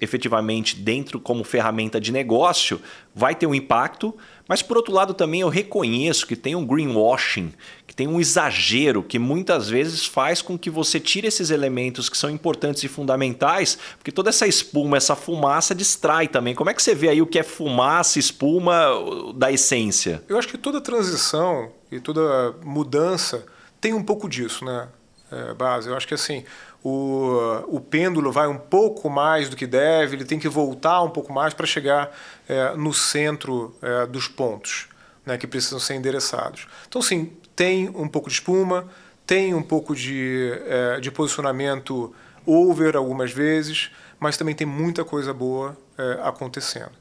efetivamente 0.00 0.74
dentro 0.74 1.20
como 1.20 1.44
ferramenta 1.44 2.00
de 2.00 2.10
negócio, 2.10 2.80
vai 3.14 3.36
ter 3.36 3.46
um 3.46 3.54
impacto, 3.54 4.12
mas 4.48 4.62
por 4.62 4.78
outro 4.78 4.94
lado 4.94 5.12
também 5.12 5.42
eu 5.42 5.48
reconheço 5.50 6.26
que 6.26 6.34
tem 6.34 6.56
um 6.56 6.66
greenwashing, 6.66 7.52
que 7.86 7.94
tem 7.94 8.08
um 8.08 8.18
exagero 8.18 9.02
que 9.02 9.18
muitas 9.18 9.68
vezes 9.68 10.06
faz 10.06 10.40
com 10.40 10.58
que 10.58 10.70
você 10.70 10.98
tire 10.98 11.28
esses 11.28 11.50
elementos 11.50 12.08
que 12.08 12.16
são 12.16 12.30
importantes 12.30 12.82
e 12.82 12.88
fundamentais, 12.88 13.78
porque 13.98 14.10
toda 14.10 14.30
essa 14.30 14.46
espuma, 14.46 14.96
essa 14.96 15.14
fumaça 15.14 15.74
distrai 15.74 16.26
também. 16.26 16.54
Como 16.54 16.70
é 16.70 16.74
que 16.74 16.82
você 16.82 16.94
vê 16.94 17.10
aí 17.10 17.20
o 17.20 17.26
que 17.26 17.38
é 17.38 17.42
fumaça, 17.42 18.18
espuma 18.18 18.88
da 19.34 19.52
essência? 19.52 20.22
Eu 20.26 20.38
acho 20.38 20.48
que 20.48 20.56
toda 20.56 20.80
transição 20.80 21.70
e 21.92 22.00
toda 22.00 22.54
mudança 22.64 23.44
tem 23.80 23.92
um 23.92 24.02
pouco 24.02 24.28
disso, 24.28 24.64
né? 24.64 24.88
É, 25.30 25.52
base. 25.52 25.90
Eu 25.90 25.96
acho 25.96 26.08
que 26.08 26.14
assim, 26.14 26.42
o, 26.82 27.64
o 27.68 27.80
pêndulo 27.80 28.30
vai 28.30 28.46
um 28.46 28.58
pouco 28.58 29.10
mais 29.10 29.48
do 29.48 29.56
que 29.56 29.66
deve, 29.66 30.16
ele 30.16 30.24
tem 30.24 30.38
que 30.38 30.48
voltar 30.48 31.02
um 31.02 31.10
pouco 31.10 31.32
mais 31.32 31.52
para 31.52 31.66
chegar 31.66 32.10
é, 32.48 32.74
no 32.76 32.92
centro 32.92 33.74
é, 33.82 34.06
dos 34.06 34.28
pontos 34.28 34.88
né, 35.26 35.36
que 35.36 35.46
precisam 35.46 35.78
ser 35.78 35.94
endereçados. 35.94 36.66
Então, 36.88 37.02
sim, 37.02 37.32
tem 37.54 37.88
um 37.90 38.08
pouco 38.08 38.28
de 38.28 38.34
espuma, 38.36 38.88
tem 39.26 39.54
um 39.54 39.62
pouco 39.62 39.94
de, 39.94 40.52
é, 40.66 41.00
de 41.00 41.10
posicionamento 41.10 42.14
over 42.46 42.96
algumas 42.96 43.30
vezes, 43.30 43.90
mas 44.18 44.38
também 44.38 44.54
tem 44.54 44.66
muita 44.66 45.04
coisa 45.04 45.34
boa 45.34 45.76
é, 45.98 46.20
acontecendo. 46.22 46.92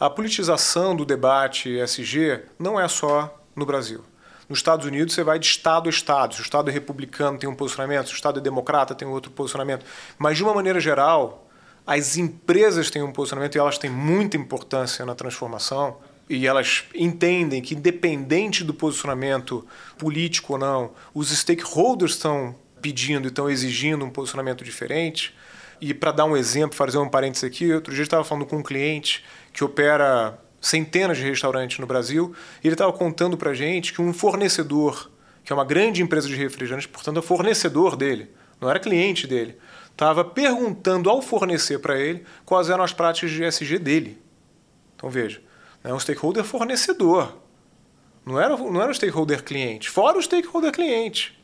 A 0.00 0.10
politização 0.10 0.96
do 0.96 1.04
debate 1.04 1.78
SG 1.78 2.42
não 2.58 2.78
é 2.78 2.88
só 2.88 3.40
no 3.54 3.64
Brasil. 3.64 4.04
Nos 4.48 4.58
Estados 4.58 4.86
Unidos, 4.86 5.14
você 5.14 5.24
vai 5.24 5.38
de 5.38 5.46
estado 5.46 5.88
a 5.88 5.90
estado. 5.90 6.34
Se 6.34 6.40
o 6.40 6.42
estado 6.42 6.70
é 6.70 6.72
republicano, 6.72 7.38
tem 7.38 7.48
um 7.48 7.54
posicionamento, 7.54 8.06
se 8.06 8.14
o 8.14 8.16
estado 8.16 8.38
é 8.38 8.42
democrata, 8.42 8.94
tem 8.94 9.06
outro 9.06 9.30
posicionamento. 9.30 9.84
Mas, 10.18 10.36
de 10.36 10.44
uma 10.44 10.54
maneira 10.54 10.78
geral, 10.78 11.48
as 11.86 12.16
empresas 12.16 12.90
têm 12.90 13.02
um 13.02 13.12
posicionamento 13.12 13.56
e 13.56 13.58
elas 13.58 13.78
têm 13.78 13.90
muita 13.90 14.36
importância 14.36 15.04
na 15.04 15.14
transformação. 15.14 15.98
E 16.28 16.46
elas 16.46 16.84
entendem 16.94 17.62
que, 17.62 17.74
independente 17.74 18.64
do 18.64 18.74
posicionamento 18.74 19.66
político 19.96 20.54
ou 20.54 20.58
não, 20.58 20.92
os 21.14 21.30
stakeholders 21.30 22.12
estão 22.12 22.54
pedindo 22.80 23.26
e 23.26 23.28
estão 23.28 23.48
exigindo 23.48 24.04
um 24.04 24.10
posicionamento 24.10 24.64
diferente. 24.64 25.34
E 25.80 25.92
para 25.92 26.10
dar 26.10 26.24
um 26.24 26.36
exemplo, 26.36 26.76
fazer 26.76 26.98
um 26.98 27.08
parênteses 27.08 27.44
aqui, 27.44 27.72
outro 27.72 27.92
dia 27.92 28.02
eu 28.02 28.04
estava 28.04 28.24
falando 28.24 28.46
com 28.46 28.56
um 28.56 28.62
cliente 28.62 29.24
que 29.52 29.62
opera 29.62 30.38
centenas 30.66 31.16
de 31.16 31.24
restaurantes 31.24 31.78
no 31.78 31.86
Brasil, 31.86 32.34
e 32.62 32.66
ele 32.66 32.74
estava 32.74 32.92
contando 32.92 33.36
para 33.36 33.50
a 33.50 33.54
gente 33.54 33.92
que 33.92 34.02
um 34.02 34.12
fornecedor, 34.12 35.10
que 35.44 35.52
é 35.52 35.54
uma 35.54 35.64
grande 35.64 36.02
empresa 36.02 36.28
de 36.28 36.34
refrigerantes, 36.34 36.86
portanto 36.86 37.18
é 37.18 37.22
fornecedor 37.22 37.96
dele, 37.96 38.30
não 38.60 38.68
era 38.68 38.80
cliente 38.80 39.26
dele, 39.26 39.56
estava 39.90 40.24
perguntando 40.24 41.08
ao 41.08 41.22
fornecer 41.22 41.78
para 41.78 41.98
ele 41.98 42.24
quais 42.44 42.68
eram 42.68 42.82
as 42.82 42.92
práticas 42.92 43.30
de 43.30 43.44
ESG 43.44 43.78
dele. 43.78 44.20
Então 44.96 45.08
veja, 45.08 45.40
é 45.84 45.94
um 45.94 46.00
stakeholder 46.00 46.44
fornecedor, 46.44 47.36
não 48.24 48.40
era, 48.40 48.56
não 48.56 48.82
era 48.82 48.90
um 48.90 48.94
stakeholder 48.94 49.44
cliente, 49.44 49.88
fora 49.88 50.18
o 50.18 50.22
stakeholder 50.22 50.72
cliente. 50.72 51.36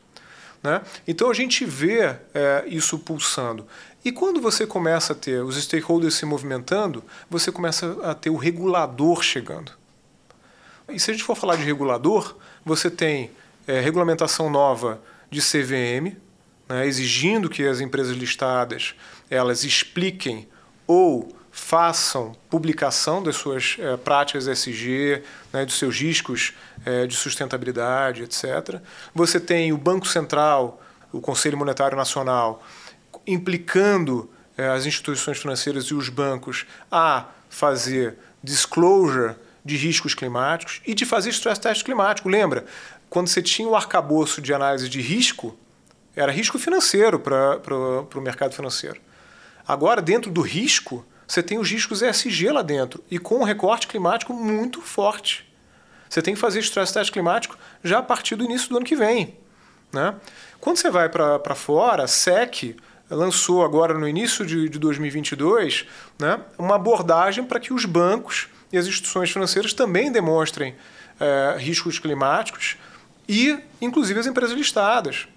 Né? 0.62 0.81
Então 1.07 1.31
a 1.31 1.35
gente 1.35 1.64
vê 1.64 2.16
é, 2.33 2.64
isso 2.66 2.99
pulsando. 2.99 3.66
E 4.05 4.11
quando 4.11 4.41
você 4.41 4.67
começa 4.67 5.13
a 5.13 5.17
ter 5.17 5.45
os 5.45 5.57
stakeholders 5.63 6.15
se 6.15 6.27
movimentando, 6.27 7.05
você 7.31 7.53
começa 7.53 7.99
a 8.03 8.15
ter 8.15 8.31
o 8.31 8.37
regulador 8.37 9.23
chegando. 9.23 9.73
E 10.89 10.99
se 10.99 11.11
a 11.11 11.15
gente 11.15 11.25
for 11.25 11.37
falar 11.37 11.57
de 11.57 11.63
regulador, 11.63 12.37
você 12.65 12.91
tem 12.91 13.31
é, 13.67 13.81
regulamentação 13.81 14.51
nova 14.51 15.01
de 15.31 15.41
CVM, 15.41 16.17
né, 16.69 16.87
exigindo 16.87 17.49
que 17.49 17.67
as 17.67 17.81
empresas 17.81 18.17
listadas 18.17 18.95
elas 19.31 19.65
expliquem 19.65 20.49
ou 20.87 21.35
façam 21.51 22.33
publicação 22.51 23.23
das 23.23 23.37
suas 23.37 23.77
é, 23.79 23.97
práticas 23.97 24.49
SG, 24.49 25.23
né, 25.53 25.65
dos 25.65 25.79
seus 25.79 26.01
riscos 26.01 26.55
é, 26.85 27.07
de 27.07 27.15
sustentabilidade, 27.15 28.25
etc. 28.25 28.81
Você 29.15 29.39
tem 29.39 29.73
o 29.73 29.79
Banco 29.79 30.09
Central, 30.09 30.83
o 31.13 31.21
Conselho 31.21 31.57
Monetário 31.57 31.97
Nacional, 31.97 32.63
implicando 33.27 34.31
é, 34.57 34.68
as 34.68 34.87
instituições 34.87 35.39
financeiras 35.39 35.85
e 35.85 35.95
os 35.95 36.09
bancos 36.09 36.66
a 36.91 37.27
fazer 37.49 38.16
disclosure 38.43 39.35
de 39.64 39.77
riscos 39.77 40.14
climáticos 40.14 40.81
e 40.87 40.95
de 40.95 41.07
fazer 41.07 41.31
stress 41.31 41.61
test 41.61 41.85
climático. 41.85 42.29
Lembra, 42.29 42.64
quando 43.09 43.29
você 43.29 43.43
tinha 43.43 43.68
o 43.68 43.77
arcabouço 43.77 44.41
de 44.41 44.53
análise 44.53 44.89
de 44.89 45.01
risco, 45.01 45.57
era 46.16 46.33
risco 46.33 46.59
financeiro 46.59 47.18
para 47.18 47.75
o 47.75 48.20
mercado 48.20 48.55
financeiro. 48.55 49.01
Agora, 49.66 50.03
dentro 50.03 50.31
do 50.31 50.41
risco, 50.41 51.05
você 51.27 51.43
tem 51.43 51.59
os 51.59 51.70
riscos 51.70 52.03
ESG 52.03 52.51
lá 52.51 52.62
dentro 52.62 53.03
e 53.11 53.18
com 53.18 53.37
um 53.37 53.45
recorte 53.45 53.87
climático 53.87 54.35
muito 54.35 54.83
forte. 54.83 55.51
Você 56.09 56.20
tem 56.20 56.35
que 56.35 56.41
fazer 56.41 56.61
stress 56.61 56.93
test 56.93 57.11
climático 57.11 57.57
já 57.83 58.01
a 58.01 58.03
partir 58.03 58.37
do 58.37 58.45
início 58.45 58.68
do 58.68 58.77
ano 58.77 58.85
que 58.85 58.97
vem. 58.97 59.39
Né? 59.93 60.14
Quando 60.61 60.77
você 60.77 60.91
vai 60.91 61.09
para 61.09 61.55
fora, 61.55 62.07
SEC 62.07 62.77
lançou 63.15 63.65
agora 63.65 63.95
no 63.95 64.09
início 64.09 64.45
de, 64.45 64.69
de 64.69 64.79
2022 64.79 65.87
né, 66.19 66.41
uma 66.59 66.77
abordagem 66.77 67.45
para 67.45 67.61
que 67.61 67.73
os 67.73 67.85
bancos 67.85 68.49
e 68.73 68.79
as 68.79 68.87
instituições 68.87 69.31
financeiras 69.31 69.73
também 69.73 70.11
demonstrem 70.11 70.75
é, 71.21 71.57
riscos 71.59 71.99
climáticos 71.99 72.77
e, 73.29 73.59
inclusive, 73.81 74.19
as 74.19 74.27
empresas 74.27 74.57
listadas. 74.57 75.29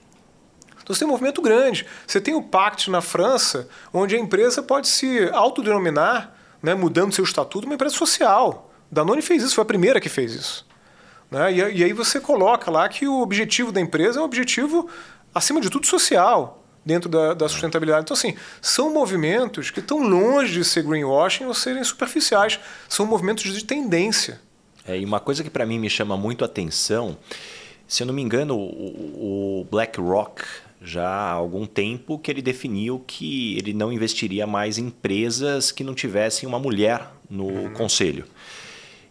Então 0.81 0.93
você 0.93 0.99
tem 0.99 1.07
um 1.07 1.11
movimento 1.11 1.41
grande. 1.41 1.85
Você 2.05 2.21
tem 2.21 2.33
o 2.33 2.41
Pact 2.41 2.89
na 2.89 3.01
França, 3.01 3.67
onde 3.91 4.15
a 4.15 4.19
empresa 4.19 4.63
pode 4.63 4.87
se 4.87 5.29
autodenominar, 5.33 6.33
né, 6.61 6.73
mudando 6.73 7.13
seu 7.13 7.23
estatuto, 7.23 7.65
uma 7.65 7.75
empresa 7.75 7.95
social. 7.95 8.71
Danone 8.89 9.21
fez 9.21 9.43
isso, 9.43 9.55
foi 9.55 9.63
a 9.63 9.65
primeira 9.65 9.99
que 9.99 10.09
fez 10.09 10.33
isso. 10.33 10.65
Né? 11.29 11.53
E, 11.53 11.77
e 11.77 11.83
aí 11.83 11.91
você 11.91 12.19
coloca 12.19 12.71
lá 12.71 12.87
que 12.87 13.07
o 13.07 13.19
objetivo 13.19 13.71
da 13.71 13.81
empresa 13.81 14.19
é 14.19 14.21
um 14.21 14.25
objetivo, 14.25 14.89
acima 15.33 15.59
de 15.59 15.69
tudo, 15.69 15.85
social 15.87 16.64
dentro 16.85 17.09
da, 17.09 17.33
da, 17.33 17.49
sustentabilidade. 17.49 18.03
Então, 18.03 18.13
assim, 18.13 18.35
são 18.61 18.93
movimentos 18.93 19.71
que 19.71 19.79
estão 19.79 20.01
longe 20.01 20.53
de 20.53 20.63
ser 20.63 20.83
greenwashing 20.83 21.45
ou 21.45 21.53
serem 21.53 21.83
superficiais. 21.83 22.59
São 22.87 23.05
movimentos 23.05 23.43
de 23.51 23.65
tendência. 23.65 24.39
É, 24.87 24.97
e 24.97 25.03
uma 25.03 25.19
coisa 25.19 25.43
que 25.43 25.49
para 25.49 25.65
mim 25.65 25.79
me 25.79 25.89
chama 25.89 26.15
muito 26.15 26.43
a 26.43 26.45
atenção, 26.45 27.17
se 27.87 28.03
eu 28.03 28.07
não 28.07 28.13
me 28.13 28.21
engano, 28.21 28.55
o, 28.55 29.61
o 29.61 29.67
BlackRock 29.71 30.43
já 30.81 31.07
há 31.07 31.31
algum 31.31 31.65
tempo 31.65 32.19
que 32.19 32.29
ele 32.29 32.41
definiu 32.41 33.03
que 33.05 33.57
ele 33.57 33.73
não 33.73 33.91
investiria 33.91 34.45
mais 34.45 34.77
em 34.77 34.85
empresas 34.85 35.71
que 35.71 35.83
não 35.83 35.95
tivessem 35.95 36.47
uma 36.47 36.59
mulher 36.59 37.09
no 37.29 37.45
uhum. 37.45 37.73
conselho. 37.73 38.25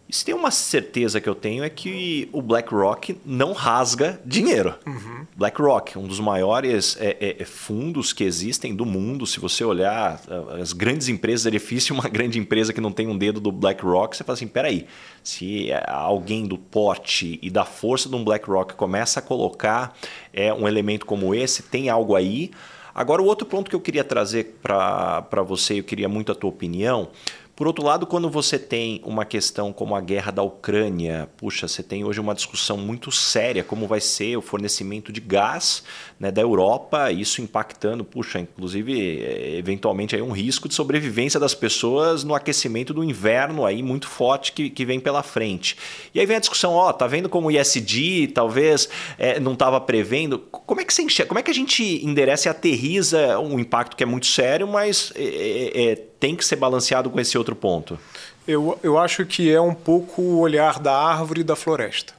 Se 0.09 0.23
tem 0.23 0.35
uma 0.35 0.51
certeza 0.51 1.19
que 1.19 1.27
eu 1.27 1.33
tenho 1.33 1.63
é 1.63 1.69
que 1.69 2.29
o 2.31 2.41
BlackRock 2.41 3.17
não 3.25 3.53
rasga 3.53 4.21
dinheiro. 4.23 4.75
Uhum. 4.85 5.25
BlackRock, 5.35 5.97
um 5.97 6.07
dos 6.07 6.19
maiores 6.19 6.95
é, 6.99 7.17
é, 7.19 7.35
é, 7.39 7.45
fundos 7.45 8.13
que 8.13 8.23
existem 8.23 8.75
do 8.75 8.85
mundo. 8.85 9.25
Se 9.25 9.39
você 9.39 9.65
olhar 9.65 10.21
as 10.61 10.73
grandes 10.73 11.09
empresas, 11.09 11.47
é 11.47 11.51
difícil 11.51 11.95
uma 11.95 12.07
grande 12.07 12.37
empresa 12.37 12.71
que 12.71 12.79
não 12.79 12.91
tem 12.91 13.07
um 13.07 13.17
dedo 13.17 13.39
do 13.39 13.51
BlackRock. 13.51 14.15
Você 14.15 14.23
fala 14.23 14.35
assim, 14.35 14.47
peraí, 14.47 14.85
se 15.23 15.69
alguém 15.87 16.45
do 16.45 16.57
porte 16.57 17.39
e 17.41 17.49
da 17.49 17.65
força 17.65 18.07
de 18.07 18.15
um 18.15 18.23
BlackRock 18.23 18.75
começa 18.75 19.19
a 19.19 19.23
colocar 19.23 19.97
é, 20.31 20.53
um 20.53 20.67
elemento 20.67 21.05
como 21.05 21.33
esse, 21.33 21.63
tem 21.63 21.89
algo 21.89 22.15
aí. 22.15 22.51
Agora, 22.93 23.21
o 23.21 23.25
outro 23.25 23.45
ponto 23.45 23.69
que 23.69 23.75
eu 23.75 23.81
queria 23.81 24.05
trazer 24.05 24.57
para 24.63 25.43
você, 25.45 25.79
eu 25.79 25.83
queria 25.83 26.07
muito 26.07 26.31
a 26.31 26.35
tua 26.35 26.49
opinião, 26.49 27.09
por 27.55 27.67
outro 27.67 27.85
lado, 27.85 28.05
quando 28.05 28.29
você 28.29 28.59
tem 28.59 28.99
uma 29.05 29.23
questão 29.23 29.71
como 29.71 29.95
a 29.95 30.01
guerra 30.01 30.29
da 30.29 30.43
Ucrânia, 30.43 31.29
puxa, 31.37 31.69
você 31.69 31.81
tem 31.81 32.03
hoje 32.03 32.19
uma 32.19 32.35
discussão 32.35 32.77
muito 32.77 33.13
séria 33.13 33.63
como 33.63 33.87
vai 33.87 34.01
ser 34.01 34.35
o 34.35 34.41
fornecimento 34.41 35.09
de 35.09 35.21
gás 35.21 35.81
né, 36.19 36.31
da 36.31 36.41
Europa, 36.41 37.13
isso 37.13 37.41
impactando, 37.41 38.03
puxa, 38.03 38.39
inclusive, 38.39 39.21
é, 39.21 39.55
eventualmente 39.57 40.13
aí 40.13 40.21
um 40.21 40.31
risco 40.31 40.67
de 40.67 40.75
sobrevivência 40.75 41.39
das 41.39 41.55
pessoas 41.55 42.25
no 42.25 42.35
aquecimento 42.35 42.93
do 42.93 43.01
inverno 43.01 43.65
aí 43.65 43.81
muito 43.81 44.09
forte 44.09 44.51
que, 44.51 44.69
que 44.69 44.83
vem 44.83 44.99
pela 44.99 45.23
frente. 45.23 45.77
E 46.13 46.19
aí 46.19 46.25
vem 46.25 46.35
a 46.35 46.41
discussão, 46.41 46.73
ó, 46.73 46.91
tá 46.91 47.07
vendo 47.07 47.29
como 47.29 47.47
o 47.47 47.51
ISD 47.51 48.31
talvez 48.33 48.89
é, 49.17 49.39
não 49.39 49.53
estava 49.53 49.79
prevendo? 49.79 50.39
Como 50.39 50.81
é 50.81 50.83
que 50.83 50.93
você 50.93 51.03
enxerga, 51.03 51.29
como 51.29 51.39
é 51.39 51.41
que 51.41 51.51
a 51.51 51.55
gente 51.55 52.05
endereça 52.05 52.49
e 52.49 52.51
aterriza 52.51 53.39
um 53.39 53.57
impacto 53.57 53.95
que 53.95 54.03
é 54.03 54.05
muito 54.05 54.25
sério, 54.25 54.67
mas 54.67 55.13
é, 55.15 55.91
é 55.91 56.14
tem 56.19 56.35
que 56.35 56.45
ser 56.45 56.55
balanceado 56.55 57.09
com 57.09 57.19
esse 57.19 57.37
outro 57.37 57.55
ponto? 57.55 57.99
Eu, 58.47 58.79
eu 58.83 58.97
acho 58.97 59.25
que 59.25 59.51
é 59.51 59.59
um 59.59 59.73
pouco 59.73 60.21
o 60.21 60.39
olhar 60.39 60.79
da 60.79 60.95
árvore 60.95 61.41
e 61.41 61.43
da 61.43 61.55
floresta. 61.55 62.13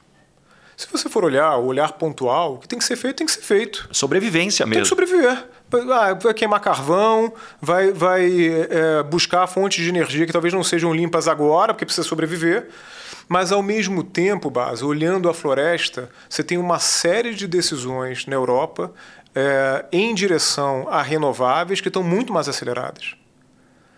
Se 0.75 0.87
você 0.91 1.09
for 1.09 1.25
olhar, 1.25 1.57
o 1.57 1.65
olhar 1.65 1.93
pontual, 1.93 2.53
o 2.53 2.57
que 2.59 2.67
tem 2.67 2.77
que 2.77 2.85
ser 2.85 2.95
feito, 2.95 3.17
tem 3.17 3.25
que 3.25 3.33
ser 3.33 3.41
feito. 3.41 3.89
Sobrevivência 3.91 4.63
mesmo. 4.63 4.75
Tem 4.75 4.83
que 4.83 4.89
sobreviver. 4.89 5.45
Ah, 5.91 6.13
vai 6.13 6.33
queimar 6.35 6.59
carvão, 6.59 7.33
vai, 7.59 7.91
vai 7.91 8.29
é, 8.69 9.03
buscar 9.03 9.47
fontes 9.47 9.83
de 9.83 9.89
energia 9.89 10.25
que 10.25 10.31
talvez 10.31 10.53
não 10.53 10.63
sejam 10.63 10.93
limpas 10.93 11.27
agora, 11.27 11.73
porque 11.73 11.85
precisa 11.85 12.07
sobreviver. 12.07 12.69
Mas, 13.27 13.51
ao 13.51 13.63
mesmo 13.63 14.03
tempo, 14.03 14.51
Base, 14.51 14.85
olhando 14.85 15.27
a 15.27 15.33
floresta, 15.33 16.09
você 16.29 16.43
tem 16.43 16.59
uma 16.59 16.77
série 16.77 17.33
de 17.33 17.47
decisões 17.47 18.27
na 18.27 18.35
Europa 18.35 18.93
é, 19.33 19.83
em 19.91 20.13
direção 20.13 20.87
a 20.89 21.01
renováveis 21.01 21.81
que 21.81 21.87
estão 21.87 22.03
muito 22.03 22.31
mais 22.31 22.47
aceleradas 22.47 23.15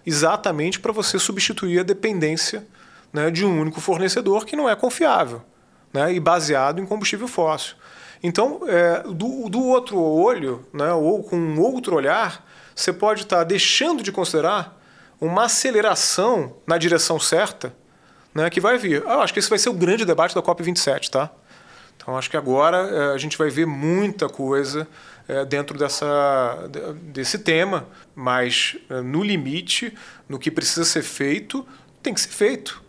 exatamente 0.10 0.80
para 0.80 0.92
você 0.92 1.20
substituir 1.20 1.80
a 1.80 1.84
dependência 1.84 2.68
né, 3.14 3.30
de 3.30 3.46
um 3.46 3.62
único 3.62 3.80
fornecedor 3.80 4.46
que 4.46 4.56
não 4.56 4.68
é 4.68 4.76
confiável 4.76 5.42
né, 5.94 6.12
e 6.12 6.20
baseado 6.20 6.82
em 6.82 6.86
combustível 6.86 7.28
fóssil. 7.28 7.76
Então, 8.22 8.62
é, 8.68 9.04
do, 9.04 9.48
do, 9.48 9.64
outro 9.64 9.98
olho, 9.98 10.68
né, 10.74 10.92
ou 10.92 11.24
com 11.24 11.38
um 11.38 11.62
outro 11.62 11.96
olhar, 11.96 12.46
você 12.76 12.92
pode 12.92 13.22
estar 13.22 13.38
tá 13.38 13.44
deixando 13.44 14.04
de 14.04 14.12
considerar 14.12 14.78
uma 15.22 15.46
aceleração 15.46 16.58
na 16.68 16.78
direção 16.78 17.20
certa 17.20 17.74
né, 18.34 18.50
que 18.50 18.60
vai 18.60 18.78
vir. 18.78 19.04
Ah, 19.06 19.20
acho 19.20 19.32
que 19.32 19.40
esse 19.40 19.50
vai 19.50 19.60
ser 19.60 19.70
o 19.70 19.74
grande 19.74 20.06
debate 20.06 20.36
da 20.36 20.42
COP27, 20.42 21.10
tá? 21.10 21.30
Então, 21.96 22.18
acho 22.18 22.30
que 22.30 22.38
agora 22.38 22.78
é, 22.78 23.14
a 23.14 23.18
gente 23.18 23.38
vai 23.38 23.50
ver 23.50 23.66
muita 23.66 24.28
coisa 24.28 24.88
é, 25.30 25.46
dentro 25.46 25.78
dessa, 25.78 26.68
desse 27.04 27.38
tema, 27.38 27.88
mas 28.16 28.76
é, 28.90 29.00
no 29.00 29.24
limite, 29.24 29.94
no 30.28 30.40
que 30.40 30.50
precisa 30.50 30.84
ser 30.84 31.04
feito, 31.04 31.66
tem 32.02 32.16
que 32.16 32.20
ser 32.20 32.30
feito. 32.30 32.82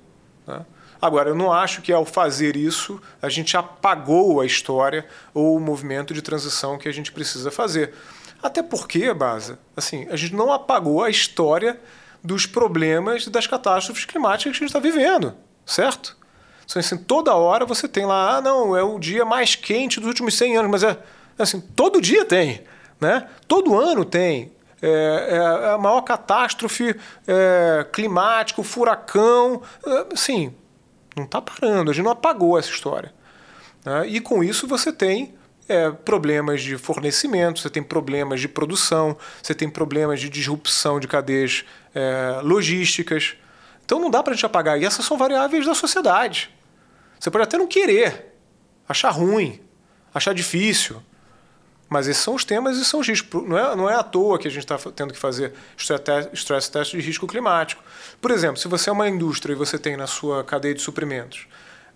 Né? 0.47 0.65
Agora, 1.03 1.29
eu 1.29 1.35
não 1.35 1.53
acho 1.53 1.83
que 1.83 1.93
ao 1.93 2.07
fazer 2.07 2.57
isso 2.57 2.99
a 3.21 3.29
gente 3.29 3.59
apagou 3.59 4.41
a 4.41 4.47
história 4.47 5.07
ou 5.35 5.55
o 5.55 5.61
movimento 5.61 6.15
de 6.15 6.23
transição 6.23 6.79
que 6.79 6.89
a 6.89 6.93
gente 6.93 7.13
precisa 7.13 7.51
fazer. 7.51 7.93
Até 8.43 8.63
porque, 8.63 9.13
Baza, 9.13 9.59
assim, 9.77 10.09
a 10.11 10.17
gente 10.17 10.35
não 10.35 10.51
apagou 10.51 11.05
a 11.05 11.11
história 11.11 11.79
dos 12.25 12.47
problemas 12.47 13.27
e 13.27 13.31
das 13.31 13.47
catástrofes 13.47 14.07
climáticas 14.07 14.57
que 14.57 14.65
a 14.65 14.67
gente 14.67 14.77
está 14.77 14.81
vivendo, 14.81 15.35
certo? 15.67 16.17
Então, 16.65 16.81
assim, 16.81 16.97
toda 16.97 17.35
hora 17.35 17.67
você 17.67 17.87
tem 17.87 18.07
lá, 18.07 18.37
ah, 18.37 18.41
não, 18.41 18.75
é 18.75 18.83
o 18.83 18.99
dia 18.99 19.27
mais 19.27 19.55
quente 19.55 20.01
dos 20.01 20.09
últimos 20.09 20.35
100 20.35 20.57
anos, 20.57 20.71
mas 20.71 20.83
é 20.83 20.97
Assim, 21.43 21.61
todo 21.61 22.01
dia 22.01 22.25
tem, 22.25 22.63
né? 23.01 23.29
Todo 23.49 23.79
ano 23.79 24.05
tem. 24.05 24.53
É, 24.83 25.29
é 25.31 25.71
a 25.73 25.79
maior 25.79 26.01
catástrofe 26.03 26.95
é, 27.27 27.87
climática, 27.93 28.63
furacão. 28.63 29.63
É, 29.87 30.17
sim, 30.17 30.55
não 31.17 31.25
está 31.25 31.41
parando, 31.41 31.91
a 31.91 31.95
gente 31.95 32.05
não 32.05 32.13
apagou 32.13 32.59
essa 32.59 32.71
história. 32.71 33.13
Né? 33.85 34.09
E 34.09 34.21
com 34.21 34.43
isso 34.43 34.67
você 34.67 34.93
tem 34.93 35.35
é, 35.69 35.91
problemas 35.91 36.63
de 36.63 36.77
fornecimento, 36.77 37.61
você 37.61 37.71
tem 37.71 37.83
problemas 37.83 38.41
de 38.41 38.49
produção, 38.49 39.17
você 39.43 39.55
tem 39.55 39.69
problemas 39.69 40.21
de 40.21 40.29
disrupção 40.29 40.99
de 40.99 41.07
cadeias 41.07 41.65
é, 41.95 42.41
logísticas. 42.43 43.37
Então 43.85 44.01
não 44.01 44.11
dá 44.11 44.23
para 44.23 44.33
a 44.33 44.35
gente 44.35 44.47
apagar. 44.47 44.81
E 44.81 44.85
essas 44.85 45.05
são 45.05 45.17
variáveis 45.17 45.67
da 45.67 45.75
sociedade. 45.75 46.51
Você 47.19 47.31
pode 47.31 47.45
até 47.45 47.59
não 47.59 47.67
querer, 47.67 48.35
achar 48.89 49.11
ruim, 49.11 49.61
achar 50.15 50.33
difícil, 50.33 51.03
mas 51.91 52.07
esses 52.07 52.23
são 52.23 52.37
os 52.37 52.45
temas 52.45 52.79
e 52.79 52.85
são 52.85 53.01
os 53.01 53.09
riscos. 53.09 53.43
Não 53.47 53.59
é, 53.59 53.75
não 53.75 53.91
é 53.91 53.97
à 53.97 54.03
toa 54.05 54.39
que 54.39 54.47
a 54.47 54.51
gente 54.51 54.63
está 54.63 54.79
tendo 54.95 55.13
que 55.13 55.19
fazer 55.19 55.53
stress 55.77 56.71
test 56.71 56.93
de 56.93 57.01
risco 57.01 57.27
climático. 57.27 57.83
Por 58.21 58.31
exemplo, 58.31 58.59
se 58.59 58.69
você 58.69 58.89
é 58.89 58.93
uma 58.93 59.09
indústria 59.09 59.53
e 59.53 59.57
você 59.57 59.77
tem 59.77 59.97
na 59.97 60.07
sua 60.07 60.45
cadeia 60.45 60.73
de 60.73 60.81
suprimentos 60.81 61.49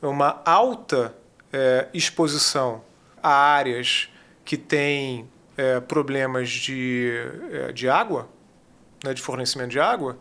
uma 0.03 0.42
alta 0.45 1.14
é, 1.53 1.86
exposição 1.95 2.82
a 3.22 3.30
áreas 3.30 4.11
que 4.45 4.57
têm 4.57 5.30
é, 5.57 5.78
problemas 5.78 6.51
de, 6.51 7.12
é, 7.53 7.72
de 7.72 7.88
água, 7.88 8.28
né, 9.03 9.14
de 9.14 9.22
fornecimento 9.22 9.70
de 9.70 9.78
água, 9.78 10.18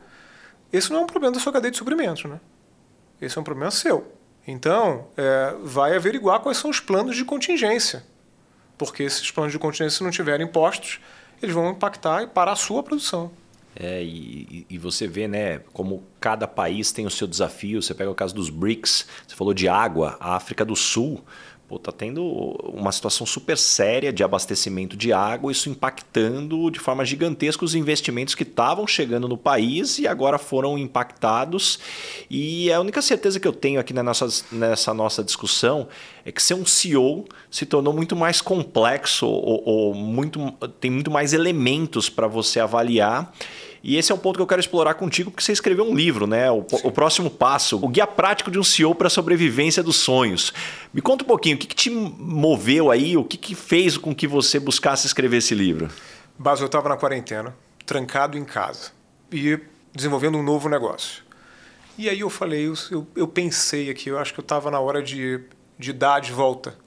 esse 0.72 0.92
não 0.92 1.00
é 1.00 1.02
um 1.02 1.08
problema 1.08 1.34
da 1.34 1.40
sua 1.40 1.52
cadeia 1.52 1.72
de 1.72 1.78
suprimentos. 1.78 2.26
Né? 2.26 2.40
Esse 3.20 3.40
é 3.40 3.42
um 3.42 3.44
problema 3.44 3.72
seu. 3.72 4.14
Então, 4.48 5.08
é, 5.18 5.56
vai 5.64 5.96
averiguar 5.96 6.42
quais 6.42 6.60
são 6.60 6.70
os 6.70 6.80
planos 6.80 7.16
de 7.16 7.26
contingência 7.26 8.13
porque 8.92 9.04
esses 9.04 9.30
planos 9.32 9.52
de 9.52 9.60
contingência, 9.60 9.98
se 9.98 10.04
não 10.04 10.12
tiverem 10.12 10.46
impostos, 10.46 11.00
eles 11.42 11.54
vão 11.54 11.72
impactar 11.72 12.24
e 12.24 12.28
parar 12.28 12.54
a 12.54 12.56
sua 12.56 12.82
produção. 12.82 13.32
É, 13.76 14.04
e, 14.04 14.68
e, 14.70 14.78
você 14.78 15.08
vê 15.08 15.28
né, 15.28 15.60
como 15.74 16.04
cada 16.20 16.48
país 16.48 16.92
tem 16.92 17.08
o 17.08 17.10
seu 17.10 17.28
desafio. 17.28 17.82
Você 17.82 17.94
pega 17.94 18.10
o 18.10 18.16
caso 18.16 18.36
dos 18.36 18.50
BRICS, 18.50 19.08
você 19.28 19.36
falou 19.36 19.54
de 19.54 19.68
água, 19.68 20.16
a 20.20 20.36
África 20.36 20.64
do 20.64 20.76
Sul 20.76 21.24
pô, 21.74 21.80
tá 21.80 21.92
tendo 21.92 22.24
uma 22.64 22.92
situação 22.92 23.26
super 23.26 23.58
séria 23.58 24.14
de 24.14 24.24
abastecimento 24.24 24.96
de 24.96 25.12
água, 25.12 25.52
isso 25.52 25.70
impactando 25.70 26.70
de 26.70 26.80
forma 26.80 27.04
gigantesca 27.04 27.66
os 27.66 27.74
investimentos 27.74 28.36
que 28.36 28.44
estavam 28.44 28.86
chegando 28.86 29.28
no 29.28 29.38
país 29.38 29.98
e 29.98 30.08
agora 30.08 30.38
foram 30.38 30.78
impactados. 30.78 31.80
E 32.30 32.72
a 32.72 32.80
única 32.80 33.02
certeza 33.02 33.40
que 33.40 33.48
eu 33.48 33.54
tenho 33.54 33.80
aqui 33.80 33.94
nessa 33.94 34.94
nossa 34.94 35.24
discussão 35.24 35.88
é 36.26 36.32
que 36.32 36.42
ser 36.42 36.54
um 36.54 36.66
CEO 36.66 37.26
se 37.50 37.66
tornou 37.66 37.94
muito 37.94 38.16
mais 38.16 38.42
complexo 38.42 39.26
ou, 39.26 39.64
ou 39.66 39.94
muito, 39.94 40.52
tem 40.80 40.92
muito 40.92 41.10
mais 41.10 41.34
elementos 41.34 42.10
para 42.10 42.28
você 42.28 42.60
avaliar. 42.60 43.34
E 43.84 43.98
esse 43.98 44.14
é 44.14 44.16
um 44.16 44.18
ponto 44.18 44.38
que 44.38 44.42
eu 44.42 44.48
quero 44.48 44.62
explorar 44.62 44.94
contigo, 44.94 45.30
porque 45.30 45.44
você 45.44 45.52
escreveu 45.52 45.84
um 45.84 45.94
livro, 45.94 46.26
né? 46.26 46.50
O, 46.50 46.66
o 46.84 46.92
próximo 46.92 47.30
passo, 47.30 47.78
o 47.84 47.90
guia 47.90 48.08
prático 48.08 48.50
de 48.50 48.58
um 48.58 48.64
CEO 48.64 48.96
para 48.96 49.08
a 49.08 49.10
sobrevivência 49.10 49.84
dos 49.84 49.98
sonhos. 49.98 50.54
Me 50.94 51.02
conta 51.02 51.26
um 51.26 51.28
pouquinho, 51.28 51.58
o 51.58 51.60
que, 51.60 51.68
que 51.68 51.76
te 51.76 51.90
moveu 51.90 52.90
aí, 52.90 53.18
o 53.18 53.26
que, 53.26 53.36
que 53.36 53.54
fez 53.54 53.98
com 53.98 54.16
que 54.16 54.26
você 54.26 54.58
buscasse 54.58 55.06
escrever 55.06 55.38
esse 55.38 55.54
livro? 55.54 55.90
Bas, 56.40 56.62
eu 56.62 56.68
estava 56.68 56.88
na 56.88 56.96
quarentena, 56.96 57.54
trancado 57.86 58.38
em 58.38 58.46
casa 58.46 58.92
e 59.30 59.60
desenvolvendo 59.94 60.38
um 60.38 60.44
novo 60.44 60.70
negócio. 60.70 61.22
E 61.98 62.08
aí 62.08 62.22
eu 62.22 62.30
falei, 62.30 62.72
eu, 62.90 63.06
eu 63.18 63.28
pensei 63.28 63.90
aqui, 63.90 64.08
eu 64.10 64.18
acho 64.18 64.34
que 64.34 64.40
eu 64.40 64.44
estava 64.44 64.72
na 64.72 64.80
hora 64.80 65.04
de, 65.04 65.42
de 65.78 65.92
dar 65.92 66.22
de 66.22 66.32
volta 66.32 66.78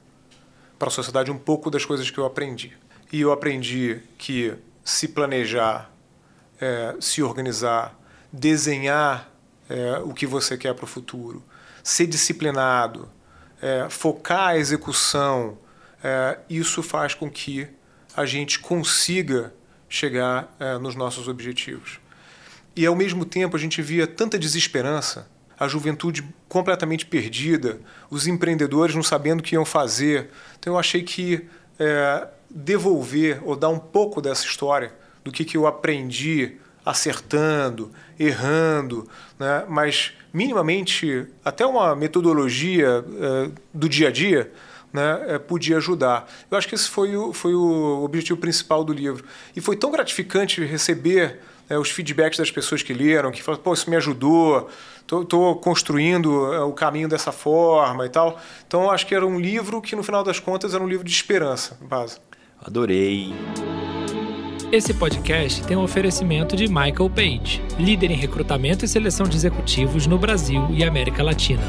para 0.79 0.89
a 0.89 0.91
sociedade 0.91 1.31
um 1.31 1.39
pouco 1.39 1.71
das 1.71 1.85
coisas 1.85 2.11
que 2.11 2.17
eu 2.17 2.25
aprendi. 2.25 2.73
E 3.13 3.21
eu 3.21 3.33
aprendi 3.33 4.01
que 4.17 4.55
se 4.83 5.09
planejar 5.09 5.91
é, 6.61 6.95
se 7.01 7.23
organizar, 7.23 7.99
desenhar 8.33 9.31
é, 9.69 9.99
o 9.99 10.13
que 10.13 10.27
você 10.27 10.57
quer 10.57 10.75
para 10.75 10.85
o 10.85 10.89
futuro, 10.89 11.43
ser 11.83 12.07
disciplinado, 12.07 13.09
é, 13.61 13.89
focar 13.89 14.49
a 14.49 14.59
execução, 14.59 15.59
é, 16.03 16.39
isso 16.49 16.83
faz 16.83 17.15
com 17.15 17.31
que 17.31 17.67
a 18.17 18.25
gente 18.25 18.59
consiga 18.59 19.53
chegar 19.89 20.55
é, 20.59 20.79
nos 20.79 20.95
nossos 20.95 21.29
objetivos. 21.29 22.01
E 22.75 22.85
ao 22.85 22.95
mesmo 22.95 23.25
tempo 23.25 23.57
a 23.57 23.59
gente 23.59 23.81
via 23.81 24.07
tanta 24.07 24.39
desesperança, 24.39 25.29
a 25.59 25.67
juventude 25.67 26.23
completamente 26.49 27.07
perdida, 27.07 27.81
os 28.11 28.27
empreendedores 28.27 28.95
não 28.95 29.03
sabendo 29.03 29.41
o 29.41 29.43
que 29.43 29.55
iam 29.55 29.65
fazer. 29.65 30.31
Então 30.59 30.75
eu 30.75 30.79
achei 30.79 31.03
que 31.03 31.47
é, 31.79 32.29
devolver 32.51 33.41
ou 33.43 33.57
dar 33.57 33.71
um 33.71 33.79
pouco 33.79 34.21
dessa 34.21 34.45
história 34.45 34.93
do 35.27 35.33
que, 35.33 35.45
que 35.45 35.57
eu 35.57 35.67
aprendi 35.67 36.53
acertando, 36.85 37.91
errando, 38.17 39.09
né? 39.37 39.65
mas 39.69 40.13
minimamente 40.33 41.27
até 41.45 41.67
uma 41.67 41.97
metodologia 41.97 43.05
é, 43.21 43.51
do 43.75 43.89
dia 43.89 44.07
a 44.07 44.13
dia 44.13 44.53
né, 44.93 45.25
é, 45.27 45.39
podia 45.41 45.79
ajudar. 45.79 46.31
Eu 46.49 46.57
acho 46.57 46.69
que 46.69 46.77
esse 46.77 46.89
foi 46.89 47.17
o, 47.17 47.33
foi 47.33 47.57
o 47.57 48.05
objetivo 48.05 48.39
principal 48.39 48.85
do 48.85 48.93
livro. 48.93 49.25
E 49.57 49.61
foi 49.61 49.77
tão 49.77 49.91
gratificante 49.91 50.65
receber 50.65 51.41
é, 51.69 51.77
os 51.77 51.91
feedbacks 51.91 52.39
das 52.39 52.53
pessoas 52.53 52.85
que 52.85 52.95
leram, 52.95 53.33
que 53.33 53.43
falaram, 53.43 53.65
pô, 53.65 53.75
isso 53.75 53.91
me 53.91 53.97
ajudou, 53.97 54.71
estou 55.01 55.57
construindo 55.57 56.55
é, 56.55 56.61
o 56.61 56.73
caminho 56.73 57.09
dessa 57.09 57.33
forma 57.33 58.07
e 58.07 58.09
tal. 58.09 58.41
Então, 58.65 58.93
acho 58.93 59.05
que 59.09 59.15
era 59.15 59.27
um 59.27 59.41
livro 59.41 59.83
que, 59.83 59.97
no 59.97 60.05
final 60.05 60.23
das 60.23 60.39
contas, 60.39 60.73
era 60.73 60.85
um 60.85 60.89
livro 60.89 61.05
de 61.05 61.13
esperança, 61.13 61.77
base. 61.83 62.19
Adorei. 62.65 63.35
Esse 64.73 64.93
podcast 64.93 65.63
tem 65.63 65.77
um 65.77 65.85
oferecimento 65.85 66.57
de 66.57 66.67
Michael 66.67 67.09
Page, 67.09 67.63
líder 67.79 68.11
em 68.11 68.17
recrutamento 68.17 68.85
e 68.85 68.89
seleção 68.89 69.25
de 69.25 69.37
executivos 69.37 70.09
no 70.09 70.19
Brasil 70.19 70.67
e 70.71 70.83
América 70.83 71.23
Latina. 71.23 71.63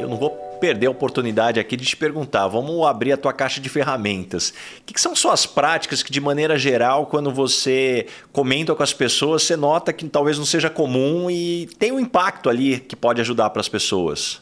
Eu 0.00 0.08
não 0.08 0.16
vou 0.16 0.30
perder 0.58 0.86
a 0.86 0.90
oportunidade 0.90 1.60
aqui 1.60 1.76
de 1.76 1.84
te 1.84 1.94
perguntar. 1.94 2.48
Vamos 2.48 2.86
abrir 2.86 3.12
a 3.12 3.18
tua 3.18 3.34
caixa 3.34 3.60
de 3.60 3.68
ferramentas. 3.68 4.48
O 4.80 4.84
que, 4.86 4.94
que 4.94 5.00
são 5.00 5.14
suas 5.14 5.44
práticas 5.44 6.02
que, 6.02 6.10
de 6.10 6.22
maneira 6.22 6.58
geral, 6.58 7.04
quando 7.04 7.30
você 7.30 8.06
comenta 8.32 8.74
com 8.74 8.82
as 8.82 8.94
pessoas, 8.94 9.42
você 9.42 9.54
nota 9.54 9.92
que 9.92 10.08
talvez 10.08 10.38
não 10.38 10.46
seja 10.46 10.70
comum 10.70 11.30
e 11.30 11.68
tem 11.78 11.92
um 11.92 12.00
impacto 12.00 12.48
ali 12.48 12.80
que 12.80 12.96
pode 12.96 13.20
ajudar 13.20 13.50
para 13.50 13.60
as 13.60 13.68
pessoas? 13.68 14.40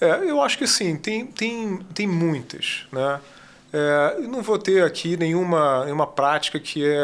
É, 0.00 0.24
eu 0.24 0.40
acho 0.40 0.56
que 0.56 0.66
sim, 0.66 0.96
tem, 0.96 1.26
tem, 1.26 1.78
tem 1.92 2.06
muitas. 2.06 2.86
Né? 2.90 3.20
É, 3.72 4.20
não 4.22 4.42
vou 4.42 4.58
ter 4.58 4.84
aqui 4.84 5.16
nenhuma, 5.16 5.84
nenhuma 5.84 6.06
prática 6.06 6.58
que 6.58 6.84
é, 6.84 6.96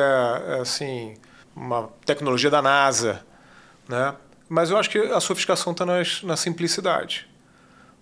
é 0.48 0.60
assim 0.60 1.14
uma 1.54 1.88
tecnologia 2.04 2.50
da 2.50 2.62
NASA, 2.62 3.24
né? 3.88 4.14
mas 4.48 4.70
eu 4.70 4.76
acho 4.76 4.88
que 4.88 4.98
a 4.98 5.20
sofisticação 5.20 5.72
está 5.72 5.84
na 5.86 6.36
simplicidade. 6.36 7.28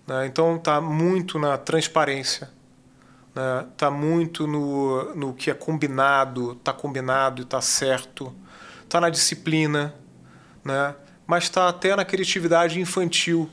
Né? 0.07 0.25
Então 0.25 0.55
está 0.55 0.79
muito 0.79 1.37
na 1.39 1.57
transparência, 1.57 2.49
está 3.71 3.89
né? 3.89 3.97
Muito 3.97 4.47
no, 4.47 5.15
no 5.15 5.33
que 5.33 5.49
é 5.49 5.53
combinado, 5.53 6.53
está 6.53 6.73
combinado 6.73 7.41
e 7.41 7.43
está 7.43 7.61
certo, 7.61 8.33
está 8.83 8.99
na 8.99 9.09
disciplina, 9.09 9.93
né? 10.63 10.95
mas 11.25 11.45
está 11.45 11.69
até 11.69 11.95
na 11.95 12.03
criatividade 12.03 12.79
infantil, 12.79 13.49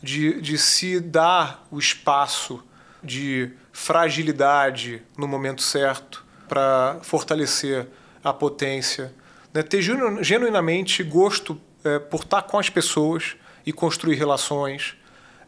de, 0.00 0.40
de 0.40 0.56
se 0.56 1.00
dar 1.00 1.66
o 1.72 1.78
espaço 1.78 2.62
de 3.02 3.50
fragilidade 3.72 5.02
no 5.16 5.28
momento 5.28 5.62
certo 5.62 6.24
para 6.48 6.98
fortalecer 7.02 7.86
a 8.22 8.32
potência, 8.32 9.14
né? 9.52 9.62
ter 9.62 9.80
genuinamente 9.82 11.02
gosto 11.02 11.60
é, 11.84 11.98
por 11.98 12.22
estar 12.22 12.42
com 12.42 12.58
as 12.58 12.68
pessoas 12.68 13.36
e 13.64 13.72
construir 13.72 14.16
relações, 14.16 14.96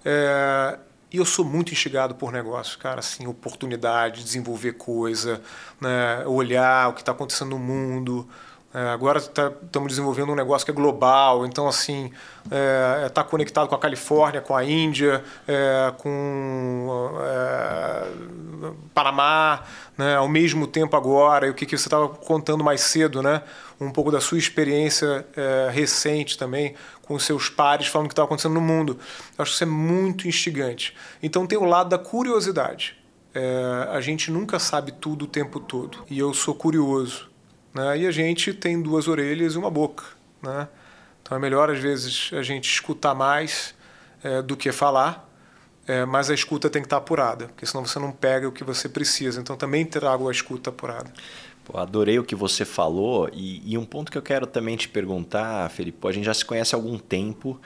é, 0.04 0.78
e 1.12 1.16
eu 1.16 1.24
sou 1.24 1.44
muito 1.44 1.72
instigado 1.72 2.14
por 2.14 2.30
negócio, 2.30 2.78
cara, 2.78 3.00
assim, 3.00 3.26
oportunidade, 3.26 4.22
desenvolver 4.22 4.74
coisa, 4.74 5.42
né, 5.80 6.24
olhar 6.24 6.88
o 6.88 6.92
que 6.92 7.00
está 7.00 7.10
acontecendo 7.10 7.50
no 7.50 7.58
mundo. 7.58 8.28
É, 8.72 8.88
agora 8.90 9.18
estamos 9.18 9.56
tá, 9.72 9.80
desenvolvendo 9.80 10.30
um 10.30 10.34
negócio 10.36 10.64
que 10.64 10.70
é 10.70 10.74
global, 10.74 11.44
então 11.44 11.66
assim 11.66 12.12
está 12.44 12.56
é, 12.56 13.08
tá 13.08 13.24
conectado 13.24 13.68
com 13.68 13.74
a 13.74 13.78
Califórnia, 13.78 14.40
com 14.40 14.54
a 14.54 14.64
Índia, 14.64 15.24
é, 15.46 15.92
com 15.98 17.10
é, 17.20 18.06
Panamá, 18.94 19.64
né, 19.98 20.14
ao 20.14 20.28
mesmo 20.28 20.68
tempo 20.68 20.96
agora. 20.96 21.48
E 21.48 21.50
o 21.50 21.54
que, 21.54 21.66
que 21.66 21.76
você 21.76 21.88
estava 21.88 22.08
contando 22.08 22.62
mais 22.62 22.82
cedo, 22.82 23.22
né? 23.22 23.42
Um 23.80 23.90
pouco 23.90 24.12
da 24.12 24.20
sua 24.20 24.38
experiência 24.38 25.26
é, 25.36 25.68
recente 25.72 26.38
também 26.38 26.74
com 27.02 27.18
seus 27.18 27.48
pares 27.48 27.88
falando 27.88 28.06
o 28.06 28.08
que 28.08 28.12
estava 28.12 28.26
acontecendo 28.26 28.54
no 28.54 28.60
mundo. 28.60 28.96
Eu 29.36 29.42
acho 29.42 29.50
que 29.50 29.54
isso 29.56 29.64
é 29.64 29.66
muito 29.66 30.28
instigante. 30.28 30.96
Então 31.20 31.44
tem 31.44 31.58
o 31.58 31.64
lado 31.64 31.88
da 31.88 31.98
curiosidade. 31.98 32.96
É, 33.34 33.88
a 33.90 34.00
gente 34.00 34.30
nunca 34.30 34.60
sabe 34.60 34.92
tudo 34.92 35.24
o 35.24 35.28
tempo 35.28 35.58
todo. 35.58 36.04
E 36.08 36.18
eu 36.18 36.32
sou 36.32 36.54
curioso. 36.54 37.29
Né? 37.74 37.98
E 37.98 38.06
a 38.06 38.10
gente 38.10 38.52
tem 38.52 38.80
duas 38.80 39.08
orelhas 39.08 39.54
e 39.54 39.58
uma 39.58 39.70
boca. 39.70 40.04
Né? 40.42 40.68
Então 41.22 41.36
é 41.36 41.40
melhor, 41.40 41.70
às 41.70 41.78
vezes, 41.78 42.30
a 42.32 42.42
gente 42.42 42.70
escutar 42.70 43.14
mais 43.14 43.74
é, 44.22 44.42
do 44.42 44.56
que 44.56 44.72
falar. 44.72 45.28
É, 45.86 46.04
mas 46.04 46.30
a 46.30 46.34
escuta 46.34 46.70
tem 46.70 46.82
que 46.82 46.86
estar 46.86 46.98
apurada, 46.98 47.46
porque 47.46 47.66
senão 47.66 47.84
você 47.84 47.98
não 47.98 48.12
pega 48.12 48.46
o 48.46 48.52
que 48.52 48.62
você 48.62 48.88
precisa. 48.88 49.40
Então 49.40 49.56
também 49.56 49.84
trago 49.84 50.28
a 50.28 50.32
escuta 50.32 50.70
apurada. 50.70 51.12
Pô, 51.64 51.78
adorei 51.78 52.18
o 52.18 52.24
que 52.24 52.34
você 52.34 52.64
falou 52.64 53.28
e, 53.32 53.72
e, 53.72 53.76
um 53.76 53.84
ponto 53.84 54.10
que 54.10 54.16
eu 54.16 54.22
quero 54.22 54.46
também 54.46 54.76
te 54.76 54.88
perguntar, 54.88 55.68
Felipe, 55.70 55.98
a 56.06 56.12
gente 56.12 56.24
já 56.24 56.34
se 56.34 56.44
conhece 56.44 56.74
há 56.74 56.78
algum 56.78 56.98
tempo 56.98 57.60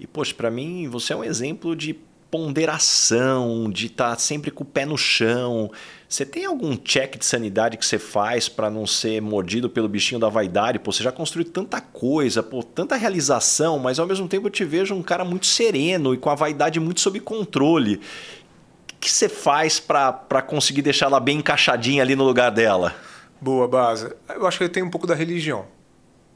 e, 0.00 0.06
poxa, 0.06 0.34
para 0.34 0.50
mim 0.50 0.88
você 0.88 1.12
é 1.12 1.16
um 1.16 1.24
exemplo 1.24 1.76
de 1.76 1.98
ponderação, 2.30 3.70
de 3.70 3.86
estar 3.86 4.10
tá 4.10 4.18
sempre 4.18 4.50
com 4.50 4.62
o 4.64 4.66
pé 4.66 4.84
no 4.84 4.96
chão. 4.96 5.70
Você 6.08 6.24
tem 6.24 6.44
algum 6.44 6.76
check 6.76 7.18
de 7.18 7.24
sanidade 7.24 7.76
que 7.76 7.84
você 7.84 7.98
faz 7.98 8.48
para 8.48 8.70
não 8.70 8.86
ser 8.86 9.20
mordido 9.20 9.68
pelo 9.68 9.88
bichinho 9.88 10.20
da 10.20 10.28
vaidade? 10.28 10.78
Pô, 10.78 10.92
você 10.92 11.02
já 11.02 11.10
construiu 11.10 11.50
tanta 11.50 11.80
coisa, 11.80 12.44
pô, 12.44 12.62
tanta 12.62 12.94
realização, 12.94 13.78
mas 13.78 13.98
ao 13.98 14.06
mesmo 14.06 14.28
tempo 14.28 14.46
eu 14.46 14.50
te 14.50 14.64
vejo 14.64 14.94
um 14.94 15.02
cara 15.02 15.24
muito 15.24 15.46
sereno 15.46 16.14
e 16.14 16.16
com 16.16 16.30
a 16.30 16.34
vaidade 16.36 16.78
muito 16.78 17.00
sob 17.00 17.18
controle. 17.18 17.96
O 17.96 18.98
que 19.00 19.10
você 19.10 19.28
faz 19.28 19.80
para 19.80 20.42
conseguir 20.46 20.82
deixar 20.82 21.06
ela 21.06 21.18
bem 21.18 21.38
encaixadinha 21.38 22.02
ali 22.02 22.14
no 22.14 22.24
lugar 22.24 22.50
dela? 22.50 22.94
Boa 23.40 23.66
base. 23.66 24.14
Eu 24.28 24.46
acho 24.46 24.58
que 24.58 24.64
ele 24.64 24.72
tem 24.72 24.82
um 24.84 24.90
pouco 24.90 25.08
da 25.08 25.14
religião. 25.14 25.66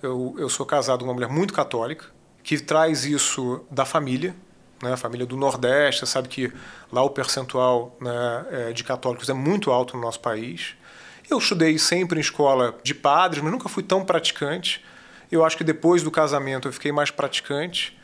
Eu, 0.02 0.34
eu 0.36 0.48
sou 0.48 0.66
casado 0.66 1.00
com 1.00 1.04
uma 1.04 1.14
mulher 1.14 1.28
muito 1.28 1.54
católica, 1.54 2.06
que 2.42 2.58
traz 2.58 3.04
isso 3.04 3.64
da 3.70 3.84
família, 3.84 4.34
né? 4.82 4.96
família 4.96 5.26
do 5.26 5.36
Nordeste, 5.36 6.06
sabe 6.06 6.28
que 6.28 6.52
lá 6.90 7.02
o 7.02 7.10
percentual 7.10 7.96
né, 8.00 8.46
é, 8.50 8.72
de 8.72 8.82
católicos 8.82 9.28
é 9.28 9.32
muito 9.32 9.70
alto 9.70 9.96
no 9.96 10.02
nosso 10.02 10.20
país. 10.20 10.74
Eu 11.28 11.38
estudei 11.38 11.78
sempre 11.78 12.18
em 12.18 12.20
escola 12.20 12.76
de 12.82 12.94
padres, 12.94 13.42
mas 13.42 13.52
nunca 13.52 13.68
fui 13.68 13.82
tão 13.82 14.04
praticante. 14.04 14.84
Eu 15.30 15.44
acho 15.44 15.56
que 15.56 15.62
depois 15.62 16.02
do 16.02 16.10
casamento 16.10 16.66
eu 16.66 16.72
fiquei 16.72 16.90
mais 16.90 17.10
praticante. 17.10 17.96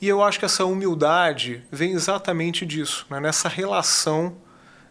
E 0.00 0.08
eu 0.08 0.22
acho 0.22 0.38
que 0.38 0.46
essa 0.46 0.64
humildade 0.64 1.62
vem 1.70 1.92
exatamente 1.92 2.64
disso, 2.64 3.06
né? 3.10 3.20
nessa 3.20 3.48
relação 3.48 4.36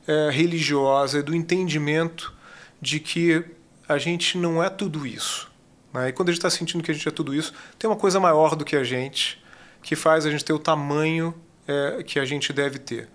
é, 0.08 0.30
religiosa, 0.30 1.24
do 1.24 1.34
entendimento 1.34 2.32
de 2.80 3.00
que 3.00 3.44
a 3.88 3.98
gente 3.98 4.38
não 4.38 4.64
é 4.64 4.70
tudo 4.70 5.08
isso. 5.08 5.50
Né? 5.92 6.10
E 6.10 6.14
quando 6.14 6.30
a 6.30 6.32
gente 6.32 6.40
está 6.40 6.50
sentindo 6.50 6.84
que 6.84 6.92
a 6.92 6.94
gente 6.94 7.08
é 7.08 7.12
tudo 7.12 7.34
isso, 7.34 7.54
tem 7.80 7.90
uma 7.90 7.96
coisa 7.96 8.20
maior 8.20 8.56
do 8.56 8.64
que 8.64 8.76
a 8.76 8.84
gente 8.84 9.42
que 9.82 9.96
faz 9.96 10.26
a 10.26 10.32
gente 10.32 10.44
ter 10.44 10.54
o 10.54 10.60
tamanho 10.60 11.34
é, 11.68 12.04
que 12.04 12.20
a 12.20 12.26
gente 12.26 12.52
deve 12.52 12.80
ter. 12.80 13.08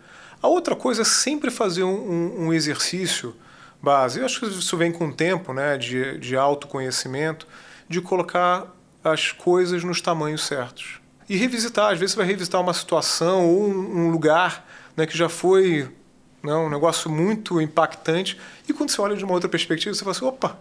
A 0.42 0.48
outra 0.48 0.76
coisa 0.76 1.02
é 1.02 1.04
sempre 1.04 1.50
fazer 1.50 1.84
um, 1.84 2.46
um, 2.46 2.52
exercício 2.52 3.34
base. 3.80 4.20
Eu 4.20 4.26
acho 4.26 4.40
que 4.40 4.46
isso 4.46 4.76
vem 4.76 4.92
com 4.92 5.08
o 5.08 5.12
tempo, 5.12 5.52
né, 5.52 5.76
de, 5.76 6.18
de 6.18 6.36
autoconhecimento, 6.36 7.46
de 7.88 8.00
colocar 8.00 8.66
as 9.02 9.32
coisas 9.32 9.82
nos 9.84 10.00
tamanhos 10.00 10.46
certos. 10.46 11.00
E 11.28 11.36
revisitar, 11.36 11.92
às 11.92 11.98
vezes 11.98 12.12
você 12.12 12.18
vai 12.18 12.26
revisitar 12.26 12.60
uma 12.60 12.74
situação 12.74 13.46
ou 13.46 13.68
um, 13.68 14.06
um 14.06 14.10
lugar 14.10 14.66
né, 14.96 15.06
que 15.06 15.16
já 15.16 15.28
foi 15.28 15.88
né, 16.42 16.54
um 16.54 16.68
negócio 16.68 17.10
muito 17.10 17.60
impactante, 17.60 18.38
e 18.68 18.72
quando 18.72 18.90
você 18.90 19.00
olha 19.00 19.16
de 19.16 19.24
uma 19.24 19.32
outra 19.32 19.48
perspectiva, 19.48 19.94
você 19.94 20.04
fala 20.04 20.14
assim, 20.14 20.26
opa, 20.26 20.58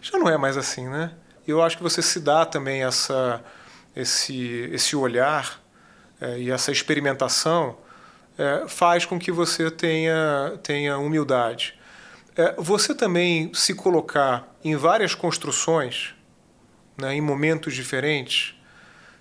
já 0.00 0.18
não 0.18 0.28
é 0.28 0.36
mais 0.36 0.56
assim, 0.56 0.88
né? 0.88 1.12
Eu 1.46 1.62
acho 1.62 1.76
que 1.76 1.82
você 1.82 2.02
se 2.02 2.18
dá 2.18 2.44
também 2.44 2.82
essa 2.82 3.42
esse, 3.94 4.68
esse 4.72 4.96
olhar 4.96 5.62
é, 6.20 6.38
e 6.38 6.50
essa 6.50 6.70
experimentação 6.70 7.76
é, 8.38 8.66
faz 8.68 9.04
com 9.04 9.18
que 9.18 9.30
você 9.30 9.70
tenha, 9.70 10.58
tenha 10.62 10.98
humildade. 10.98 11.78
É, 12.36 12.54
você 12.56 12.94
também 12.94 13.52
se 13.52 13.74
colocar 13.74 14.48
em 14.64 14.74
várias 14.76 15.14
construções, 15.14 16.14
né, 16.96 17.14
em 17.14 17.20
momentos 17.20 17.74
diferentes, 17.74 18.54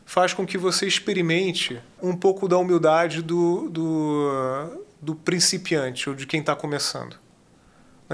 faz 0.05 0.33
com 0.33 0.45
que 0.45 0.57
você 0.57 0.85
experimente 0.85 1.81
um 2.01 2.15
pouco 2.15 2.47
da 2.47 2.57
humildade 2.57 3.21
do, 3.21 3.69
do, 3.69 4.83
do 5.01 5.15
principiante 5.15 6.09
ou 6.09 6.15
de 6.15 6.25
quem 6.25 6.39
está 6.39 6.55
começando. 6.55 7.17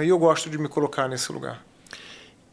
E 0.01 0.07
eu 0.07 0.19
gosto 0.19 0.49
de 0.49 0.57
me 0.59 0.67
colocar 0.67 1.07
nesse 1.07 1.31
lugar. 1.31 1.66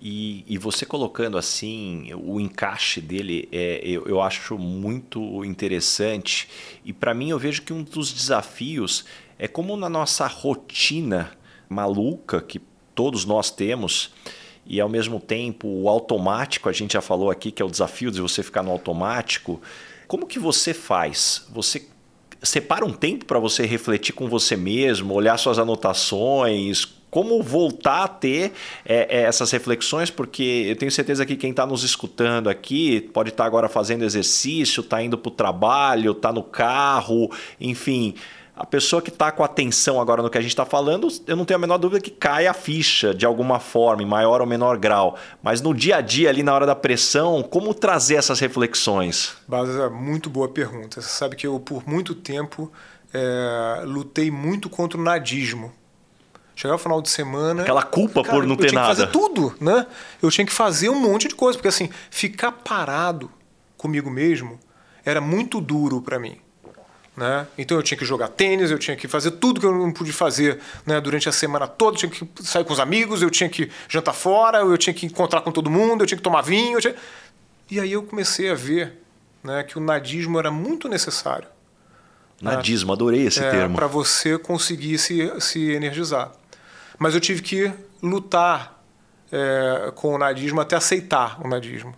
E, 0.01 0.45
e, 0.47 0.59
você 0.59 0.85
colocando 0.85 1.39
assim, 1.39 2.13
o 2.15 2.39
encaixe 2.39 3.01
dele, 3.01 3.49
é, 3.51 3.81
eu, 3.83 4.05
eu 4.07 4.21
acho 4.21 4.59
muito 4.59 5.43
interessante. 5.45 6.49
E 6.85 6.93
para 6.93 7.15
mim, 7.15 7.31
eu 7.31 7.39
vejo 7.39 7.63
que 7.63 7.73
um 7.73 7.83
dos 7.83 8.13
desafios 8.13 9.05
é 9.39 9.49
como 9.49 9.77
na 9.77 9.89
nossa 9.89 10.27
rotina 10.27 11.33
maluca 11.69 12.43
que 12.43 12.61
todos 12.95 13.25
nós 13.25 13.51
temos, 13.51 14.13
e 14.67 14.81
ao 14.81 14.89
mesmo 14.89 15.21
tempo 15.21 15.67
o 15.67 15.89
automático, 15.89 16.69
a 16.69 16.73
gente 16.73 16.93
já 16.93 17.01
falou 17.01 17.31
aqui 17.31 17.51
que 17.51 17.63
é 17.63 17.65
o 17.65 17.71
desafio 17.71 18.11
de 18.11 18.21
você 18.21 18.43
ficar 18.43 18.63
no 18.63 18.71
automático. 18.71 19.61
Como 20.07 20.27
que 20.27 20.39
você 20.39 20.73
faz? 20.73 21.47
Você 21.51 21.87
separa 22.43 22.85
um 22.85 22.93
tempo 22.93 23.25
para 23.25 23.39
você 23.39 23.67
refletir 23.67 24.15
com 24.15 24.29
você 24.29 24.57
mesmo, 24.57 25.15
olhar 25.15 25.37
suas 25.39 25.59
anotações, 25.59 26.87
como 27.15 27.41
voltar 27.41 28.03
a 28.03 28.09
ter 28.09 28.53
é, 28.85 29.21
é, 29.21 29.23
essas 29.23 29.49
reflexões, 29.53 30.11
porque 30.11 30.67
eu 30.67 30.75
tenho 30.75 30.91
certeza 30.91 31.25
que 31.25 31.37
quem 31.37 31.51
está 31.51 31.65
nos 31.65 31.85
escutando 31.85 32.51
aqui 32.51 33.03
pode 33.15 33.29
estar 33.29 33.45
tá 33.45 33.47
agora 33.47 33.69
fazendo 33.69 34.05
exercício, 34.05 34.81
está 34.81 35.01
indo 35.01 35.17
para 35.17 35.29
o 35.29 35.33
trabalho, 35.33 36.11
está 36.11 36.33
no 36.33 36.43
carro, 36.43 37.31
enfim 37.61 38.17
a 38.57 38.67
pessoa 38.67 39.01
que 39.01 39.11
está 39.11 39.31
com 39.33 39.43
atenção 39.43 40.01
agora 40.01 40.23
no 40.23 40.31
que 40.31 40.39
a 40.39 40.41
gente 40.41 40.51
está 40.51 40.65
falando, 40.65 41.09
eu 41.27 41.37
não 41.37 41.45
tenho 41.45 41.59
a 41.59 41.61
menor 41.61 41.77
dúvida 41.77 42.01
que 42.01 42.11
cai 42.11 42.47
a 42.47 42.55
ficha 42.55 43.13
de 43.13 43.27
alguma 43.27 43.59
forma, 43.59 44.03
em 44.03 44.07
maior 44.07 44.41
ou 44.41 44.47
menor 44.47 44.79
grau. 44.79 45.17
Mas 45.43 45.61
no 45.61 45.75
dia 45.75 45.97
a 45.97 46.01
dia, 46.01 46.29
ali 46.29 46.43
na 46.43 46.55
hora 46.55 46.65
da 46.65 46.75
pressão, 46.75 47.43
como 47.43 47.75
trazer 47.75 48.15
essas 48.15 48.39
reflexões? 48.39 49.37
Baza, 49.49 49.91
muito 49.91 50.31
boa 50.31 50.49
pergunta. 50.49 51.01
Você 51.01 51.09
sabe 51.09 51.35
que 51.35 51.47
eu, 51.47 51.59
por 51.59 51.89
muito 51.89 52.15
tempo, 52.15 52.73
é, 53.13 53.83
lutei 53.85 54.31
muito 54.31 54.69
contra 54.69 54.99
o 54.99 55.03
nadismo. 55.03 55.73
Chegava 56.57 56.77
o 56.77 56.83
final 56.83 57.03
de 57.03 57.11
semana. 57.11 57.63
Aquela 57.63 57.83
culpa 57.83 58.23
cara, 58.23 58.37
por 58.37 58.47
não 58.47 58.57
ter 58.57 58.73
nada. 58.73 58.91
Eu 58.91 58.95
tinha 58.95 59.07
que 59.07 59.13
fazer 59.13 59.13
tudo, 59.13 59.55
né? 59.61 59.87
Eu 60.23 60.31
tinha 60.31 60.47
que 60.47 60.53
fazer 60.53 60.89
um 60.89 61.01
monte 61.01 61.29
de 61.29 61.35
coisa, 61.35 61.59
porque 61.59 61.69
assim, 61.69 61.91
ficar 62.11 62.53
parado 62.53 63.31
comigo 63.77 64.11
mesmo 64.11 64.59
era 65.05 65.21
muito 65.21 65.61
duro 65.61 66.01
para 66.01 66.19
mim. 66.19 66.39
Né? 67.17 67.47
Então 67.57 67.77
eu 67.77 67.83
tinha 67.83 67.97
que 67.97 68.05
jogar 68.05 68.27
tênis, 68.29 68.73
eu 68.73 68.79
tinha 68.79 68.97
que 68.97 69.07
fazer 69.07 69.33
tudo 69.33 69.61
que 69.61 69.67
eu 69.67 69.73
não 69.73 69.93
pude 69.93 70.13
fazer 70.13 70.59
né, 70.85 71.01
durante 71.01 71.29
a 71.29 71.33
semana 71.33 71.67
toda. 71.67 71.97
Eu 71.97 71.99
tinha 72.01 72.11
que 72.11 72.43
sair 72.43 72.65
com 72.65 72.73
os 72.73 72.81
amigos, 72.81 73.23
eu 73.23 73.31
tinha 73.31 73.49
que 73.49 73.71
jantar 73.89 74.13
fora, 74.13 74.59
eu 74.59 74.77
tinha 74.77 74.93
que 74.95 75.07
encontrar 75.07 75.41
com 75.43 75.53
todo 75.53 75.71
mundo, 75.71 76.03
eu 76.03 76.07
tinha 76.07 76.17
que 76.17 76.25
tomar 76.25 76.43
vinho. 76.43 76.81
Tinha... 76.81 76.95
E 77.71 77.79
aí 77.79 77.93
eu 77.93 78.03
comecei 78.03 78.51
a 78.51 78.55
ver 78.55 79.01
né, 79.45 79.63
que 79.63 79.79
o 79.79 79.81
nadismo 79.81 80.39
era 80.39 80.51
muito 80.51 80.89
necessário. 80.89 81.47
Nadismo, 82.43 82.93
adorei 82.93 83.27
esse 83.27 83.43
é, 83.43 83.51
termo. 83.51 83.77
Para 83.77 83.87
você 83.87 84.37
conseguir 84.37 84.99
se, 84.99 85.33
se 85.41 85.71
energizar. 85.71 86.33
Mas 87.05 87.15
eu 87.15 87.21
tive 87.21 87.43
que 87.43 87.71
lutar 88.03 88.83
é, 89.31 89.93
com 89.95 90.15
o 90.15 90.17
nadismo 90.17 90.59
até 90.59 90.75
aceitar 90.75 91.39
o 91.45 91.47
nadismo. 91.47 91.95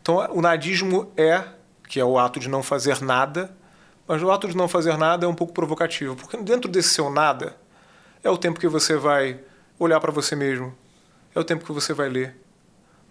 Então 0.00 0.24
o 0.30 0.40
nadismo 0.40 1.12
é, 1.16 1.42
que 1.88 1.98
é 1.98 2.04
o 2.04 2.16
ato 2.16 2.38
de 2.38 2.48
não 2.48 2.62
fazer 2.62 3.02
nada, 3.02 3.52
mas 4.06 4.22
o 4.22 4.30
ato 4.30 4.46
de 4.46 4.56
não 4.56 4.68
fazer 4.68 4.96
nada 4.96 5.26
é 5.26 5.28
um 5.28 5.34
pouco 5.34 5.52
provocativo, 5.52 6.14
porque 6.14 6.36
dentro 6.36 6.70
desse 6.70 6.90
seu 6.90 7.10
nada 7.10 7.56
é 8.22 8.30
o 8.30 8.38
tempo 8.38 8.60
que 8.60 8.68
você 8.68 8.94
vai 8.94 9.40
olhar 9.76 9.98
para 9.98 10.12
você 10.12 10.36
mesmo, 10.36 10.72
é 11.34 11.40
o 11.40 11.42
tempo 11.42 11.64
que 11.64 11.72
você 11.72 11.92
vai 11.92 12.08
ler, 12.08 12.36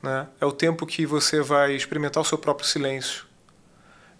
né? 0.01 0.27
é 0.39 0.45
o 0.45 0.51
tempo 0.53 0.85
que 0.85 1.05
você 1.05 1.41
vai 1.41 1.73
experimentar 1.73 2.23
o 2.23 2.25
seu 2.25 2.37
próprio 2.37 2.65
silêncio. 2.65 3.25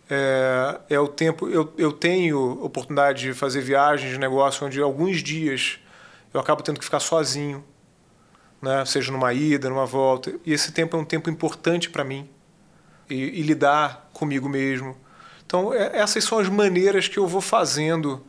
É, 0.09 0.78
é 0.89 0.99
o 0.99 1.07
tempo. 1.07 1.47
Eu, 1.47 1.74
eu 1.78 1.93
tenho 1.93 2.61
oportunidade 2.61 3.21
de 3.21 3.34
fazer 3.34 3.61
viagens 3.61 4.11
de 4.11 4.19
negócio 4.19 4.67
onde 4.67 4.82
alguns 4.82 5.24
dias 5.24 5.80
eu 6.34 6.40
acabo 6.40 6.64
tendo 6.64 6.80
que 6.80 6.86
ficar 6.86 7.00
sozinho, 7.00 7.64
né? 8.62 8.84
seja 8.86 9.12
numa 9.12 9.34
ida, 9.34 9.70
numa 9.70 9.86
volta. 9.86 10.34
E 10.46 10.54
esse 10.54 10.72
tempo 10.72 10.98
é 10.98 11.00
um 11.00 11.06
tempo 11.06 11.30
importante 11.30 11.90
para 11.90 12.04
mim. 12.04 12.30
E, 13.10 13.16
e 13.16 13.42
lidar 13.42 14.10
comigo 14.14 14.48
mesmo, 14.48 14.98
então, 15.54 15.72
é, 15.72 16.00
essas 16.00 16.24
são 16.24 16.40
as 16.40 16.50
maneiras 16.50 17.08
que 17.08 17.20
eu 17.20 17.28
vou 17.28 17.40
fazendo 17.40 18.26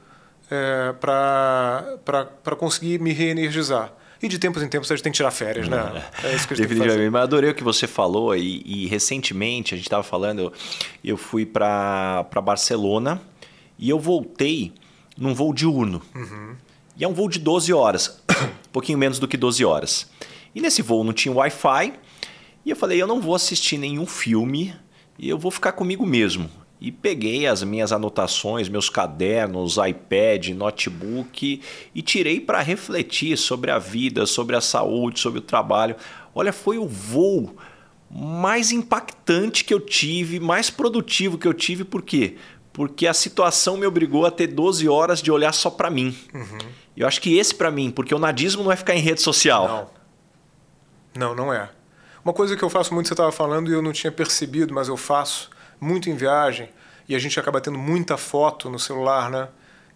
é, 0.51 0.93
para 1.01 2.57
conseguir 2.59 3.01
me 3.01 3.15
reenergizar. 3.15 3.95
E 4.23 4.29
de 4.29 4.39
tempos 4.39 4.63
em 4.63 4.69
tempos 4.69 4.91
a 4.91 4.95
gente 4.95 5.03
tem 5.03 5.11
que 5.11 5.17
tirar 5.17 5.31
férias, 5.31 5.67
né? 5.67 6.05
É 6.23 6.35
isso 6.35 6.47
que 6.47 6.53
a 6.53 6.57
gente 6.57 6.69
Definitivamente. 6.69 7.11
Mas 7.11 7.23
adorei 7.23 7.51
o 7.51 7.55
que 7.55 7.65
você 7.65 7.87
falou. 7.87 8.37
E, 8.37 8.63
e 8.65 8.87
recentemente, 8.87 9.73
a 9.73 9.77
gente 9.77 9.87
estava 9.87 10.03
falando, 10.03 10.41
eu, 10.41 10.53
eu 11.03 11.17
fui 11.17 11.47
para 11.47 12.27
Barcelona 12.43 13.21
e 13.79 13.89
eu 13.89 13.99
voltei 13.99 14.75
num 15.17 15.35
voo 15.35 15.55
diurno. 15.55 16.03
Uhum. 16.15 16.57
E 16.97 17.05
é 17.05 17.09
um 17.09 17.13
voo 17.13 17.29
de 17.29 17.39
12 17.39 17.73
horas, 17.73 18.21
um 18.31 18.71
pouquinho 18.73 18.99
menos 18.99 19.19
do 19.19 19.27
que 19.27 19.37
12 19.37 19.65
horas. 19.65 20.11
E 20.55 20.61
nesse 20.61 20.83
voo 20.83 21.03
não 21.03 21.13
tinha 21.13 21.35
Wi-Fi. 21.35 21.95
E 22.65 22.71
eu 22.71 22.77
falei, 22.77 23.03
eu 23.03 23.07
não 23.07 23.21
vou 23.21 23.35
assistir 23.35 23.77
nenhum 23.77 24.07
filme 24.07 24.75
e 25.19 25.29
eu 25.29 25.39
vou 25.39 25.51
ficar 25.51 25.73
comigo 25.73 26.07
mesmo 26.07 26.49
e 26.81 26.93
peguei 26.93 27.47
as 27.47 27.63
minhas 27.63 27.93
anotações, 27.93 28.69
meus 28.69 28.91
cadernos, 28.91 29.79
iPad, 29.79 30.49
notebook 30.51 31.63
e 31.95 32.03
tirei 32.03 32.39
para 32.39 32.61
refletir 32.61 33.39
sobre 33.39 33.71
a 33.71 33.79
vida, 33.79 34.27
sobre 34.27 34.55
a 34.55 34.61
saúde, 34.61 35.19
sobre 35.19 35.39
o 35.39 35.43
trabalho. 35.43 35.97
Olha, 36.35 36.53
foi 36.53 36.77
o 36.77 36.87
voo 36.87 37.57
mais 38.11 38.71
impactante 38.71 39.65
que 39.65 39.73
eu 39.73 39.81
tive, 39.81 40.39
mais 40.39 40.69
produtivo 40.69 41.39
que 41.39 41.49
eu 41.49 41.55
tive, 41.55 41.85
por 41.85 42.03
quê? 42.03 42.37
Porque 42.75 43.07
a 43.07 43.15
situação 43.15 43.79
me 43.79 43.87
obrigou 43.87 44.27
a 44.27 44.31
ter 44.31 44.49
12 44.49 44.87
horas 44.89 45.23
de 45.23 45.31
olhar 45.31 45.53
só 45.53 45.71
para 45.71 45.89
mim. 45.89 46.15
Uhum. 46.35 46.59
Eu 46.95 47.09
acho 47.09 47.23
que 47.23 47.39
esse 47.39 47.55
para 47.55 47.71
mim, 47.71 47.91
porque 47.91 48.15
o 48.15 48.19
nadismo 48.19 48.63
não 48.63 48.71
é 48.71 48.77
ficar 48.77 48.95
em 48.95 49.01
rede 49.01 49.23
social. 49.23 49.91
Não. 51.17 51.29
Não, 51.29 51.35
não 51.35 51.55
é. 51.55 51.71
Uma 52.23 52.35
coisa 52.35 52.57
que 52.57 52.63
eu 52.63 52.69
faço 52.69 52.93
muito, 52.93 53.07
você 53.07 53.15
estava 53.15 53.31
falando 53.31 53.71
e 53.71 53.73
eu 53.73 53.81
não 53.81 53.93
tinha 53.93 54.11
percebido, 54.11 54.75
mas 54.75 54.89
eu 54.89 54.97
faço, 54.97 55.51
muito 55.81 56.11
em 56.11 56.17
viagem 56.17 56.69
e 57.09 57.15
a 57.15 57.19
gente 57.19 57.39
acaba 57.39 57.61
tendo 57.61 57.79
muita 57.79 58.17
foto 58.17 58.71
no 58.71 58.79
celular, 58.79 59.31
né? 59.31 59.49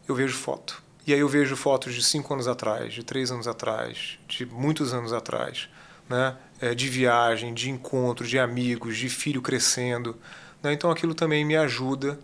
Eu 0.07 0.14
vejo 0.14 0.37
foto. 0.37 0.83
E 1.07 1.12
aí 1.12 1.20
eu 1.20 1.29
vejo 1.29 1.57
fotos 1.57 1.95
de 1.95 2.05
cinco 2.05 2.35
anos 2.35 2.47
atrás, 2.47 2.93
de 2.93 3.03
três 3.03 3.31
anos 3.31 3.49
atrás, 3.49 4.18
de 4.29 4.45
muitos 4.45 4.93
anos 4.93 5.12
atrás, 5.12 5.68
né? 6.09 6.37
É, 6.61 6.74
de 6.74 6.89
viagem, 6.89 7.55
de 7.55 7.70
encontro, 7.70 8.26
de 8.26 8.39
amigos, 8.39 8.97
de 8.97 9.09
filho 9.09 9.41
crescendo. 9.41 10.16
Né? 10.62 10.72
Então 10.72 10.91
aquilo 10.91 11.14
também 11.14 11.45
me 11.45 11.57
ajuda 11.57 12.18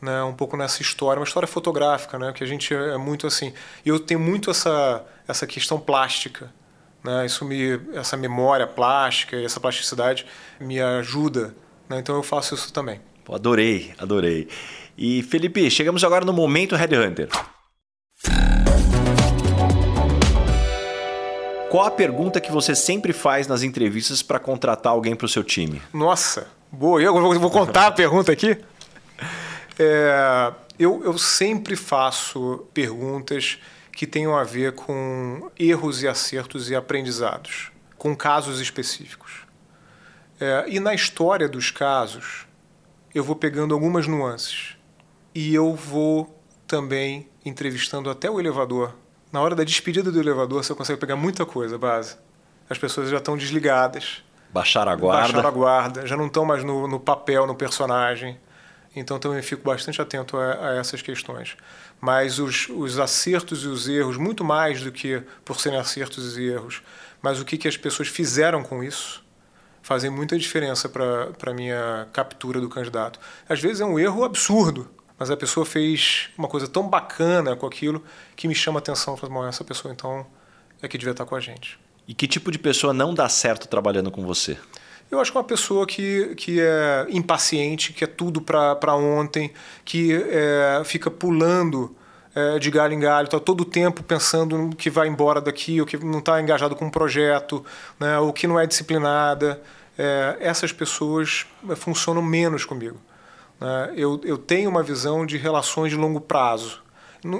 né, 0.00 0.22
um 0.22 0.34
pouco 0.34 0.56
nessa 0.56 0.82
história, 0.82 1.20
uma 1.20 1.26
história 1.26 1.46
fotográfica, 1.46 2.18
né, 2.18 2.32
que 2.32 2.44
a 2.44 2.46
gente 2.46 2.74
é 2.74 2.96
muito 2.96 3.26
assim. 3.26 3.52
E 3.84 3.88
eu 3.88 3.98
tenho 3.98 4.20
muito 4.20 4.50
essa 4.50 5.04
essa 5.28 5.46
questão 5.46 5.80
plástica, 5.80 6.52
né? 7.02 7.26
Isso 7.26 7.44
me 7.44 7.80
essa 7.94 8.16
memória 8.16 8.66
plástica 8.66 9.36
e 9.36 9.44
essa 9.44 9.58
plasticidade 9.58 10.24
me 10.60 10.80
ajuda 10.80 11.52
né? 11.88 11.98
Então 11.98 12.16
eu 12.16 12.22
faço 12.22 12.54
isso 12.54 12.72
também. 12.72 13.00
Pô, 13.24 13.34
adorei, 13.34 13.92
adorei. 13.98 14.48
E 14.96 15.22
Felipe, 15.22 15.70
chegamos 15.70 16.02
agora 16.04 16.24
no 16.24 16.32
momento 16.32 16.76
Headhunter. 16.76 17.28
Qual 21.70 21.84
a 21.84 21.90
pergunta 21.90 22.40
que 22.40 22.50
você 22.50 22.74
sempre 22.74 23.12
faz 23.12 23.46
nas 23.46 23.62
entrevistas 23.62 24.22
para 24.22 24.38
contratar 24.38 24.92
alguém 24.92 25.14
para 25.14 25.26
o 25.26 25.28
seu 25.28 25.42
time? 25.42 25.82
Nossa, 25.92 26.46
boa. 26.70 27.02
Eu 27.02 27.12
vou 27.40 27.50
contar 27.50 27.88
a 27.88 27.92
pergunta 27.92 28.32
aqui. 28.32 28.56
É, 29.78 30.52
eu, 30.78 31.02
eu 31.04 31.18
sempre 31.18 31.76
faço 31.76 32.66
perguntas 32.72 33.58
que 33.92 34.06
tenham 34.06 34.36
a 34.36 34.44
ver 34.44 34.72
com 34.72 35.50
erros 35.58 36.02
e 36.02 36.08
acertos 36.08 36.70
e 36.70 36.76
aprendizados, 36.76 37.70
com 37.96 38.14
casos 38.14 38.60
específicos. 38.60 39.46
É, 40.38 40.66
e 40.68 40.78
na 40.78 40.94
história 40.94 41.48
dos 41.48 41.70
casos, 41.70 42.46
eu 43.14 43.24
vou 43.24 43.34
pegando 43.34 43.72
algumas 43.72 44.06
nuances. 44.06 44.76
E 45.34 45.54
eu 45.54 45.74
vou 45.74 46.42
também 46.66 47.28
entrevistando 47.44 48.10
até 48.10 48.30
o 48.30 48.38
elevador. 48.38 48.94
Na 49.32 49.40
hora 49.40 49.54
da 49.54 49.64
despedida 49.64 50.12
do 50.12 50.20
elevador, 50.20 50.62
você 50.62 50.74
consegue 50.74 51.00
pegar 51.00 51.16
muita 51.16 51.46
coisa, 51.46 51.78
base. 51.78 52.16
As 52.68 52.78
pessoas 52.78 53.08
já 53.08 53.18
estão 53.18 53.36
desligadas. 53.36 54.22
Baixaram 54.50 54.92
a 54.92 54.96
guarda. 54.96 55.22
Baixaram 55.22 55.48
a 55.48 55.52
guarda, 55.52 56.06
já 56.06 56.16
não 56.16 56.26
estão 56.26 56.44
mais 56.44 56.62
no, 56.64 56.86
no 56.86 57.00
papel, 57.00 57.46
no 57.46 57.54
personagem. 57.54 58.38
Então 58.96 59.18
também 59.18 59.42
fico 59.42 59.62
bastante 59.62 60.00
atento 60.00 60.38
a, 60.38 60.70
a 60.70 60.76
essas 60.76 61.02
questões. 61.02 61.54
Mas 62.00 62.38
os, 62.38 62.68
os, 62.70 62.98
acertos 62.98 63.62
e 63.62 63.66
os 63.66 63.86
erros, 63.86 64.16
muito 64.16 64.42
mais 64.42 64.80
do 64.80 64.90
que 64.90 65.22
por 65.44 65.60
serem 65.60 65.78
acertos 65.78 66.38
e 66.38 66.44
erros, 66.44 66.82
mas 67.20 67.38
o 67.38 67.44
que, 67.44 67.58
que 67.58 67.68
as 67.68 67.76
pessoas 67.76 68.08
fizeram 68.08 68.62
com 68.62 68.82
isso, 68.82 69.22
fazem 69.82 70.10
muita 70.10 70.38
diferença 70.38 70.88
para 70.88 71.50
a 71.50 71.54
minha 71.54 72.08
captura 72.12 72.58
do 72.58 72.70
candidato. 72.70 73.20
Às 73.46 73.60
vezes 73.60 73.82
é 73.82 73.84
um 73.84 73.98
erro 73.98 74.24
absurdo, 74.24 74.90
mas 75.18 75.30
a 75.30 75.36
pessoa 75.36 75.66
fez 75.66 76.30
uma 76.36 76.48
coisa 76.48 76.66
tão 76.66 76.88
bacana 76.88 77.54
com 77.54 77.66
aquilo 77.66 78.02
que 78.34 78.48
me 78.48 78.54
chama 78.54 78.78
a 78.78 78.80
atenção. 78.80 79.16
Falo, 79.16 79.46
essa 79.46 79.62
pessoa 79.62 79.92
então 79.92 80.26
é 80.80 80.88
que 80.88 80.96
devia 80.96 81.12
estar 81.12 81.26
com 81.26 81.34
a 81.34 81.40
gente. 81.40 81.78
E 82.08 82.14
que 82.14 82.26
tipo 82.26 82.50
de 82.50 82.58
pessoa 82.58 82.92
não 82.92 83.12
dá 83.12 83.28
certo 83.28 83.68
trabalhando 83.68 84.10
com 84.10 84.24
você? 84.24 84.56
Eu 85.10 85.20
acho 85.20 85.30
que 85.30 85.38
é 85.38 85.40
uma 85.40 85.46
pessoa 85.46 85.86
que, 85.86 86.34
que 86.34 86.60
é 86.60 87.06
impaciente, 87.10 87.92
que 87.92 88.04
é 88.04 88.06
tudo 88.06 88.40
para 88.40 88.94
ontem, 88.94 89.52
que 89.84 90.12
é, 90.12 90.82
fica 90.84 91.10
pulando 91.10 91.94
é, 92.34 92.58
de 92.58 92.70
galho 92.70 92.92
em 92.92 93.00
galho, 93.00 93.26
está 93.26 93.38
todo 93.38 93.60
o 93.60 93.64
tempo 93.64 94.02
pensando 94.02 94.70
que 94.76 94.90
vai 94.90 95.06
embora 95.08 95.40
daqui, 95.40 95.80
ou 95.80 95.86
que 95.86 95.96
não 95.96 96.18
está 96.18 96.40
engajado 96.40 96.74
com 96.74 96.86
um 96.86 96.90
projeto, 96.90 97.64
né, 97.98 98.18
ou 98.18 98.32
que 98.32 98.46
não 98.46 98.58
é 98.58 98.66
disciplinada 98.66 99.62
é, 99.98 100.36
essas 100.40 100.72
pessoas 100.72 101.46
é, 101.68 101.74
funcionam 101.74 102.22
menos 102.22 102.64
comigo. 102.64 102.98
Né? 103.60 103.94
Eu, 103.96 104.20
eu 104.24 104.36
tenho 104.36 104.68
uma 104.68 104.82
visão 104.82 105.24
de 105.24 105.36
relações 105.36 105.90
de 105.90 105.96
longo 105.96 106.20
prazo. 106.20 106.82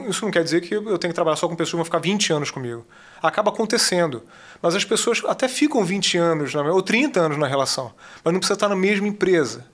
Isso 0.08 0.24
não 0.24 0.30
quer 0.30 0.42
dizer 0.42 0.60
que 0.60 0.74
eu 0.74 0.98
tenho 0.98 1.12
que 1.12 1.14
trabalhar 1.14 1.36
só 1.36 1.48
com 1.48 1.54
pessoas 1.54 1.70
que 1.70 1.76
vão 1.76 1.84
ficar 1.84 1.98
20 1.98 2.32
anos 2.32 2.50
comigo. 2.50 2.86
Acaba 3.22 3.50
acontecendo. 3.50 4.22
Mas 4.60 4.74
as 4.74 4.84
pessoas 4.84 5.22
até 5.26 5.48
ficam 5.48 5.84
20 5.84 6.18
anos 6.18 6.54
ou 6.54 6.82
30 6.82 7.20
anos 7.20 7.38
na 7.38 7.46
relação, 7.46 7.92
mas 8.24 8.32
não 8.32 8.40
precisa 8.40 8.54
estar 8.54 8.68
na 8.68 8.76
mesma 8.76 9.06
empresa. 9.06 9.66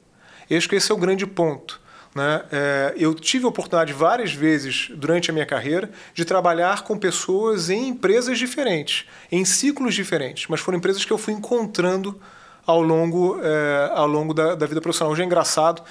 Eu 0.51 0.59
acho 0.59 0.69
que 0.69 0.77
esse 0.77 0.91
é 0.91 0.95
o 0.95 0.99
grande 0.99 1.27
ponto. 1.27 1.81
Né? 2.15 2.43
É, 2.53 2.95
eu 2.97 3.15
tive 3.15 3.47
a 3.47 3.49
oportunidade 3.49 3.93
várias 3.93 4.33
vezes 4.35 4.91
durante 4.95 5.31
a 5.31 5.33
minha 5.33 5.47
carreira 5.47 5.91
de 6.13 6.25
trabalhar 6.25 6.83
com 6.83 6.99
pessoas 6.99 7.71
em 7.71 7.89
empresas 7.89 8.39
diferentes, 8.39 9.07
em 9.31 9.45
ciclos 9.45 9.95
diferentes, 9.95 10.47
mas 10.49 10.61
foram 10.61 10.77
empresas 10.77 11.05
que 11.05 11.13
eu 11.13 11.17
fui 11.17 11.33
encontrando 11.33 12.21
ao 12.67 12.83
longo, 12.83 13.41
é, 13.43 13.93
ao 13.95 14.07
longo 14.07 14.35
da, 14.35 14.55
da, 14.55 14.67
vida 14.67 14.81
profissional. 14.81 15.13
Hoje 15.13 15.23
é 15.23 15.25
engraçado, 15.25 15.83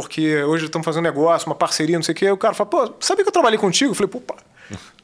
porque 0.00 0.44
hoje 0.44 0.66
estamos 0.66 0.84
fazendo 0.84 1.00
um 1.00 1.08
negócio, 1.08 1.48
uma 1.48 1.56
parceria, 1.56 1.98
não 1.98 2.02
sei 2.04 2.12
o 2.12 2.16
quê, 2.16 2.30
o 2.30 2.36
cara 2.36 2.54
fala, 2.54 2.70
pô, 2.70 2.94
sabia 3.00 3.24
que 3.24 3.28
eu 3.28 3.32
trabalhei 3.32 3.58
contigo? 3.58 3.90
Eu 3.90 3.94
falei, 3.96 4.08
pô, 4.08 4.22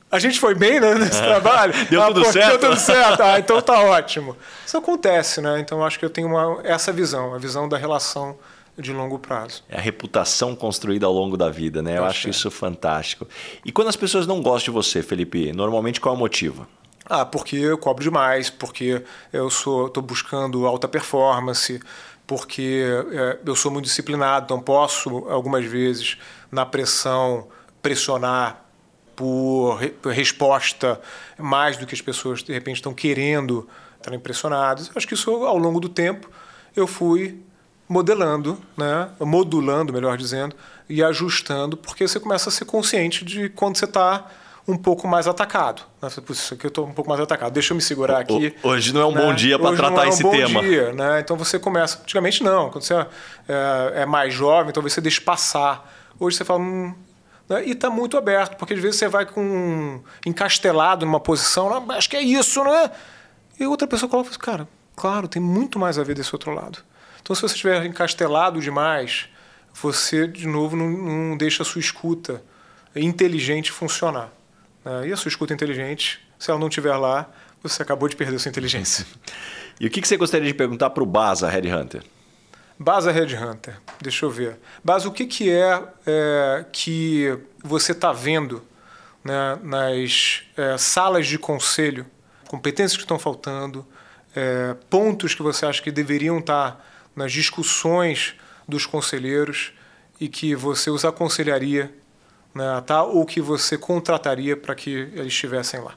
a 0.08 0.18
gente 0.20 0.38
foi 0.38 0.54
bem 0.54 0.78
né, 0.78 0.94
nesse 0.94 1.20
é. 1.20 1.26
trabalho? 1.26 1.74
Deu 1.90 2.00
ah, 2.00 2.06
tudo 2.06 2.22
pô, 2.22 2.32
certo? 2.32 2.50
Deu 2.50 2.70
tudo 2.70 2.78
certo. 2.80 3.20
Ah, 3.20 3.40
então 3.40 3.60
tá 3.60 3.80
ótimo. 3.80 4.36
Isso 4.64 4.78
acontece, 4.78 5.40
né? 5.40 5.58
Então 5.58 5.78
eu 5.78 5.84
acho 5.84 5.98
que 5.98 6.04
eu 6.04 6.10
tenho 6.10 6.28
uma, 6.28 6.60
essa 6.62 6.92
visão, 6.92 7.34
a 7.34 7.38
visão 7.38 7.68
da 7.68 7.76
relação 7.76 8.38
de 8.78 8.92
longo 8.92 9.18
prazo. 9.18 9.64
É 9.68 9.76
a 9.76 9.80
reputação 9.80 10.54
construída 10.54 11.06
ao 11.06 11.12
longo 11.12 11.36
da 11.36 11.50
vida, 11.50 11.82
né? 11.82 11.98
Eu, 11.98 12.04
acho, 12.04 12.30
isso 12.30 12.48
fantástico. 12.50 13.26
E 13.64 13.72
quando 13.72 13.88
as 13.88 13.96
pessoas 13.96 14.28
não 14.28 14.40
gostam 14.40 14.72
de 14.72 14.76
você, 14.76 15.02
Felipe, 15.02 15.52
normalmente 15.52 16.00
qual 16.00 16.14
é 16.14 16.16
o 16.16 16.20
motivo? 16.20 16.66
Ah, 17.04 17.24
porque 17.24 17.56
eu 17.56 17.76
cobro 17.76 18.02
demais, 18.02 18.48
porque 18.48 19.02
eu 19.32 19.50
sou, 19.50 19.88
estou 19.88 20.02
buscando 20.02 20.66
alta 20.66 20.88
performance, 20.88 21.80
porque 22.26 22.84
é, 23.12 23.38
eu 23.44 23.56
sou 23.56 23.70
muito 23.70 23.84
disciplinado, 23.84 24.46
então 24.46 24.60
posso 24.60 25.10
algumas 25.28 25.64
vezes 25.64 26.16
na 26.50 26.64
pressão 26.64 27.48
pressionar 27.82 28.64
por, 29.14 29.78
resposta 30.12 31.00
mais 31.38 31.76
do 31.76 31.86
que 31.86 31.94
as 31.94 32.00
pessoas 32.00 32.42
de 32.42 32.52
repente 32.52 32.76
estão 32.76 32.94
querendo, 32.94 33.68
estão 33.96 34.14
impressionadas. 34.14 34.90
Acho 34.94 35.06
que 35.06 35.14
isso 35.14 35.30
ao 35.44 35.58
longo 35.58 35.80
do 35.80 35.88
tempo 35.88 36.30
eu 36.74 36.86
fui 36.86 37.40
modelando, 37.88 38.58
né? 38.76 39.10
modulando, 39.20 39.92
melhor 39.92 40.16
dizendo, 40.16 40.56
e 40.88 41.02
ajustando, 41.02 41.76
porque 41.76 42.06
você 42.06 42.18
começa 42.18 42.48
a 42.48 42.52
ser 42.52 42.64
consciente 42.64 43.24
de 43.24 43.48
quando 43.50 43.76
você 43.76 43.84
está 43.84 44.30
um 44.66 44.76
pouco 44.76 45.06
mais 45.06 45.26
atacado. 45.26 45.82
Né? 46.00 46.08
Isso 46.30 46.54
aqui 46.54 46.66
eu 46.66 46.68
estou 46.68 46.86
um 46.86 46.92
pouco 46.92 47.08
mais 47.08 47.20
atacado. 47.20 47.52
Deixa 47.52 47.72
eu 47.72 47.76
me 47.76 47.82
segurar 47.82 48.18
aqui. 48.18 48.54
Hoje 48.62 48.92
não 48.92 49.00
é 49.00 49.06
um 49.06 49.12
né? 49.12 49.20
bom 49.20 49.34
dia 49.34 49.58
para 49.58 49.76
tratar 49.76 50.04
é 50.04 50.06
um 50.06 50.08
esse 50.08 50.30
tema. 50.30 50.62
Dia, 50.62 50.92
né? 50.92 51.20
Então 51.20 51.36
você 51.36 51.58
começa. 51.58 52.00
Antigamente 52.02 52.42
não. 52.42 52.70
Quando 52.70 52.82
você 52.82 52.94
é, 52.94 53.06
é 53.96 54.06
mais 54.06 54.32
jovem, 54.32 54.72
talvez 54.72 54.92
você 54.92 55.00
deixe 55.00 55.20
passar. 55.20 55.92
Hoje 56.18 56.36
você 56.36 56.44
fala. 56.44 56.60
Hum, 56.60 56.94
né? 57.48 57.66
E 57.66 57.72
está 57.72 57.90
muito 57.90 58.16
aberto, 58.16 58.56
porque 58.56 58.74
às 58.74 58.80
vezes 58.80 58.98
você 58.98 59.08
vai 59.08 59.26
com 59.26 60.02
encastelado 60.24 61.04
numa 61.04 61.20
posição, 61.20 61.90
acho 61.90 62.08
que 62.08 62.16
é 62.16 62.22
isso, 62.22 62.64
né? 62.64 62.90
E 63.60 63.66
outra 63.66 63.86
pessoa 63.86 64.08
coloca, 64.08 64.30
cara, 64.38 64.66
claro, 64.96 65.28
tem 65.28 65.40
muito 65.40 65.78
mais 65.78 65.98
a 65.98 66.02
ver 66.02 66.14
desse 66.14 66.34
outro 66.34 66.52
lado. 66.52 66.78
Então, 67.22 67.36
se 67.36 67.42
você 67.42 67.54
estiver 67.54 67.84
encastelado 67.86 68.60
demais, 68.60 69.28
você, 69.72 70.26
de 70.26 70.46
novo, 70.46 70.76
não, 70.76 70.88
não 70.88 71.36
deixa 71.36 71.62
a 71.62 71.66
sua 71.66 71.80
escuta 71.80 72.42
inteligente 72.94 73.70
funcionar. 73.72 74.30
Né? 74.84 75.08
E 75.08 75.12
a 75.12 75.16
sua 75.16 75.28
escuta 75.28 75.54
inteligente, 75.54 76.20
se 76.38 76.50
ela 76.50 76.60
não 76.60 76.68
estiver 76.68 76.96
lá, 76.96 77.30
você 77.62 77.82
acabou 77.82 78.08
de 78.08 78.16
perder 78.16 78.38
sua 78.38 78.50
inteligência. 78.50 79.06
e 79.80 79.86
o 79.86 79.90
que 79.90 80.06
você 80.06 80.16
gostaria 80.16 80.46
de 80.46 80.54
perguntar 80.54 80.90
para 80.90 81.02
o 81.02 81.06
Baza 81.06 81.48
Red 81.48 81.72
Hunter? 81.72 82.02
Baza 82.78 83.12
Red 83.12 83.36
Hunter, 83.36 83.76
deixa 84.00 84.26
eu 84.26 84.30
ver. 84.30 84.58
Baza, 84.82 85.08
o 85.08 85.12
que, 85.12 85.26
que 85.26 85.50
é, 85.50 85.82
é 86.06 86.64
que 86.72 87.38
você 87.62 87.92
está 87.92 88.12
vendo 88.12 88.62
né, 89.22 89.58
nas 89.62 90.42
é, 90.56 90.76
salas 90.76 91.26
de 91.26 91.38
conselho, 91.38 92.04
competências 92.48 92.96
que 92.96 93.04
estão 93.04 93.18
faltando, 93.18 93.86
é, 94.34 94.74
pontos 94.90 95.34
que 95.34 95.42
você 95.42 95.64
acha 95.64 95.80
que 95.80 95.92
deveriam 95.92 96.40
estar 96.40 96.72
tá 96.72 96.84
nas 97.14 97.32
discussões 97.32 98.34
dos 98.66 98.84
conselheiros 98.84 99.72
e 100.20 100.28
que 100.28 100.54
você 100.54 100.90
os 100.90 101.04
aconselharia 101.04 101.94
né, 102.54 102.80
tá? 102.86 103.02
ou 103.02 103.26
que 103.26 103.40
você 103.40 103.76
contrataria 103.76 104.56
para 104.56 104.74
que 104.74 104.90
eles 104.90 105.26
estivessem 105.26 105.80
lá? 105.80 105.94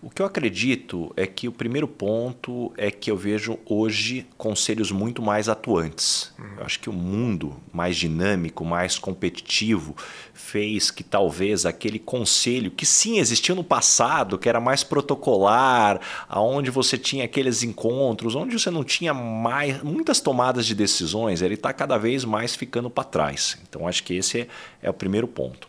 O 0.00 0.08
que 0.08 0.22
eu 0.22 0.26
acredito 0.26 1.12
é 1.16 1.26
que 1.26 1.48
o 1.48 1.52
primeiro 1.52 1.88
ponto 1.88 2.72
é 2.76 2.88
que 2.88 3.10
eu 3.10 3.16
vejo 3.16 3.58
hoje 3.66 4.24
conselhos 4.36 4.92
muito 4.92 5.20
mais 5.20 5.48
atuantes. 5.48 6.32
Eu 6.56 6.64
acho 6.64 6.78
que 6.78 6.88
o 6.88 6.92
mundo 6.92 7.56
mais 7.72 7.96
dinâmico, 7.96 8.64
mais 8.64 8.96
competitivo, 8.96 9.96
fez 10.32 10.92
que 10.92 11.02
talvez 11.02 11.66
aquele 11.66 11.98
conselho 11.98 12.70
que 12.70 12.86
sim 12.86 13.18
existiu 13.18 13.56
no 13.56 13.64
passado, 13.64 14.38
que 14.38 14.48
era 14.48 14.60
mais 14.60 14.84
protocolar, 14.84 16.00
aonde 16.28 16.70
você 16.70 16.96
tinha 16.96 17.24
aqueles 17.24 17.64
encontros, 17.64 18.36
onde 18.36 18.56
você 18.56 18.70
não 18.70 18.84
tinha 18.84 19.12
mais 19.12 19.82
muitas 19.82 20.20
tomadas 20.20 20.64
de 20.64 20.76
decisões, 20.76 21.42
ele 21.42 21.54
está 21.54 21.72
cada 21.72 21.98
vez 21.98 22.24
mais 22.24 22.54
ficando 22.54 22.88
para 22.88 23.02
trás. 23.02 23.58
Então 23.68 23.88
acho 23.88 24.04
que 24.04 24.14
esse 24.14 24.42
é, 24.42 24.48
é 24.80 24.90
o 24.90 24.94
primeiro 24.94 25.26
ponto. 25.26 25.68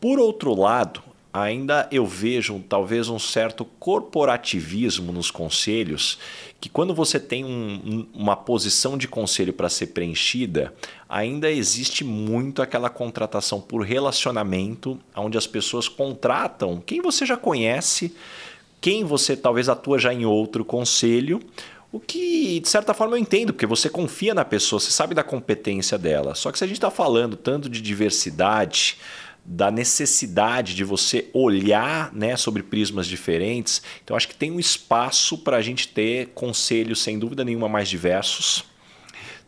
Por 0.00 0.18
outro 0.18 0.52
lado, 0.52 1.11
ainda 1.32 1.88
eu 1.90 2.04
vejo 2.04 2.62
talvez 2.68 3.08
um 3.08 3.18
certo 3.18 3.64
corporativismo 3.64 5.12
nos 5.12 5.30
conselhos, 5.30 6.18
que 6.60 6.68
quando 6.68 6.94
você 6.94 7.18
tem 7.18 7.44
um, 7.44 8.06
uma 8.12 8.36
posição 8.36 8.98
de 8.98 9.08
conselho 9.08 9.52
para 9.52 9.68
ser 9.68 9.88
preenchida, 9.88 10.74
ainda 11.08 11.50
existe 11.50 12.04
muito 12.04 12.60
aquela 12.60 12.90
contratação 12.90 13.60
por 13.60 13.82
relacionamento, 13.82 14.98
onde 15.16 15.38
as 15.38 15.46
pessoas 15.46 15.88
contratam 15.88 16.82
quem 16.84 17.00
você 17.00 17.24
já 17.24 17.36
conhece, 17.36 18.14
quem 18.80 19.04
você 19.04 19.36
talvez 19.36 19.68
atua 19.68 19.98
já 19.98 20.12
em 20.12 20.26
outro 20.26 20.64
conselho, 20.64 21.40
o 21.92 22.00
que, 22.00 22.58
de 22.58 22.68
certa 22.68 22.94
forma, 22.94 23.16
eu 23.16 23.20
entendo, 23.20 23.52
porque 23.52 23.66
você 23.66 23.90
confia 23.90 24.32
na 24.32 24.46
pessoa, 24.46 24.80
você 24.80 24.90
sabe 24.90 25.14
da 25.14 25.22
competência 25.22 25.98
dela. 25.98 26.34
Só 26.34 26.50
que 26.50 26.56
se 26.56 26.64
a 26.64 26.66
gente 26.66 26.78
está 26.78 26.90
falando 26.90 27.36
tanto 27.36 27.68
de 27.68 27.82
diversidade, 27.82 28.96
da 29.44 29.70
necessidade 29.70 30.74
de 30.74 30.84
você 30.84 31.28
olhar 31.32 32.12
né, 32.12 32.36
sobre 32.36 32.62
prismas 32.62 33.06
diferentes. 33.06 33.82
Então, 34.02 34.16
acho 34.16 34.28
que 34.28 34.34
tem 34.34 34.50
um 34.50 34.60
espaço 34.60 35.38
para 35.38 35.56
a 35.56 35.62
gente 35.62 35.88
ter 35.88 36.28
conselhos, 36.28 37.02
sem 37.02 37.18
dúvida 37.18 37.44
nenhuma, 37.44 37.68
mais 37.68 37.88
diversos. 37.88 38.64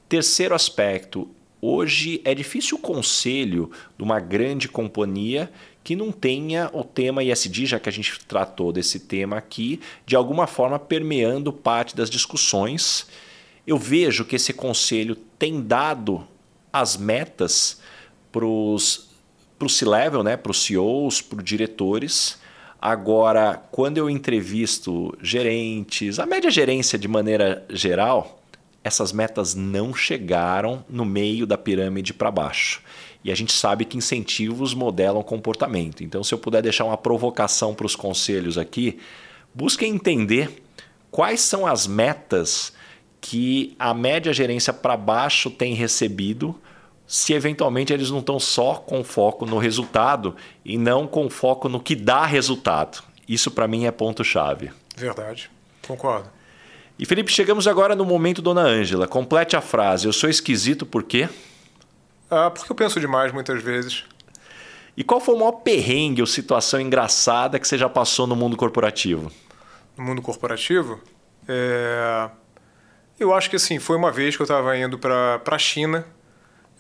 Terceiro 0.09 0.55
aspecto: 0.55 1.29
hoje 1.61 2.21
é 2.25 2.35
difícil 2.35 2.77
o 2.77 2.81
conselho 2.81 3.71
de 3.97 4.03
uma 4.03 4.19
grande 4.19 4.69
companhia 4.69 5.51
que 5.85 5.95
não 5.95 6.11
tenha 6.11 6.71
o 6.73 6.83
tema 6.83 7.23
ISD, 7.23 7.67
já 7.67 7.79
que 7.79 7.89
a 7.91 7.93
gente 7.93 8.19
tratou 8.25 8.73
desse 8.73 9.01
tema 9.01 9.37
aqui, 9.37 9.81
de 10.07 10.17
alguma 10.17 10.47
forma 10.47 10.79
permeando 10.79 11.53
parte 11.53 11.95
das 11.95 12.09
discussões. 12.09 13.07
Eu 13.67 13.79
vejo 13.79 14.25
que 14.25 14.37
esse 14.37 14.53
conselho 14.53 15.15
tem 15.39 15.61
dado 15.61 16.27
as 16.73 16.97
metas 16.97 17.81
para 18.33 18.45
os 18.45 19.04
para 19.65 19.67
o 19.67 19.71
C-level, 19.71 20.23
né, 20.23 20.37
para 20.37 20.51
os 20.51 20.63
CEOs, 20.63 21.23
para 21.23 21.39
os 21.39 21.45
diretores. 21.45 22.39
Agora, 22.81 23.63
quando 23.73 23.97
eu 23.97 24.11
entrevisto 24.11 25.17
gerentes, 25.23 26.19
a 26.19 26.27
média 26.27 26.51
gerência 26.51 26.99
de 26.99 27.09
maneira 27.09 27.65
geral, 27.71 28.43
essas 28.83 29.11
metas 29.11 29.55
não 29.55 29.95
chegaram 29.95 30.85
no 30.89 31.05
meio 31.05 31.47
da 31.47 31.57
pirâmide 31.57 32.13
para 32.13 32.31
baixo. 32.31 32.83
E 33.25 33.33
a 33.33 33.35
gente 33.35 33.53
sabe 33.53 33.87
que 33.87 33.97
incentivos 33.97 34.75
modelam 34.75 35.23
comportamento. 35.23 36.05
Então, 36.05 36.23
se 36.23 36.35
eu 36.35 36.39
puder 36.39 36.61
deixar 36.61 36.85
uma 36.85 36.99
provocação 36.99 37.75
para 37.75 37.87
os 37.87 37.97
conselhos 37.97 38.59
aqui, 38.59 38.99
busquem 39.55 39.95
entender 39.95 40.63
quais 41.11 41.41
são 41.41 41.67
as 41.67 41.87
metas 41.87 42.75
que 43.19 43.75
a 43.79 43.95
média 43.95 44.31
gerência 44.31 44.75
para 44.75 44.95
baixo 44.95 45.51
tem 45.51 45.73
recebido 45.73 46.55
se 47.07 47.33
eventualmente 47.33 47.93
eles 47.93 48.11
não 48.11 48.21
estão 48.21 48.39
só 48.41 48.75
com 48.75 49.05
foco 49.05 49.45
no 49.45 49.59
resultado 49.59 50.35
e 50.65 50.79
não 50.79 51.07
com 51.07 51.29
foco 51.29 51.69
no 51.69 51.81
que 51.81 51.95
dá 51.95 52.25
resultado. 52.25 53.03
Isso 53.29 53.51
para 53.51 53.69
mim 53.69 53.85
é 53.85 53.91
ponto-chave. 53.91 54.71
Verdade, 54.97 55.51
concordo. 55.87 56.29
E 56.99 57.05
Felipe, 57.05 57.33
chegamos 57.33 57.67
agora 57.67 57.97
no 57.97 58.05
momento 58.05 58.41
Dona 58.41 58.63
Ângela. 58.63 59.09
Complete 59.09 59.57
a 59.57 59.61
frase. 59.61 60.07
Eu 60.07 60.13
sou 60.13 60.31
esquisito 60.31 60.87
por 60.87 61.03
quê? 61.03 61.29
Ah, 62.31 62.51
porque 62.51 62.71
eu 62.71 62.77
penso 62.77 63.01
demais 63.01 63.33
muitas 63.33 63.63
vezes. 63.63 64.05
E 64.97 65.03
qual 65.03 65.21
foi 65.21 65.35
o 65.35 65.39
maior 65.39 65.53
perrengue 65.53 66.21
ou 66.21 66.27
situação 66.27 66.81
engraçada 66.81 67.59
que 67.59 67.67
você 67.67 67.77
já 67.77 67.89
passou 67.89 68.27
no 68.27 68.37
mundo 68.37 68.57
corporativo? 68.57 69.31
No 69.97 70.05
mundo 70.05 70.23
corporativo? 70.23 71.01
É... 71.49 72.31
Eu 73.19 73.35
acho 73.35 73.51
que 73.51 73.57
assim, 73.57 73.81
foi 73.81 73.97
uma 73.97 74.13
vez 74.13 74.37
que 74.37 74.43
eu 74.43 74.45
estava 74.45 74.77
indo 74.77 74.99
para 74.99 75.41
a 75.45 75.59
China 75.59 76.07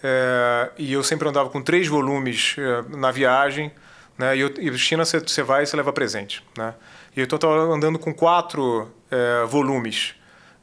é, 0.07 0.71
e 0.77 0.93
eu 0.93 1.03
sempre 1.03 1.27
andava 1.27 1.49
com 1.49 1.63
três 1.63 1.89
volumes 1.89 2.57
é, 2.59 2.97
na 2.97 3.11
viagem, 3.11 3.73
né? 4.19 4.37
E, 4.37 4.41
eu, 4.41 4.53
e 4.59 4.79
China 4.79 5.03
você 5.03 5.43
vai 5.43 5.63
e 5.63 5.67
você 5.67 5.75
leva 5.75 5.95
presente, 5.95 6.45
né? 6.59 6.75
E 7.17 7.21
eu 7.21 7.25
estava 7.25 7.55
andando 7.73 7.99
com 7.99 8.13
quatro 8.13 8.87
é, 9.11 9.47
volumes. 9.47 10.15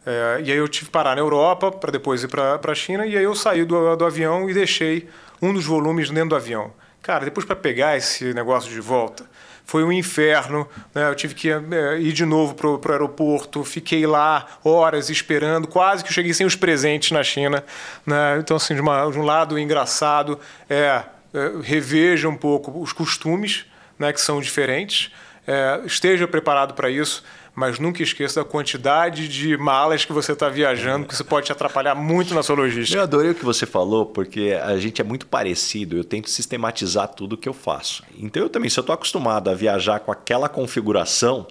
É, 0.05 0.41
e 0.45 0.51
aí 0.51 0.57
eu 0.57 0.67
tive 0.67 0.85
que 0.85 0.91
parar 0.91 1.15
na 1.15 1.21
Europa 1.21 1.71
para 1.71 1.91
depois 1.91 2.21
ir 2.21 2.27
para 2.27 2.59
a 2.63 2.75
China. 2.75 3.03
E 3.03 3.17
aí 3.17 3.23
eu 3.23 3.33
saí 3.33 3.65
do, 3.65 3.95
do 3.95 4.05
avião 4.05 4.47
e 4.47 4.53
deixei 4.53 5.09
um 5.41 5.51
dos 5.51 5.65
volumes 5.65 6.11
dentro 6.11 6.29
do 6.29 6.35
avião, 6.35 6.71
Cara, 7.01 7.25
depois 7.25 7.45
para 7.45 7.55
pegar 7.55 7.97
esse 7.97 8.31
negócio 8.31 8.71
de 8.71 8.79
volta, 8.79 9.25
foi 9.71 9.85
um 9.85 9.91
inferno. 9.91 10.67
Né? 10.93 11.07
Eu 11.07 11.15
tive 11.15 11.33
que 11.33 11.49
é, 11.49 11.97
ir 11.97 12.11
de 12.11 12.25
novo 12.25 12.53
para 12.53 12.67
o 12.67 12.91
aeroporto, 12.91 13.63
fiquei 13.63 14.05
lá 14.05 14.45
horas 14.65 15.09
esperando, 15.09 15.65
quase 15.65 16.03
que 16.03 16.11
cheguei 16.11 16.33
sem 16.33 16.45
os 16.45 16.57
presentes 16.57 17.11
na 17.11 17.23
China. 17.23 17.63
Né? 18.05 18.37
Então, 18.39 18.57
assim, 18.57 18.75
de, 18.75 18.81
uma, 18.81 19.09
de, 19.09 19.17
um 19.17 19.23
lado 19.23 19.57
engraçado, 19.57 20.37
é, 20.69 21.03
é, 21.33 21.51
reveja 21.63 22.27
um 22.27 22.35
pouco 22.35 22.81
os 22.81 22.91
costumes, 22.91 23.65
né, 23.97 24.11
que 24.11 24.19
são 24.19 24.41
diferentes, 24.41 25.09
é, 25.47 25.79
esteja 25.85 26.27
preparado 26.27 26.73
para 26.73 26.89
isso 26.89 27.23
mas 27.61 27.77
nunca 27.77 28.01
esqueça 28.01 28.39
da 28.39 28.43
quantidade 28.43 29.27
de 29.27 29.55
malas 29.55 30.03
que 30.03 30.11
você 30.11 30.31
está 30.31 30.49
viajando, 30.49 31.05
que 31.05 31.13
isso 31.13 31.23
pode 31.23 31.45
te 31.45 31.51
atrapalhar 31.51 31.93
muito 31.93 32.33
na 32.33 32.41
sua 32.41 32.55
logística. 32.55 32.97
Eu 32.97 33.03
adorei 33.03 33.29
o 33.29 33.35
que 33.35 33.45
você 33.45 33.67
falou, 33.67 34.03
porque 34.03 34.59
a 34.63 34.75
gente 34.77 34.99
é 34.99 35.03
muito 35.03 35.27
parecido, 35.27 35.95
eu 35.95 36.03
tento 36.03 36.27
sistematizar 36.27 37.09
tudo 37.09 37.37
que 37.37 37.47
eu 37.47 37.53
faço. 37.53 38.01
Então 38.17 38.41
eu 38.41 38.49
também, 38.49 38.67
se 38.67 38.79
eu 38.79 38.81
estou 38.81 38.95
acostumado 38.95 39.47
a 39.47 39.53
viajar 39.53 39.99
com 39.99 40.11
aquela 40.11 40.49
configuração, 40.49 41.45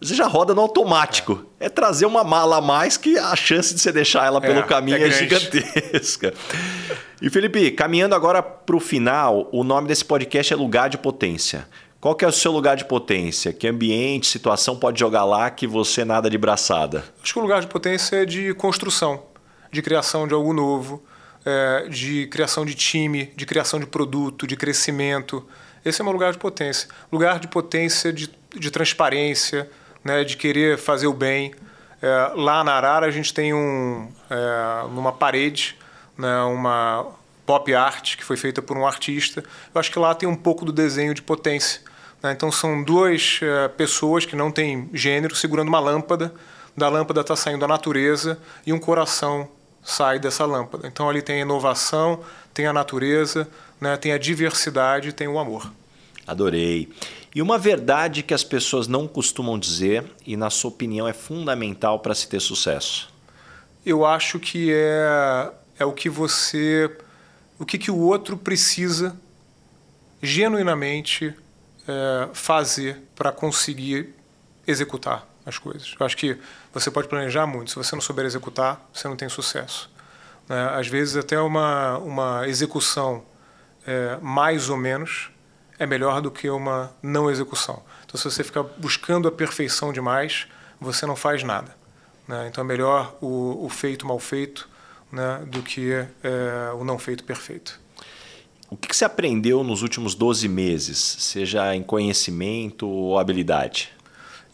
você 0.00 0.14
já 0.14 0.28
roda 0.28 0.54
no 0.54 0.60
automático. 0.60 1.44
É. 1.58 1.66
é, 1.66 1.68
trazer 1.68 2.06
uma 2.06 2.22
mala 2.22 2.58
a 2.58 2.60
mais 2.60 2.96
que 2.96 3.18
a 3.18 3.34
chance 3.34 3.74
de 3.74 3.80
você 3.80 3.90
deixar 3.90 4.26
ela 4.26 4.40
pelo 4.40 4.60
é, 4.60 4.62
caminho 4.62 4.98
é, 4.98 5.08
é 5.08 5.10
gigantesca. 5.10 6.34
E 7.20 7.28
Felipe, 7.28 7.72
caminhando 7.72 8.14
agora 8.14 8.40
para 8.40 8.76
o 8.76 8.80
final, 8.80 9.48
o 9.50 9.64
nome 9.64 9.88
desse 9.88 10.04
podcast 10.04 10.52
é 10.52 10.56
Lugar 10.56 10.88
de 10.88 10.98
Potência. 10.98 11.66
Qual 12.08 12.16
que 12.16 12.24
é 12.24 12.28
o 12.28 12.32
seu 12.32 12.50
lugar 12.50 12.74
de 12.74 12.86
potência? 12.86 13.52
Que 13.52 13.68
ambiente, 13.68 14.28
situação 14.28 14.74
pode 14.74 14.98
jogar 14.98 15.26
lá 15.26 15.50
que 15.50 15.66
você 15.66 16.06
nada 16.06 16.30
de 16.30 16.38
braçada? 16.38 17.04
Acho 17.22 17.34
que 17.34 17.38
o 17.38 17.42
lugar 17.42 17.60
de 17.60 17.66
potência 17.66 18.16
é 18.16 18.24
de 18.24 18.54
construção, 18.54 19.24
de 19.70 19.82
criação 19.82 20.26
de 20.26 20.32
algo 20.32 20.54
novo, 20.54 21.04
é, 21.44 21.86
de 21.90 22.26
criação 22.28 22.64
de 22.64 22.74
time, 22.74 23.30
de 23.36 23.44
criação 23.44 23.78
de 23.78 23.84
produto, 23.84 24.46
de 24.46 24.56
crescimento. 24.56 25.46
Esse 25.84 26.00
é 26.00 26.02
meu 26.02 26.14
lugar 26.14 26.32
de 26.32 26.38
potência. 26.38 26.88
Lugar 27.12 27.38
de 27.38 27.46
potência 27.46 28.10
de, 28.10 28.30
de 28.54 28.70
transparência, 28.70 29.70
né, 30.02 30.24
de 30.24 30.38
querer 30.38 30.78
fazer 30.78 31.08
o 31.08 31.12
bem. 31.12 31.52
É, 32.00 32.32
lá 32.36 32.64
na 32.64 32.72
Arara 32.72 33.04
a 33.04 33.10
gente 33.10 33.34
tem 33.34 33.52
um, 33.52 34.08
é, 34.30 34.88
numa 34.94 35.12
parede 35.12 35.76
né, 36.16 36.40
uma 36.40 37.04
pop 37.44 37.74
art 37.74 38.16
que 38.16 38.24
foi 38.24 38.38
feita 38.38 38.62
por 38.62 38.78
um 38.78 38.86
artista. 38.86 39.44
Eu 39.74 39.78
acho 39.78 39.92
que 39.92 39.98
lá 39.98 40.14
tem 40.14 40.26
um 40.26 40.36
pouco 40.36 40.64
do 40.64 40.72
desenho 40.72 41.12
de 41.12 41.20
potência. 41.20 41.86
Né? 42.22 42.32
Então 42.32 42.50
são 42.50 42.82
duas 42.82 43.40
uh, 43.42 43.68
pessoas 43.70 44.24
que 44.24 44.36
não 44.36 44.50
têm 44.50 44.88
gênero 44.92 45.34
segurando 45.34 45.68
uma 45.68 45.80
lâmpada. 45.80 46.32
Da 46.76 46.88
lâmpada 46.88 47.20
está 47.20 47.34
saindo 47.34 47.64
a 47.64 47.68
natureza 47.68 48.38
e 48.66 48.72
um 48.72 48.78
coração 48.78 49.48
sai 49.82 50.18
dessa 50.18 50.44
lâmpada. 50.44 50.86
Então 50.86 51.08
ali 51.08 51.22
tem 51.22 51.36
a 51.36 51.42
inovação, 51.42 52.20
tem 52.52 52.66
a 52.66 52.72
natureza, 52.72 53.48
né? 53.80 53.96
tem 53.96 54.12
a 54.12 54.18
diversidade, 54.18 55.12
tem 55.12 55.28
o 55.28 55.38
amor. 55.38 55.72
Adorei. 56.26 56.88
E 57.34 57.40
uma 57.40 57.58
verdade 57.58 58.22
que 58.22 58.34
as 58.34 58.44
pessoas 58.44 58.86
não 58.86 59.06
costumam 59.06 59.58
dizer 59.58 60.04
e, 60.26 60.36
na 60.36 60.50
sua 60.50 60.70
opinião, 60.70 61.06
é 61.06 61.12
fundamental 61.12 62.00
para 62.00 62.14
se 62.14 62.28
ter 62.28 62.40
sucesso? 62.40 63.08
Eu 63.84 64.04
acho 64.04 64.38
que 64.38 64.70
é, 64.72 65.50
é 65.78 65.84
o 65.84 65.92
que 65.92 66.10
você. 66.10 66.90
O 67.58 67.64
que, 67.64 67.78
que 67.78 67.90
o 67.90 67.96
outro 67.96 68.36
precisa 68.36 69.16
genuinamente 70.22 71.34
é, 71.88 72.28
fazer 72.34 73.02
para 73.16 73.32
conseguir 73.32 74.14
executar 74.66 75.26
as 75.44 75.58
coisas. 75.58 75.94
Eu 75.98 76.04
acho 76.04 76.16
que 76.16 76.38
você 76.72 76.90
pode 76.90 77.08
planejar 77.08 77.46
muito, 77.46 77.70
se 77.70 77.76
você 77.76 77.96
não 77.96 78.02
souber 78.02 78.26
executar, 78.26 78.86
você 78.92 79.08
não 79.08 79.16
tem 79.16 79.28
sucesso. 79.28 79.90
Né? 80.48 80.68
Às 80.74 80.86
vezes, 80.86 81.16
até 81.16 81.40
uma, 81.40 81.96
uma 81.98 82.46
execução 82.46 83.24
é, 83.86 84.18
mais 84.20 84.68
ou 84.68 84.76
menos 84.76 85.30
é 85.78 85.86
melhor 85.86 86.20
do 86.20 86.30
que 86.30 86.50
uma 86.50 86.92
não 87.02 87.30
execução. 87.30 87.82
Então, 88.04 88.18
se 88.18 88.24
você 88.24 88.44
ficar 88.44 88.62
buscando 88.62 89.26
a 89.28 89.32
perfeição 89.32 89.92
demais, 89.92 90.46
você 90.80 91.06
não 91.06 91.16
faz 91.16 91.42
nada. 91.42 91.74
Né? 92.26 92.48
Então, 92.48 92.62
é 92.62 92.66
melhor 92.66 93.16
o, 93.20 93.64
o 93.64 93.68
feito 93.70 94.06
mal 94.06 94.18
feito 94.18 94.68
né, 95.10 95.42
do 95.46 95.62
que 95.62 95.92
é, 95.92 96.72
o 96.74 96.84
não 96.84 96.98
feito 96.98 97.24
perfeito. 97.24 97.80
O 98.70 98.76
que 98.76 98.94
você 98.94 99.04
aprendeu 99.04 99.64
nos 99.64 99.80
últimos 99.80 100.14
12 100.14 100.46
meses, 100.46 100.98
seja 100.98 101.74
em 101.74 101.82
conhecimento 101.82 102.86
ou 102.86 103.18
habilidade? 103.18 103.90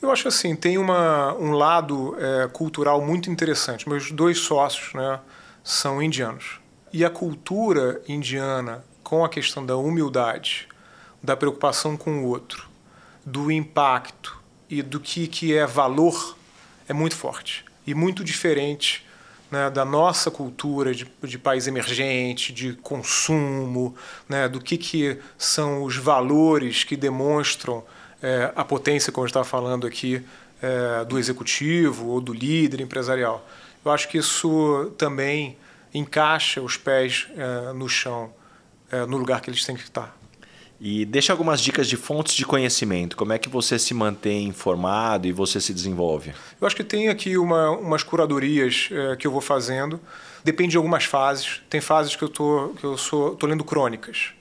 Eu 0.01 0.12
acho 0.12 0.29
assim, 0.29 0.55
tem 0.55 0.79
uma, 0.79 1.35
um 1.35 1.51
lado 1.51 2.17
é, 2.21 2.47
cultural 2.47 3.05
muito 3.05 3.29
interessante. 3.29 3.89
Meus 3.89 4.12
dois 4.12 4.39
sócios 4.39 4.95
né, 4.95 5.19
são 5.65 6.01
indianos. 6.01 6.61
E 6.93 7.05
a 7.05 7.11
cultura 7.11 8.01
indiana, 8.07 8.85
com 9.03 9.25
a 9.25 9.29
questão 9.29 9.67
da 9.67 9.77
humildade, 9.77 10.69
da 11.21 11.37
preocupação 11.37 11.97
com 11.97 12.23
o 12.23 12.29
outro, 12.29 12.69
do 13.27 13.51
impacto 13.51 14.41
e 14.71 14.81
do 14.81 15.01
que, 15.01 15.27
que 15.27 15.57
é 15.57 15.67
valor, 15.67 16.37
é 16.89 16.93
muito 16.93 17.17
forte. 17.17 17.65
E 17.85 17.95
muito 17.95 18.23
diferente 18.23 19.05
né, 19.55 19.70
da 19.70 19.84
nossa 19.84 20.32
cultura 20.32 20.92
de, 20.92 21.07
de 21.22 21.38
país 21.38 21.68
emergente, 21.68 22.52
de 22.52 22.72
consumo, 22.74 23.94
né, 24.28 24.48
do 24.48 24.61
que, 24.61 24.76
que 24.76 25.16
são 25.38 25.84
os 25.84 25.96
valores 25.96 26.82
que 26.82 26.96
demonstram 26.96 27.84
é, 28.20 28.52
a 28.57 28.64
potência, 28.64 29.12
como 29.12 29.24
estava 29.24 29.44
falando 29.44 29.86
aqui, 29.86 30.20
é, 30.61 31.05
do 31.05 31.18
executivo 31.18 32.09
ou 32.09 32.20
do 32.20 32.32
líder 32.32 32.80
empresarial. 32.80 33.46
Eu 33.84 33.92
acho 33.92 34.09
que 34.09 34.18
isso 34.18 34.92
também 34.98 35.57
encaixa 35.94 36.61
os 36.61 36.76
pés 36.76 37.28
é, 37.36 37.72
no 37.72 37.88
chão, 37.88 38.32
é, 38.90 39.07
no 39.07 39.16
lugar 39.16 39.40
que 39.40 39.50
eles 39.50 39.64
têm 39.64 39.76
que 39.76 39.82
estar. 39.82 40.16
E 40.87 41.07
deixa 41.07 41.32
algumas 41.32 41.62
dicas 41.62 41.89
de 41.89 41.97
fontes 41.97 42.35
de 42.35 42.45
conhecimento. 42.45 43.16
Como 43.16 43.32
é 43.32 43.39
que 43.39 43.49
você 43.49 43.78
se 43.78 43.95
mantém 43.95 44.47
informado 44.47 45.26
e 45.26 45.32
você 45.32 45.59
se 45.59 45.72
desenvolve? 45.72 46.35
Eu 46.61 46.66
acho 46.66 46.76
que 46.76 46.85
tem 46.85 47.09
aqui 47.09 47.39
uma, 47.39 47.70
umas 47.70 48.03
curadorias 48.03 48.91
é, 48.93 49.16
que 49.16 49.26
eu 49.26 49.30
vou 49.30 49.41
fazendo. 49.41 49.99
Depende 50.45 50.72
de 50.72 50.76
algumas 50.76 51.05
fases. 51.05 51.62
Tem 51.70 51.80
fases 51.80 52.14
que 52.14 52.22
eu 52.22 52.28
tô 52.28 52.74
que 52.78 52.85
eu 52.85 52.99
sou 52.99 53.35
tô 53.35 53.47
lendo 53.47 53.64
crônicas. 53.64 54.35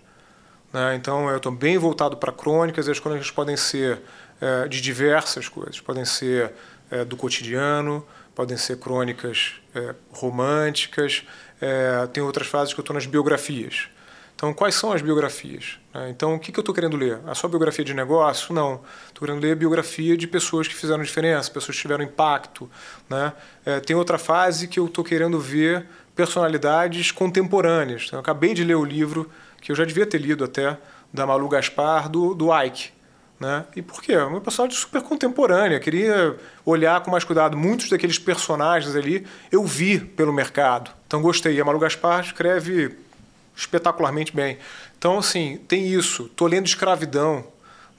Né? 0.73 0.95
Então 0.95 1.29
eu 1.29 1.37
estou 1.37 1.49
bem 1.49 1.77
voltado 1.77 2.17
para 2.17 2.33
crônicas. 2.33 2.87
E 2.87 2.91
as 2.91 2.99
crônicas 2.99 3.31
podem 3.31 3.55
ser 3.55 4.01
é, 4.41 4.67
de 4.67 4.81
diversas 4.81 5.47
coisas. 5.47 5.79
Podem 5.79 6.03
ser 6.03 6.51
é, 6.91 7.05
do 7.05 7.15
cotidiano, 7.15 8.05
podem 8.35 8.57
ser 8.57 8.79
crônicas 8.79 9.53
românticas. 10.11 11.23
tem 12.11 12.21
outras 12.21 12.47
fases 12.47 12.73
que 12.73 12.79
eu 12.81 12.83
estou 12.83 12.93
nas 12.93 13.05
biografias. 13.05 13.87
Então, 14.43 14.53
quais 14.53 14.75
são 14.75 14.91
as 14.91 15.01
biografias? 15.01 15.79
Né? 15.93 16.09
Então, 16.09 16.35
o 16.35 16.39
que 16.39 16.51
eu 16.53 16.59
estou 16.59 16.75
querendo 16.75 16.97
ler? 16.97 17.17
A 17.25 17.33
sua 17.33 17.49
biografia 17.49 17.85
de 17.85 17.93
negócio? 17.93 18.53
Não. 18.53 18.81
Estou 19.07 19.25
querendo 19.25 19.41
ler 19.41 19.55
biografia 19.55 20.17
de 20.17 20.27
pessoas 20.27 20.67
que 20.67 20.75
fizeram 20.75 21.01
diferença, 21.01 21.49
pessoas 21.49 21.77
que 21.77 21.81
tiveram 21.81 22.03
impacto. 22.03 22.69
Né? 23.09 23.31
É, 23.65 23.79
tem 23.79 23.95
outra 23.95 24.17
fase 24.17 24.67
que 24.67 24.77
eu 24.77 24.87
estou 24.87 25.01
querendo 25.01 25.39
ver 25.39 25.85
personalidades 26.13 27.09
contemporâneas. 27.09 28.03
Então, 28.07 28.17
eu 28.17 28.19
acabei 28.19 28.53
de 28.53 28.65
ler 28.65 28.75
o 28.75 28.83
livro, 28.83 29.31
que 29.61 29.71
eu 29.71 29.77
já 29.77 29.85
devia 29.85 30.05
ter 30.05 30.17
lido 30.17 30.43
até, 30.43 30.77
da 31.13 31.25
Malu 31.25 31.47
Gaspar, 31.47 32.09
do, 32.09 32.33
do 32.33 32.49
Ike. 32.53 32.89
Né? 33.39 33.63
E 33.77 33.81
por 33.81 34.01
quê? 34.01 34.11
É 34.11 34.25
uma 34.25 34.41
personagem 34.41 34.77
super 34.77 35.01
contemporânea. 35.03 35.79
Queria 35.79 36.35
olhar 36.65 36.99
com 36.99 37.09
mais 37.09 37.23
cuidado. 37.23 37.55
Muitos 37.55 37.87
daqueles 37.87 38.19
personagens 38.19 38.93
ali 38.93 39.25
eu 39.49 39.63
vi 39.63 40.01
pelo 40.01 40.33
mercado. 40.33 40.91
Então 41.07 41.21
gostei. 41.21 41.61
A 41.61 41.63
Malu 41.63 41.79
Gaspar 41.79 42.25
escreve 42.25 43.02
espetacularmente 43.55 44.35
bem. 44.35 44.57
Então, 44.97 45.19
assim, 45.19 45.59
tem 45.67 45.87
isso. 45.87 46.25
Estou 46.25 46.47
lendo 46.47 46.65
Escravidão, 46.65 47.45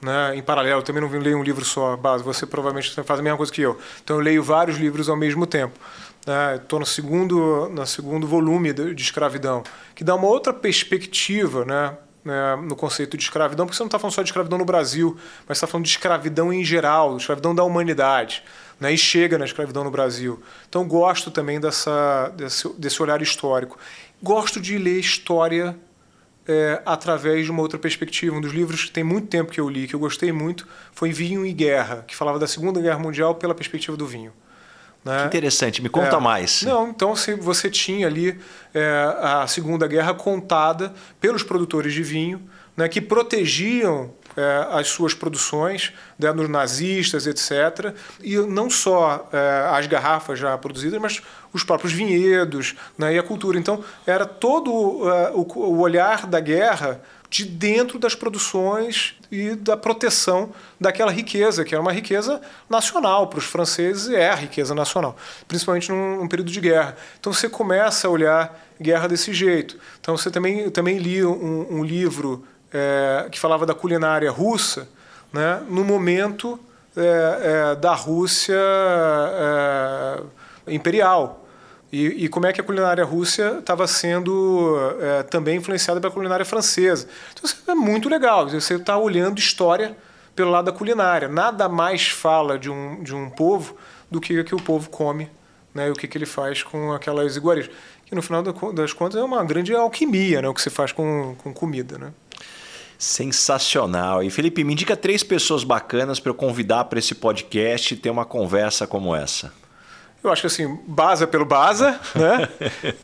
né, 0.01 0.35
em 0.35 0.41
paralelo. 0.41 0.81
Também 0.81 1.01
não 1.01 1.09
leio 1.09 1.37
um 1.37 1.43
livro 1.43 1.63
só, 1.63 1.95
base. 1.95 2.23
Você 2.23 2.45
provavelmente 2.45 2.93
faz 3.03 3.19
a 3.19 3.23
mesma 3.23 3.37
coisa 3.37 3.51
que 3.51 3.61
eu. 3.61 3.79
Então, 4.03 4.17
eu 4.17 4.21
leio 4.21 4.43
vários 4.43 4.77
livros 4.77 5.09
ao 5.09 5.15
mesmo 5.15 5.45
tempo. 5.45 5.79
Estou 6.55 6.79
né, 6.79 6.83
no 6.83 6.85
segundo, 6.87 7.69
no 7.69 7.85
segundo 7.85 8.25
volume 8.25 8.73
de, 8.73 9.01
Escravidão, 9.01 9.61
que 9.93 10.03
dá 10.03 10.15
uma 10.15 10.25
outra 10.25 10.51
perspectiva, 10.51 11.63
né, 11.63 11.95
né, 12.23 12.55
no 12.55 12.75
conceito 12.75 13.15
de 13.15 13.23
escravidão, 13.23 13.67
porque 13.67 13.77
você 13.77 13.83
não 13.83 13.87
está 13.87 13.99
falando 13.99 14.15
só 14.15 14.23
de 14.23 14.29
escravidão 14.29 14.57
no 14.57 14.65
Brasil, 14.65 15.15
mas 15.47 15.59
está 15.59 15.67
falando 15.67 15.85
de 15.85 15.91
escravidão 15.91 16.51
em 16.51 16.63
geral, 16.63 17.15
escravidão 17.15 17.53
da 17.53 17.63
humanidade. 17.63 18.43
Né, 18.77 18.91
e 18.91 18.97
chega 18.97 19.37
na 19.37 19.45
escravidão 19.45 19.85
no 19.85 19.91
Brasil. 19.91 20.43
Então, 20.67 20.85
gosto 20.85 21.31
também 21.31 21.61
dessa, 21.61 22.29
desse, 22.35 22.67
desse 22.73 23.01
olhar 23.01 23.21
histórico. 23.21 23.77
Gosto 24.25 24.59
de 24.59 24.75
ler 24.79 24.99
história 24.99 25.77
é, 26.47 26.81
através 26.83 27.45
de 27.45 27.51
uma 27.51 27.61
outra 27.61 27.77
perspectiva. 27.77 28.35
Um 28.35 28.41
dos 28.41 28.51
livros 28.51 28.85
que 28.85 28.91
tem 28.91 29.03
muito 29.03 29.27
tempo 29.27 29.51
que 29.51 29.59
eu 29.59 29.69
li, 29.69 29.87
que 29.87 29.93
eu 29.93 29.99
gostei 29.99 30.31
muito, 30.31 30.67
foi 30.91 31.11
Vinho 31.11 31.45
e 31.45 31.53
Guerra, 31.53 32.03
que 32.07 32.15
falava 32.15 32.39
da 32.39 32.47
Segunda 32.47 32.81
Guerra 32.81 32.97
Mundial 32.97 33.35
pela 33.35 33.53
perspectiva 33.53 33.95
do 33.95 34.07
vinho. 34.07 34.33
Né? 35.03 35.19
Que 35.19 35.27
interessante, 35.27 35.79
me 35.79 35.89
conta 35.89 36.15
é, 36.15 36.19
mais. 36.19 36.63
Não, 36.63 36.89
então 36.89 37.13
você 37.39 37.69
tinha 37.69 38.07
ali 38.07 38.35
é, 38.73 39.15
a 39.21 39.45
Segunda 39.45 39.85
Guerra 39.85 40.15
contada 40.15 40.91
pelos 41.21 41.43
produtores 41.43 41.93
de 41.93 42.01
vinho, 42.01 42.41
né, 42.75 42.89
que 42.89 42.99
protegiam 42.99 44.11
é, 44.35 44.67
as 44.71 44.87
suas 44.87 45.13
produções, 45.13 45.93
né, 46.19 46.31
nos 46.31 46.49
nazistas, 46.49 47.27
etc. 47.27 47.95
E 48.21 48.37
não 48.37 48.69
só 48.69 49.29
é, 49.31 49.67
as 49.71 49.87
garrafas 49.87 50.39
já 50.39 50.57
produzidas, 50.57 50.99
mas 50.99 51.21
os 51.53 51.63
próprios 51.63 51.93
vinhedos 51.93 52.75
né, 52.97 53.15
e 53.15 53.19
a 53.19 53.23
cultura. 53.23 53.57
Então, 53.57 53.83
era 54.05 54.25
todo 54.25 54.71
uh, 54.71 55.31
o, 55.33 55.59
o 55.59 55.79
olhar 55.79 56.27
da 56.27 56.39
guerra 56.39 57.01
de 57.29 57.45
dentro 57.45 57.97
das 57.97 58.15
produções 58.15 59.15
e 59.31 59.55
da 59.55 59.75
proteção 59.75 60.51
daquela 60.79 61.11
riqueza, 61.11 61.65
que 61.65 61.73
era 61.73 61.81
uma 61.81 61.91
riqueza 61.91 62.41
nacional. 62.69 63.27
Para 63.27 63.39
os 63.39 63.45
franceses 63.45 64.09
é 64.09 64.29
a 64.29 64.35
riqueza 64.35 64.75
nacional, 64.75 65.15
principalmente 65.47 65.89
num, 65.89 66.17
num, 66.17 66.27
período 66.27 66.51
de 66.51 66.61
guerra. 66.61 66.95
Então 67.19 67.33
você 67.33 67.49
começa 67.49 68.07
a 68.07 68.11
olhar 68.11 68.65
guerra 68.79 69.07
desse 69.07 69.33
jeito. 69.33 69.77
Então 69.99 70.15
você 70.15 70.29
também, 70.29 70.69
também 70.69 70.97
li 70.97 71.25
um, 71.25 71.79
um 71.79 71.83
livro 71.83 72.45
é, 72.75 73.29
que 73.29 73.39
falava 73.39 73.65
da 73.65 73.73
culinária 73.73 74.29
russa, 74.29 74.89
né, 75.31 75.63
no 75.69 75.83
momento 75.85 76.59
é, 76.97 77.71
é, 77.71 77.75
da 77.75 77.93
Rússia 77.93 78.59
é, 78.59 80.21
imperial. 80.73 81.45
E, 81.91 82.25
e, 82.25 82.27
como 82.27 82.45
é 82.45 82.51
que 82.51 82.59
a 82.59 82.63
culinária 82.63 83.05
russa 83.05 83.59
estava 83.59 83.87
sendo 83.87 84.75
é, 84.99 85.23
também 85.23 85.57
influenciada 85.57 86.01
pela 86.01 86.11
culinária 86.11 86.45
francesa. 86.45 87.07
Então 87.31 87.45
isso 87.45 87.63
é 87.65 87.75
muito 87.75 88.09
legal, 88.09 88.49
você 88.49 88.75
está 88.75 88.97
olhando 88.97 89.39
história 89.39 89.95
pelo 90.35 90.51
lado 90.51 90.65
da 90.65 90.73
culinária. 90.73 91.29
Nada 91.29 91.69
mais 91.69 92.09
fala 92.09 92.59
de 92.59 92.69
um, 92.69 93.01
de 93.01 93.15
um 93.15 93.29
povo 93.29 93.77
do 94.11 94.19
que 94.19 94.43
que 94.43 94.53
o 94.53 94.61
povo 94.61 94.89
come 94.89 95.29
né, 95.73 95.87
e 95.87 95.91
o 95.91 95.93
que, 95.93 96.07
que 96.07 96.17
ele 96.17 96.25
faz 96.25 96.61
com 96.61 96.91
aquelas 96.91 97.37
iguarias. 97.37 97.69
Que 98.05 98.13
no 98.13 98.21
final 98.21 98.43
das 98.43 98.91
contas 98.91 99.19
é 99.19 99.23
uma 99.23 99.43
grande 99.45 99.73
alquimia 99.73 100.41
né, 100.41 100.49
o 100.49 100.53
que 100.53 100.61
se 100.61 100.69
faz 100.69 100.91
com, 100.91 101.35
com 101.41 101.53
comida. 101.53 101.97
Né? 101.97 102.11
Sensacional. 102.97 104.23
E 104.23 104.29
Felipe, 104.29 104.63
me 104.63 104.73
indica 104.73 104.95
três 104.95 105.23
pessoas 105.23 105.63
bacanas 105.63 106.19
para 106.19 106.29
eu 106.29 106.35
convidar 106.35 106.85
para 106.85 106.99
esse 106.99 107.15
podcast 107.15 107.93
e 107.93 107.97
ter 107.97 108.09
uma 108.09 108.25
conversa 108.25 108.87
como 108.87 109.15
essa. 109.15 109.53
Eu 110.23 110.31
acho 110.31 110.41
que 110.41 110.47
assim, 110.47 110.79
Baza 110.87 111.27
pelo 111.27 111.45
Baza, 111.45 111.99
né? 112.15 112.49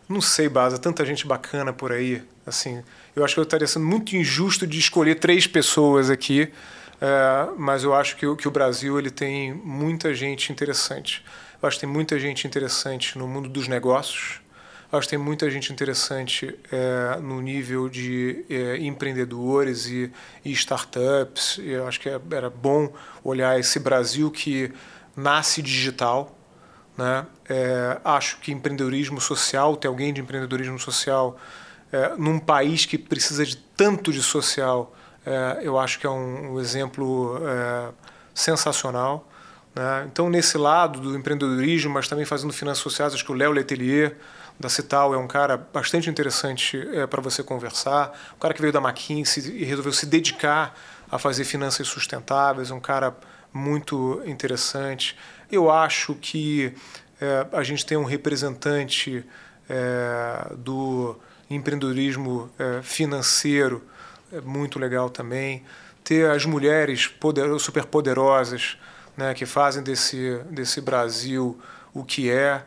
Não 0.09 0.19
sei, 0.19 0.49
Baza, 0.49 0.79
tanta 0.79 1.05
gente 1.05 1.27
bacana 1.27 1.71
por 1.71 1.91
aí. 1.91 2.23
Assim, 2.47 2.81
eu 3.15 3.23
acho 3.23 3.35
que 3.35 3.39
eu 3.39 3.43
estaria 3.43 3.67
sendo 3.67 3.85
muito 3.85 4.15
injusto 4.15 4.65
de 4.65 4.79
escolher 4.79 5.15
três 5.19 5.45
pessoas 5.45 6.09
aqui, 6.09 6.51
é, 6.99 7.47
mas 7.57 7.83
eu 7.83 7.93
acho 7.93 8.15
que, 8.15 8.35
que 8.35 8.47
o 8.47 8.51
Brasil 8.51 8.97
ele 8.97 9.11
tem 9.11 9.53
muita 9.53 10.15
gente 10.15 10.51
interessante. 10.51 11.23
Eu 11.61 11.67
acho 11.67 11.77
que 11.77 11.85
tem 11.85 11.89
muita 11.89 12.19
gente 12.19 12.47
interessante 12.47 13.15
no 13.19 13.27
mundo 13.27 13.47
dos 13.47 13.67
negócios. 13.67 14.40
Acho 14.91 15.07
que 15.07 15.11
tem 15.11 15.19
muita 15.19 15.49
gente 15.49 15.71
interessante 15.71 16.53
é, 16.71 17.17
no 17.21 17.41
nível 17.41 17.87
de 17.87 18.45
é, 18.49 18.77
empreendedores 18.77 19.87
e, 19.87 20.11
e 20.43 20.51
startups. 20.51 21.59
Eu 21.63 21.87
acho 21.87 21.99
que 21.99 22.09
é, 22.09 22.19
era 22.31 22.49
bom 22.49 22.91
olhar 23.23 23.57
esse 23.57 23.79
Brasil 23.79 24.29
que 24.29 24.71
nasce 25.15 25.61
digital 25.61 26.37
né? 26.97 27.25
É, 27.49 27.99
acho 28.03 28.37
que 28.39 28.51
empreendedorismo 28.51 29.19
social, 29.19 29.75
ter 29.75 29.87
alguém 29.87 30.13
de 30.13 30.21
empreendedorismo 30.21 30.79
social 30.79 31.37
é, 31.91 32.13
num 32.17 32.39
país 32.39 32.85
que 32.85 32.97
precisa 32.97 33.45
de 33.45 33.57
tanto 33.57 34.11
de 34.11 34.21
social, 34.21 34.95
é, 35.25 35.59
eu 35.63 35.79
acho 35.79 35.99
que 35.99 36.05
é 36.05 36.09
um, 36.09 36.53
um 36.53 36.59
exemplo 36.59 37.39
sensacional. 38.33 39.27
Né? 39.75 40.07
Então, 40.11 40.29
nesse 40.29 40.57
lado 40.57 40.99
do 40.99 41.17
empreendedorismo, 41.17 41.93
mas 41.93 42.07
também 42.07 42.25
fazendo 42.25 42.53
finanças 42.53 42.83
sociais, 42.83 43.13
acho 43.13 43.25
que 43.25 43.31
o 43.31 43.35
Léo 43.35 43.51
Letelier, 43.51 44.17
da 44.61 44.69
Cital, 44.69 45.13
é 45.13 45.17
um 45.17 45.27
cara 45.27 45.57
bastante 45.57 46.09
interessante 46.09 46.77
é, 46.93 47.05
para 47.07 47.21
você 47.21 47.43
conversar. 47.43 48.17
Um 48.35 48.39
cara 48.39 48.53
que 48.53 48.61
veio 48.61 48.71
da 48.71 48.79
McKinsey 48.79 49.57
e 49.57 49.65
resolveu 49.65 49.91
se 49.91 50.05
dedicar 50.05 50.77
a 51.11 51.17
fazer 51.17 51.43
finanças 51.43 51.87
sustentáveis, 51.87 52.71
um 52.71 52.79
cara 52.79 53.15
muito 53.51 54.21
interessante. 54.25 55.17
Eu 55.51 55.69
acho 55.69 56.15
que 56.15 56.73
é, 57.19 57.47
a 57.51 57.63
gente 57.63 57.85
tem 57.85 57.97
um 57.97 58.05
representante 58.05 59.25
é, 59.69 60.53
do 60.57 61.17
empreendedorismo 61.49 62.49
financeiro 62.81 63.83
muito 64.45 64.79
legal 64.79 65.09
também. 65.09 65.65
Ter 66.01 66.29
as 66.29 66.45
mulheres 66.45 67.07
poder, 67.07 67.59
superpoderosas 67.59 68.77
né, 69.17 69.33
que 69.33 69.45
fazem 69.45 69.83
desse, 69.83 70.39
desse 70.49 70.79
Brasil 70.79 71.59
o 71.93 72.03
que 72.03 72.29
é. 72.31 72.63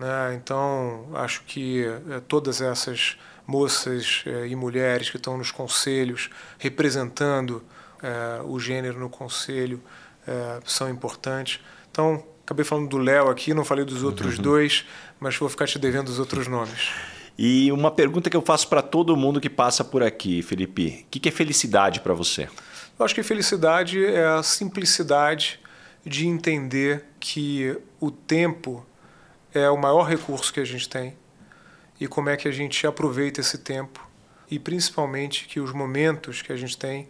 Né? 0.00 0.34
Então, 0.34 1.10
acho 1.12 1.42
que 1.44 1.84
é, 1.84 2.20
todas 2.26 2.62
essas 2.62 3.18
moças 3.46 4.24
é, 4.24 4.48
e 4.48 4.56
mulheres 4.56 5.10
que 5.10 5.18
estão 5.18 5.36
nos 5.36 5.50
conselhos 5.50 6.30
representando 6.58 7.62
o 8.46 8.58
gênero 8.58 8.98
no 8.98 9.10
conselho 9.10 9.78
são 10.64 10.88
importantes. 10.88 11.60
Então, 11.90 12.24
acabei 12.42 12.64
falando 12.64 12.88
do 12.88 12.96
Léo 12.96 13.28
aqui, 13.28 13.52
não 13.52 13.62
falei 13.62 13.84
dos 13.84 14.02
outros 14.02 14.38
uhum. 14.38 14.42
dois, 14.42 14.86
mas 15.20 15.36
vou 15.36 15.50
ficar 15.50 15.66
te 15.66 15.78
devendo 15.78 16.08
os 16.08 16.18
outros 16.18 16.46
nomes. 16.46 16.88
E 17.36 17.70
uma 17.70 17.90
pergunta 17.90 18.30
que 18.30 18.36
eu 18.38 18.40
faço 18.40 18.68
para 18.68 18.80
todo 18.80 19.14
mundo 19.14 19.38
que 19.38 19.50
passa 19.50 19.84
por 19.84 20.02
aqui, 20.02 20.40
Felipe: 20.40 21.04
o 21.06 21.10
que 21.10 21.28
é 21.28 21.32
felicidade 21.32 22.00
para 22.00 22.14
você? 22.14 22.48
Eu 22.98 23.04
acho 23.04 23.14
que 23.14 23.22
felicidade 23.22 24.02
é 24.02 24.24
a 24.24 24.42
simplicidade 24.42 25.60
de 26.02 26.26
entender 26.26 27.04
que 27.20 27.76
o 28.00 28.10
tempo 28.10 28.86
é 29.54 29.68
o 29.70 29.76
maior 29.76 30.04
recurso 30.04 30.52
que 30.52 30.60
a 30.60 30.64
gente 30.64 30.88
tem 30.88 31.16
e 32.00 32.06
como 32.06 32.30
é 32.30 32.36
que 32.36 32.48
a 32.48 32.52
gente 32.52 32.86
aproveita 32.86 33.40
esse 33.40 33.58
tempo 33.58 34.08
e 34.50 34.58
principalmente 34.58 35.46
que 35.46 35.60
os 35.60 35.72
momentos 35.72 36.42
que 36.42 36.52
a 36.52 36.56
gente 36.56 36.76
tem 36.76 37.08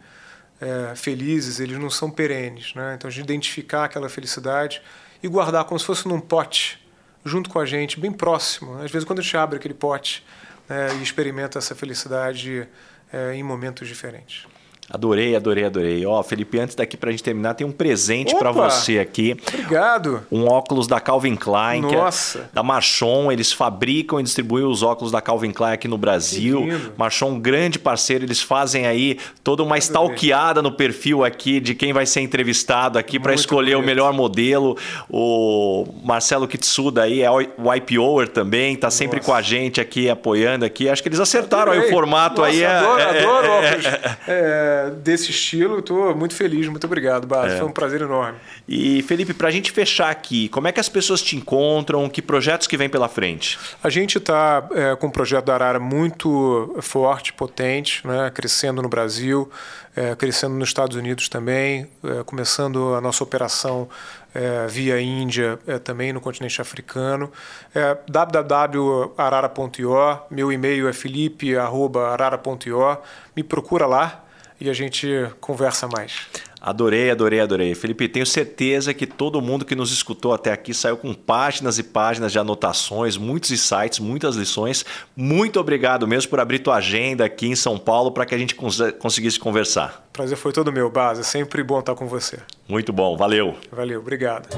é, 0.60 0.94
felizes, 0.94 1.58
eles 1.58 1.78
não 1.78 1.88
são 1.88 2.10
perenes. 2.10 2.74
Né? 2.74 2.94
Então, 2.94 3.08
a 3.08 3.10
gente 3.10 3.24
identificar 3.24 3.84
aquela 3.84 4.08
felicidade 4.08 4.82
e 5.22 5.28
guardar 5.28 5.64
como 5.64 5.78
se 5.78 5.86
fosse 5.86 6.06
num 6.06 6.20
pote, 6.20 6.84
junto 7.24 7.48
com 7.48 7.58
a 7.58 7.64
gente, 7.64 7.98
bem 7.98 8.12
próximo. 8.12 8.74
Às 8.82 8.90
vezes, 8.90 9.06
quando 9.06 9.20
a 9.20 9.22
gente 9.22 9.36
abre 9.36 9.56
aquele 9.58 9.74
pote 9.74 10.24
né, 10.68 10.94
e 10.98 11.02
experimenta 11.02 11.58
essa 11.58 11.74
felicidade 11.74 12.68
é, 13.12 13.34
em 13.34 13.42
momentos 13.42 13.88
diferentes. 13.88 14.46
Adorei, 14.92 15.36
adorei, 15.36 15.64
adorei. 15.64 16.04
Ó, 16.04 16.20
Felipe, 16.22 16.58
antes 16.58 16.74
daqui 16.74 16.96
pra 16.96 17.12
gente 17.12 17.22
terminar, 17.22 17.54
tem 17.54 17.64
um 17.64 17.70
presente 17.70 18.34
para 18.34 18.50
você 18.50 18.98
aqui. 18.98 19.36
Obrigado. 19.48 20.26
Um 20.32 20.48
óculos 20.48 20.88
da 20.88 20.98
Calvin 20.98 21.36
Klein, 21.36 21.82
Nossa. 21.82 22.40
É 22.40 22.42
da 22.52 22.62
Marchon. 22.62 23.30
Eles 23.30 23.52
fabricam 23.52 24.18
e 24.18 24.24
distribuem 24.24 24.64
os 24.64 24.82
óculos 24.82 25.12
da 25.12 25.20
Calvin 25.20 25.52
Klein 25.52 25.74
aqui 25.74 25.86
no 25.86 25.96
Brasil. 25.96 26.66
Marchon, 26.96 27.30
um 27.30 27.40
grande 27.40 27.78
parceiro. 27.78 28.24
Eles 28.24 28.42
fazem 28.42 28.86
aí 28.86 29.16
toda 29.44 29.62
uma 29.62 29.78
stalkeada 29.78 30.60
no 30.60 30.72
perfil 30.72 31.24
aqui 31.24 31.60
de 31.60 31.74
quem 31.76 31.92
vai 31.92 32.04
ser 32.04 32.22
entrevistado 32.22 32.98
aqui 32.98 33.20
para 33.20 33.32
escolher 33.32 33.76
bonito. 33.76 33.84
o 33.84 33.86
melhor 33.86 34.12
modelo. 34.12 34.76
O 35.08 35.86
Marcelo 36.02 36.48
Kitsuda 36.48 37.02
aí 37.02 37.22
é 37.22 37.30
o 37.30 37.40
IPOer 37.74 38.28
também, 38.28 38.74
tá 38.74 38.90
sempre 38.90 39.18
Nossa. 39.18 39.30
com 39.30 39.34
a 39.36 39.40
gente 39.40 39.80
aqui, 39.80 40.10
apoiando 40.10 40.64
aqui. 40.64 40.88
Acho 40.88 41.00
que 41.00 41.08
eles 41.08 41.20
acertaram 41.20 41.70
aí 41.70 41.78
o 41.78 41.90
formato 41.90 42.40
Nossa, 42.40 42.52
aí. 42.52 42.64
Adoro, 42.64 43.00
é, 43.00 43.22
adoro 43.22 43.46
é, 43.46 43.50
óculos. 43.50 43.86
É, 44.26 44.79
desse 44.88 45.30
estilo. 45.30 45.80
Estou 45.80 46.14
muito 46.14 46.34
feliz, 46.34 46.66
muito 46.68 46.84
obrigado, 46.84 47.26
Bas. 47.26 47.52
É. 47.52 47.58
Foi 47.58 47.66
um 47.66 47.72
prazer 47.72 48.00
enorme. 48.00 48.38
E, 48.68 49.02
Felipe, 49.02 49.34
para 49.34 49.48
a 49.48 49.50
gente 49.50 49.72
fechar 49.72 50.10
aqui, 50.10 50.48
como 50.48 50.68
é 50.68 50.72
que 50.72 50.80
as 50.80 50.88
pessoas 50.88 51.20
te 51.20 51.36
encontram? 51.36 52.08
Que 52.08 52.22
projetos 52.22 52.66
que 52.66 52.76
vem 52.76 52.88
pela 52.88 53.08
frente? 53.08 53.58
A 53.82 53.90
gente 53.90 54.18
está 54.18 54.66
é, 54.72 54.96
com 54.96 55.08
um 55.08 55.10
projeto 55.10 55.46
da 55.46 55.54
Arara 55.54 55.80
muito 55.80 56.76
forte, 56.80 57.32
potente, 57.32 58.06
né? 58.06 58.30
crescendo 58.32 58.80
no 58.80 58.88
Brasil, 58.88 59.50
é, 59.94 60.14
crescendo 60.14 60.54
nos 60.54 60.68
Estados 60.68 60.96
Unidos 60.96 61.28
também, 61.28 61.88
é, 62.04 62.22
começando 62.24 62.94
a 62.94 63.00
nossa 63.00 63.24
operação 63.24 63.88
é, 64.34 64.66
via 64.68 65.00
Índia 65.00 65.58
é, 65.66 65.78
também 65.78 66.12
no 66.12 66.20
continente 66.20 66.60
africano. 66.60 67.32
É, 67.74 67.96
www.arara.io, 68.08 69.94
meu 70.30 70.52
e-mail 70.52 70.86
é 70.88 70.92
felipe.arara.io, 70.92 72.98
me 73.34 73.42
procura 73.42 73.86
lá 73.86 74.26
e 74.60 74.68
a 74.68 74.74
gente 74.74 75.08
conversa 75.40 75.88
mais. 75.88 76.28
Adorei, 76.60 77.10
adorei, 77.10 77.40
adorei. 77.40 77.74
Felipe, 77.74 78.06
tenho 78.06 78.26
certeza 78.26 78.92
que 78.92 79.06
todo 79.06 79.40
mundo 79.40 79.64
que 79.64 79.74
nos 79.74 79.90
escutou 79.90 80.34
até 80.34 80.52
aqui 80.52 80.74
saiu 80.74 80.98
com 80.98 81.14
páginas 81.14 81.78
e 81.78 81.82
páginas 81.82 82.30
de 82.30 82.38
anotações, 82.38 83.16
muitos 83.16 83.50
insights, 83.50 83.98
muitas 83.98 84.36
lições. 84.36 84.84
Muito 85.16 85.58
obrigado 85.58 86.06
mesmo 86.06 86.28
por 86.28 86.38
abrir 86.38 86.58
tua 86.58 86.76
agenda 86.76 87.24
aqui 87.24 87.46
em 87.46 87.56
São 87.56 87.78
Paulo 87.78 88.12
para 88.12 88.26
que 88.26 88.34
a 88.34 88.38
gente 88.38 88.54
cons 88.54 88.78
conseguisse 88.98 89.40
conversar. 89.40 90.06
Prazer 90.12 90.36
foi 90.36 90.52
todo 90.52 90.70
meu, 90.70 90.90
Base. 90.90 91.22
É 91.22 91.24
sempre 91.24 91.62
bom 91.62 91.80
estar 91.80 91.94
com 91.94 92.06
você. 92.06 92.38
Muito 92.68 92.92
bom, 92.92 93.16
valeu. 93.16 93.56
Valeu, 93.72 94.00
obrigado. 94.00 94.48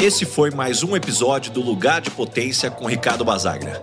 Esse 0.00 0.24
foi 0.24 0.52
mais 0.52 0.84
um 0.84 0.94
episódio 0.94 1.50
do 1.52 1.60
Lugar 1.60 2.00
de 2.00 2.12
Potência 2.12 2.70
com 2.70 2.86
Ricardo 2.86 3.24
Basagra. 3.24 3.82